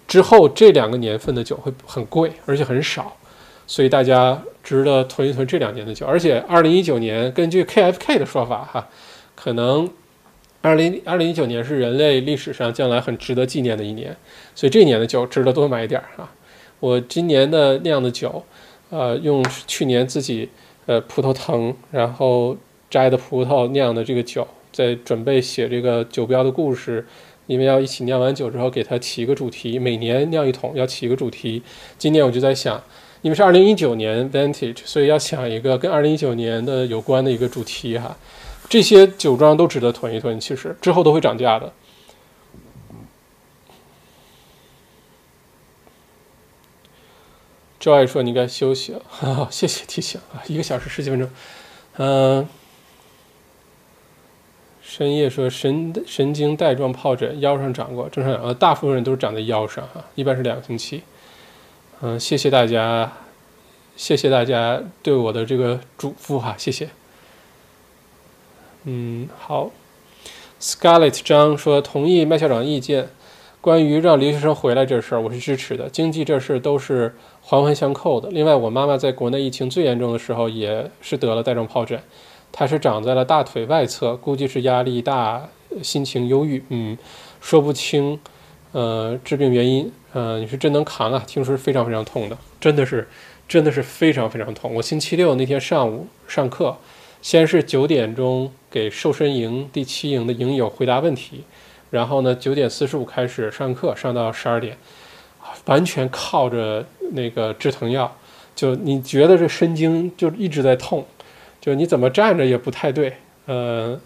[0.06, 3.16] 之后这两个年份的酒会很贵，而且很少，
[3.66, 6.06] 所以大家值得囤一囤这两年的酒。
[6.06, 8.89] 而且二零一九年，根据 KFK 的说法，哈，
[9.35, 9.90] 可能
[10.60, 14.16] 二零二零一九年是人类历史上将来很值得纪念的一年，
[14.55, 16.31] 所以这一年的酒值得多买一点儿哈。
[16.81, 18.44] 我今年的酿的酒，
[18.90, 20.51] 呃，用去年自己
[20.86, 22.56] 呃葡萄藤然后
[22.90, 27.06] 摘的葡萄酿的这个酒，在准备写这个酒标的故事。
[27.47, 31.62] 因为要一起酿完酒之后给它起一个主题，每年酿一桶要起一个主题。
[31.98, 32.82] 今年我就在想，
[33.20, 38.16] 因为是二零一九年 Vintage，所以要想一个跟二零一九年的有关的一个主题哈。
[38.66, 41.70] 这些酒庄都值得囤一囤，其实之后都会涨价的。
[47.85, 51.28] Joy 说你该休息了， 哈哈谢谢提醒啊，一个小时十几分钟，
[51.98, 52.48] 嗯。
[54.81, 61.02] 深夜说神神经带状疱疹腰上长过，正常呃，大部分人都是长在腰上哈，一般是两个星期。
[62.01, 63.12] 嗯，谢谢大家，
[63.97, 66.90] 谢谢大家对我的这个嘱咐哈，谢谢。
[68.85, 69.70] 嗯，好。
[70.61, 73.09] Scarlett 张说同意麦校长意见，
[73.61, 75.89] 关于让留学生回来这事儿，我是支持的。
[75.89, 78.30] 经济这事都是环环相扣的。
[78.30, 82.00] 另外，我妈妈在国内疫情最严重的时候也是得了带状疱疹。
[82.50, 85.46] 它是长在了大腿外侧，估计是压力大、
[85.82, 86.96] 心情忧郁，嗯，
[87.40, 88.18] 说不清，
[88.72, 91.22] 呃，致病原因，呃，你是真能扛啊？
[91.26, 93.06] 听说是非常非常痛的，真的是，
[93.46, 94.72] 真的是非常非常痛。
[94.72, 96.76] 我星期六那天上午上课，
[97.20, 101.42] 先是九点钟给瘦身营第七营的营友回答问题，
[101.90, 104.78] 然后呢，九点四十五开始上课，上到十二点，
[105.64, 108.16] 完全靠着那个止疼药，
[108.55, 111.05] 就你觉得这神经就一直在痛。
[111.60, 113.14] 就你怎么站着也不太对，
[113.47, 113.98] 呃，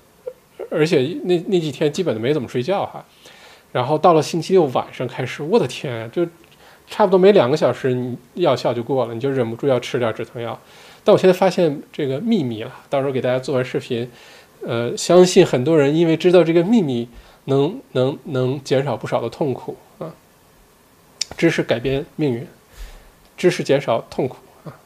[0.70, 3.04] 而且那那几天基本都没怎么睡觉哈，
[3.72, 6.24] 然后到了星期六晚上开始，我的天，就
[6.86, 10.56] 差不多没两个小时，你药效就过了，你就忍不住要吃点止疼药。
[11.02, 14.08] 但我现在发现这个秘密了，到时候给大家做完视频，
[14.64, 17.08] 呃，相信很多人因为知道这个秘密，
[17.46, 20.14] 能能能减少不少的痛苦啊。
[21.36, 22.46] 知识改变命运，
[23.38, 24.76] 知识减少痛苦啊。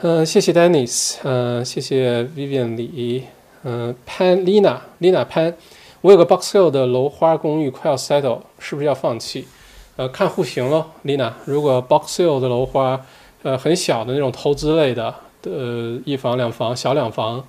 [0.00, 3.24] 嗯，谢谢 Dennis，嗯，谢谢 Vivian 李，
[3.64, 5.56] 嗯，潘 Lina Lina 潘，
[6.02, 9.48] 我有个 Box Hill 的楼花公寓快要 settle，是不是要放弃？
[9.96, 13.04] 呃，看户型喽，Lina，如果 Box Hill 的楼花
[13.42, 15.12] 呃很小的那种投资类的，
[15.42, 17.44] 呃一房两房小两房，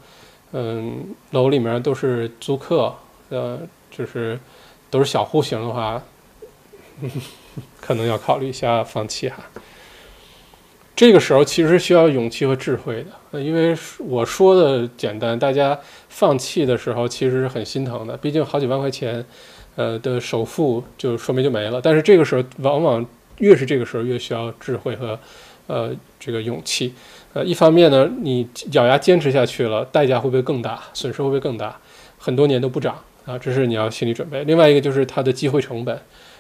[0.54, 2.96] 嗯楼里面都是租客，
[3.30, 3.60] 呃
[3.92, 4.40] 就是
[4.90, 6.02] 都是小户型的话，
[7.82, 9.44] 可能要考虑一下放弃哈。
[10.96, 15.80] 这个时候其实需要勇气和智慧的，因为我说的简单，大家
[16.10, 19.24] 放弃的时候其实是很心疼的，毕竟好几万块钱，
[19.78, 21.80] 呃的首付就说没就没了。
[21.82, 23.06] 但是这个时候往往
[23.38, 25.18] 越是这个时候越需要智慧和，
[25.68, 26.94] 呃这个勇气。
[27.32, 30.84] 呃，一方面呢，你咬牙坚持下去了，代价会不会更大？
[30.94, 31.80] 损失会不会更大？
[32.18, 34.44] 很多年都不涨啊，这是你要心理准备。
[34.44, 35.98] 另外一个就是它的机会成本。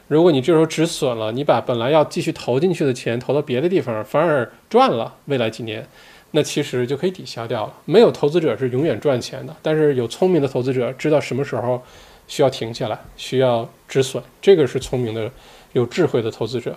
[0.10, 5.88] 如果你这时候止损了，你把本来要继续投进去的钱投到别的地方，反而赚了，未来几年，
[6.32, 7.74] 那其实就可以抵消掉了。
[7.86, 11.84] 没有投资者是永远赚钱的，但是有聪明的投资者知道什么时候
[12.28, 15.32] 需要停下来，需要止损，这个是聪明的、
[15.74, 16.76] 有智慧的投资者。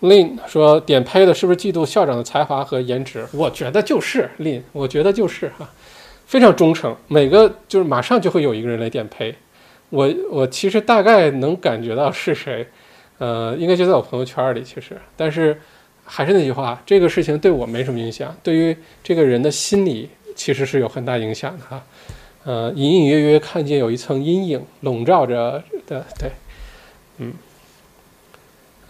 [0.00, 3.26] Lin 说点呸的是不是嫉妒校长的才华和颜值？
[3.32, 5.68] 我觉得就是 Lin，我觉得就是哈，
[6.24, 9.34] 非常忠诚，每个就是马上就会有一个人来点呸。
[9.90, 12.66] 我我其实大概能感觉到是谁，
[13.18, 14.62] 呃，应该就在我朋友圈里。
[14.62, 15.58] 其实，但是
[16.04, 21.82] 还是那句话，这个事情对我没什么影响，对于这个人的心理其实是有很大影响的哈。
[22.44, 26.30] 呃，隐隐约约看见有一层阴影笼罩着的，对，
[27.18, 27.32] 嗯，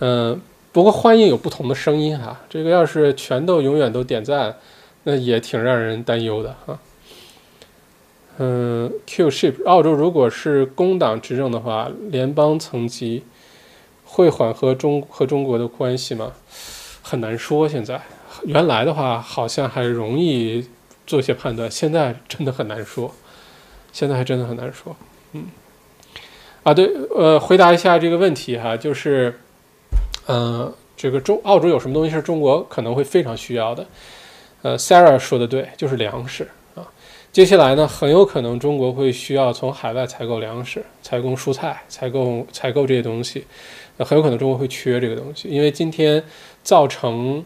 [0.01, 2.41] 嗯，不过欢迎有不同的声音哈。
[2.49, 4.55] 这个要是全都永远都点赞，
[5.05, 6.79] 那也挺让人担忧的哈。
[8.39, 13.25] 嗯，Q ship，澳洲如果是工党执政的话，联邦层级
[14.05, 16.33] 会缓和中和中国的关系吗？
[17.03, 17.69] 很难说。
[17.69, 18.01] 现在
[18.45, 20.69] 原来的话好像还容易
[21.05, 23.13] 做些判断，现在真的很难说。
[23.93, 24.95] 现在还真的很难说。
[25.33, 25.47] 嗯，
[26.63, 29.41] 啊对，呃，回答一下这个问题哈，就是，
[30.29, 33.87] 嗯，这个中澳洲有什么东西是中国可能会非常需要的？
[34.63, 36.47] 呃，Sarah 说的对，就是粮食。
[37.31, 43.45] 接下来呢，很有可能中国会需要从海外采购粮食、采购蔬菜、采购采购这些东西，
[43.97, 46.23] 那很有可能中国会缺这个东西，因为今天
[46.63, 47.45] 造成，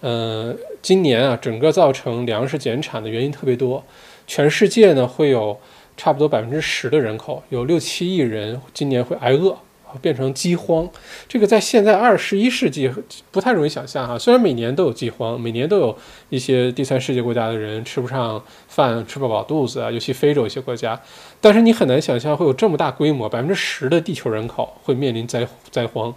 [0.00, 3.84] 呃，今年啊，整个造成粮食减产的原因特别多，
[4.26, 5.58] 全世界呢会有
[5.96, 9.58] 差不多百分之十的人口，有六七亿人今年会挨饿。
[10.00, 10.88] 变成饥荒，
[11.28, 12.90] 这个在现在二十一世纪
[13.30, 14.18] 不太容易想象哈。
[14.18, 15.96] 虽然每年都有饥荒，每年都有
[16.28, 21.00] 一些第三世界国家的人吃不上饭、吃不饱肚子啊，尤其非洲一些国家，
[21.40, 26.14] 但是你很难想象会有这么大规模，百分之十的地球人口会面临灾灾荒，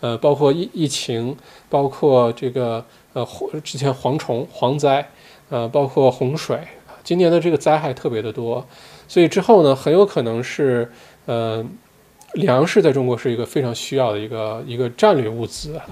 [0.00, 1.36] 呃，包括疫疫情，
[1.68, 3.26] 包括这个呃
[3.62, 5.08] 之前蝗虫、蝗灾，
[5.48, 6.58] 呃，包括洪水，
[7.04, 8.66] 今年的这个灾害特别的多，
[9.06, 10.90] 所以之后呢，很有可能是
[11.26, 11.64] 呃。
[12.34, 15.84] 粮食在中国是一个非常需要的一个一个战略物资啊，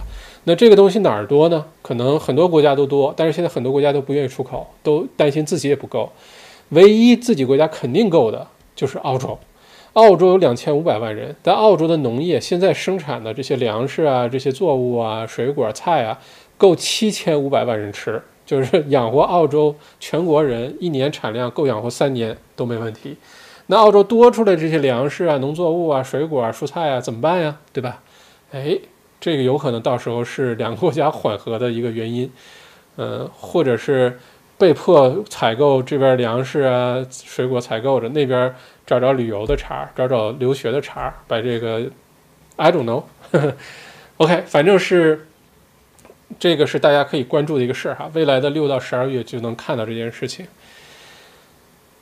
[0.44, 1.64] 那这个东西哪儿多呢？
[1.82, 6.10] 可能很多国家都多，但是现在很多国家都不愿意出口，都担心自己也不够。
[6.70, 8.46] 唯一自己国家肯定够的
[8.76, 9.38] 就是澳洲，
[9.94, 16.18] 澳洲有两千五百万人，但澳洲的农业现在生产的这些粮食啊、这些作物啊、水果菜啊，
[16.56, 23.16] 够七千五百万人吃，就是养活澳洲全国人一年产量够养活三年都没问题。
[23.70, 27.58] 那澳洲多出来这些粮食啊、农作物啊、水果啊、蔬菜啊，怎么办呀？
[27.72, 28.02] 对吧？
[28.50, 28.78] 哎，
[29.20, 32.30] 这个有可能到时候是两个国家缓和的一个原因，
[32.96, 34.18] 呃，或者是
[34.56, 38.54] 被迫采购这边粮食啊、水果采购着，那边
[38.86, 41.82] 找找旅游的茬，找找留学的茬，把这个
[42.56, 43.02] I don't know。
[44.16, 45.28] OK，反正是
[46.38, 50.46] 这个是大家可以关注的一个事儿哈，未来的六到十二月就能看到这件事情。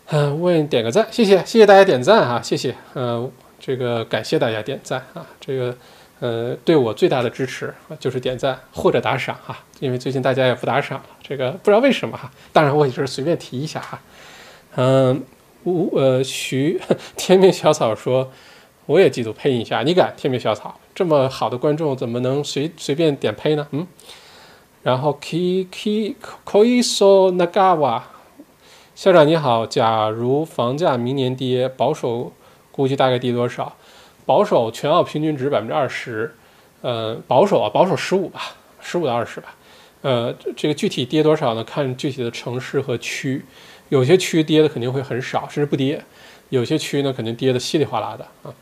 [0.09, 3.28] 嗯，为点个赞，谢谢，谢谢大家点赞哈，谢谢，呃，
[3.59, 5.77] 这个感谢大家点赞啊，这个，
[6.20, 14.01] 呃，对我最大的支持就是点赞或者打赏哈，因为最近大家也不打赏了，这个不知道为什么哈，当然我也是随便提一下哈，
[14.77, 15.24] 嗯，
[15.65, 16.81] 吴呃徐
[17.16, 18.31] 天命小草说，
[18.87, 23.66] 我也嫉妒配音一下，你敢天命小草这么好的观众怎么能随随便点配呢？
[23.73, 23.85] 嗯，
[24.85, 26.15] 然后 Kiki
[26.45, 28.03] Koiso Nagawa。
[28.97, 32.32] 校长你好，假如房价明年跌，保守
[32.73, 33.77] 估计大概跌多少？
[34.24, 36.35] 保守全澳平均值百分之二十，
[36.81, 39.55] 呃，保守啊，保守十五吧，十五到二十吧。
[40.01, 41.62] 呃，这个具体跌多少呢？
[41.62, 43.44] 看具体的城市和区，
[43.90, 45.98] 有些区跌的肯定会很少，甚至不跌；
[46.48, 48.55] 有些区呢，肯定跌的稀里哗啦的啊。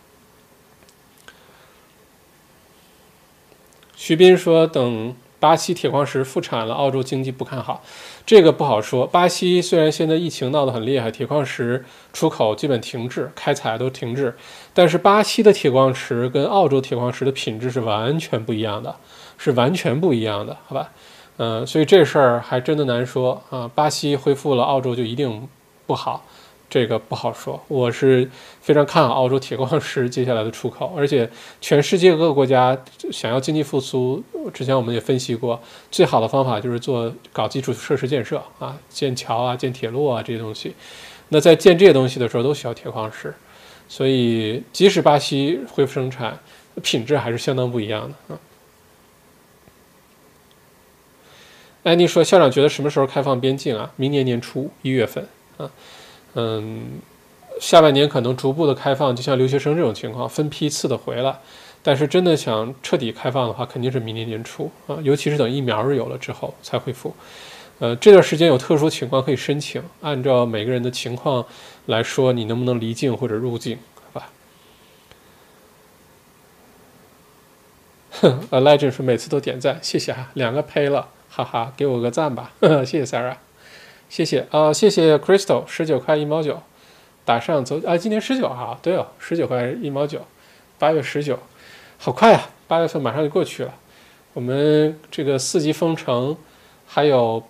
[3.94, 5.14] 徐斌说等。
[5.44, 7.82] 巴西铁矿石复产了，澳洲经济不看好，
[8.24, 9.06] 这个不好说。
[9.06, 11.84] 巴西虽然现在疫情闹得很厉害，铁矿石
[12.14, 14.34] 出口基本停滞，开采都停滞，
[14.72, 18.96] 但是巴西的铁矿石跟澳洲铁矿石的品质是完全不一样的，
[19.36, 20.90] 是完全不一样的，好吧？
[21.36, 23.70] 嗯，所以这事儿还真的难说啊。
[23.74, 25.46] 巴西恢复了，澳洲就一定
[25.86, 26.24] 不好，
[26.74, 27.62] 这个不好说。
[27.68, 28.28] 我是
[28.60, 31.30] 非常看好澳洲铁矿石接下来的出口，而且
[31.60, 32.76] 全世界各个国家
[33.12, 34.20] 想要经济复苏，
[34.52, 40.74] 之前我们也分析过，最好的方法就是做搞基础设施建设啊，建桥啊，建铁路啊这些东西。
[41.28, 43.32] 那在建这些东西的时候都需要铁矿石，
[43.88, 46.36] 所以即使巴西恢复生产，
[46.82, 48.40] 品质还是相当不一样的啊。
[51.84, 53.92] 安妮说：“校长觉得什么时候开放边境啊？
[53.94, 55.70] 明年年初一月份啊，
[56.34, 57.00] 嗯，
[57.60, 61.38] 下半年可能逐步的开放，就像留学生这种情况，分批次的回来。
[61.82, 67.14] 但是真的想彻底开放的话，肯定是明年年初啊，尤其是等疫苗有了之后才恢复。
[67.78, 71.44] 呃，这段时间有特殊情况可以申请，按照每个人的情况
[71.86, 73.78] 来说，你能不能离境或者入境，
[74.12, 74.30] 好吧？”
[78.22, 81.08] 哼，Legend 说每次都点赞，谢谢哈，两个赔了。
[81.28, 82.52] 哈哈，给我个赞吧，
[82.86, 83.34] 谢谢 Sarah，
[84.14, 86.62] 谢谢啊，谢谢 Crystal，十九块一毛九，
[87.24, 90.24] 打上走啊，今年十九号，对哦，十九块一毛九，
[90.78, 91.36] 八月十九，
[91.98, 93.74] 好快啊，八月份马上就过去了，
[94.32, 96.36] 我们这个四级封城
[96.86, 97.42] 还有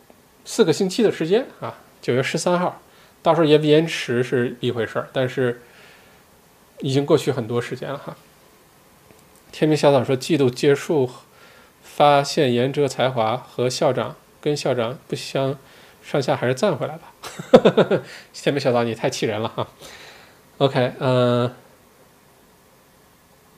[0.47, 2.81] 四个星期的时间啊，九月十三号，
[3.23, 5.61] 到时候延不延迟是一回事儿，但是
[6.79, 8.17] 已经过去很多时间了哈。
[9.53, 11.11] 天明小草说季度结束。
[11.83, 15.57] 发现颜值才华和校长跟校长不相
[16.05, 17.13] 上下，还是赞回来吧。
[18.33, 19.67] 天美小岛，你太气人了哈。
[20.59, 21.51] OK，嗯，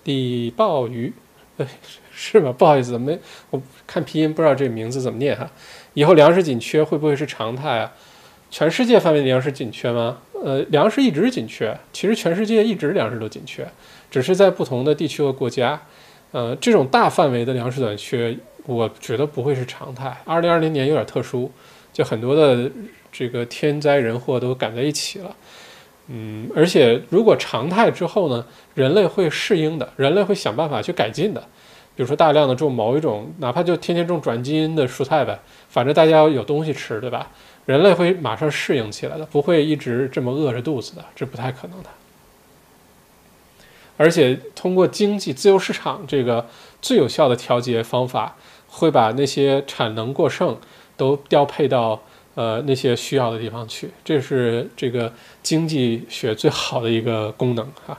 [0.04, 1.12] 李鲍鱼，
[2.14, 2.52] 是吗？
[2.52, 3.18] 不好意思，没
[3.50, 5.50] 我看拼音不知道这名字怎么念哈。
[5.94, 7.92] 以后粮食紧缺会不会是常态啊？
[8.48, 10.18] 全世界范围粮食紧缺吗？
[10.44, 13.66] 呃，粮食一直紧缺，其实全世界一直粮食都紧缺，
[14.10, 15.82] 只是在不同的地区和国家。
[16.30, 20.16] 呃，这种大范围的粮食短缺，我觉得不会是常态。
[20.24, 21.50] 二零二零年有点特殊，
[21.96, 22.70] 就很多的
[23.10, 25.34] 这个天灾人祸都赶在一起了。
[26.08, 28.44] 嗯，而且如果常态之后呢，
[28.74, 31.40] 人类会适应的，人类会想办法去改进的。
[31.96, 35.40] 比如说大量的种某一种，哪怕就天天种转基因的蔬菜呗，
[35.70, 37.30] 反正大家有东西吃，对吧？
[37.64, 41.88] 人类会马上适应起来的，不会一直这么饿着肚子的，这不太可能的。
[43.96, 46.46] 而且通过经济自由市场这个
[46.82, 48.36] 最有效的调节方法，
[48.68, 50.58] 会把那些产能过剩
[50.96, 52.02] 都调配到
[52.34, 55.12] 呃那些需要的地方去，这是这个
[55.42, 57.98] 经济学最好的一个功能哈。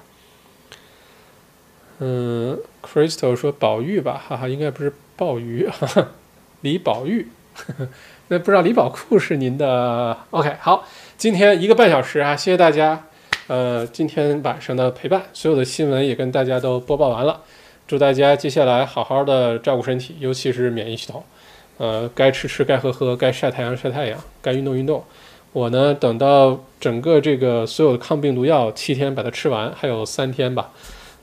[2.00, 6.08] 嗯，Crystal 说宝玉吧，哈哈，应该不是鲍鱼，哈哈，
[6.62, 7.88] 李宝玉呵呵，
[8.30, 10.86] 那不知道李宝库是您的？OK，好，
[11.18, 13.06] 今天一个半小时啊，谢谢大家。
[13.48, 17.42] 呃，今天晚上的陪伴，所有的新闻也跟大家都播报完了。
[17.88, 21.24] 祝大家接下来好好的照顾身体，尤其是免疫系统。
[21.78, 25.04] 呃，该吃吃，该喝喝，该晒太阳晒太阳，该运动运动。
[25.54, 30.72] 我呢，等到整个这个所有的抗病毒药七天把它吃完，还有三天吧，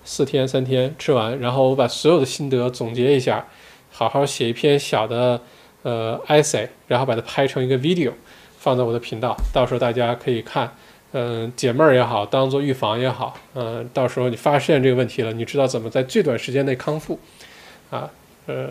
[0.05, 3.47] 四天三天吃完，然后我把所有的心得总结一下，
[3.91, 5.41] 好好写一篇小的
[5.83, 8.13] 呃 essay，然后把它拍成一个 video，
[8.59, 10.75] 放在我的频道，到时候大家可以看。
[11.17, 17.21] 嗯，解闷儿也好，当做预防也好，嗯，到时候你发现这个问题了，你知道怎么在最短时间内康复，
[17.89, 18.11] 啊，
[18.47, 18.71] 呃，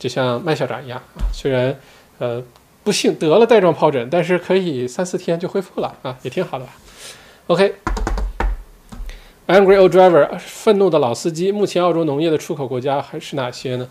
[0.00, 1.78] 就像麦校长一样啊，虽然
[2.18, 2.42] 呃
[2.82, 6.72] 不幸得了带状疱疹，但是可以三四天就恢复了啊，也挺好的吧。
[7.46, 13.88] OK，Angry Old Driver，愤怒的老司机，目前澳洲农业的出口国家还是哪些呢？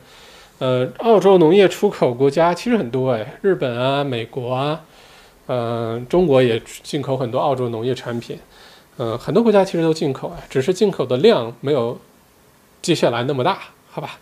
[0.58, 4.82] 呃，澳洲农业出口国家其实很多哎，日本啊，美国啊。
[5.52, 8.38] 嗯，中国也进口很多澳洲农业产品，
[8.98, 12.00] 嗯，很多国家其实都进口啊，只是进口的量没有
[12.84, 13.58] 接下来那么大，
[13.90, 14.20] 好吧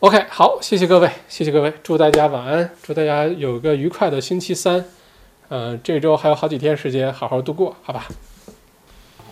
[0.00, 4.84] ？OK，好，谢谢各位，谢谢各位，祝大家晚安，祝大家有个愉快的星期三，
[5.48, 8.06] 嗯，这周还有好几天时间，好好度过，好吧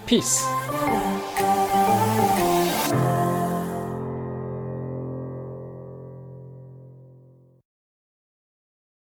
[0.07, 0.43] ？Peace。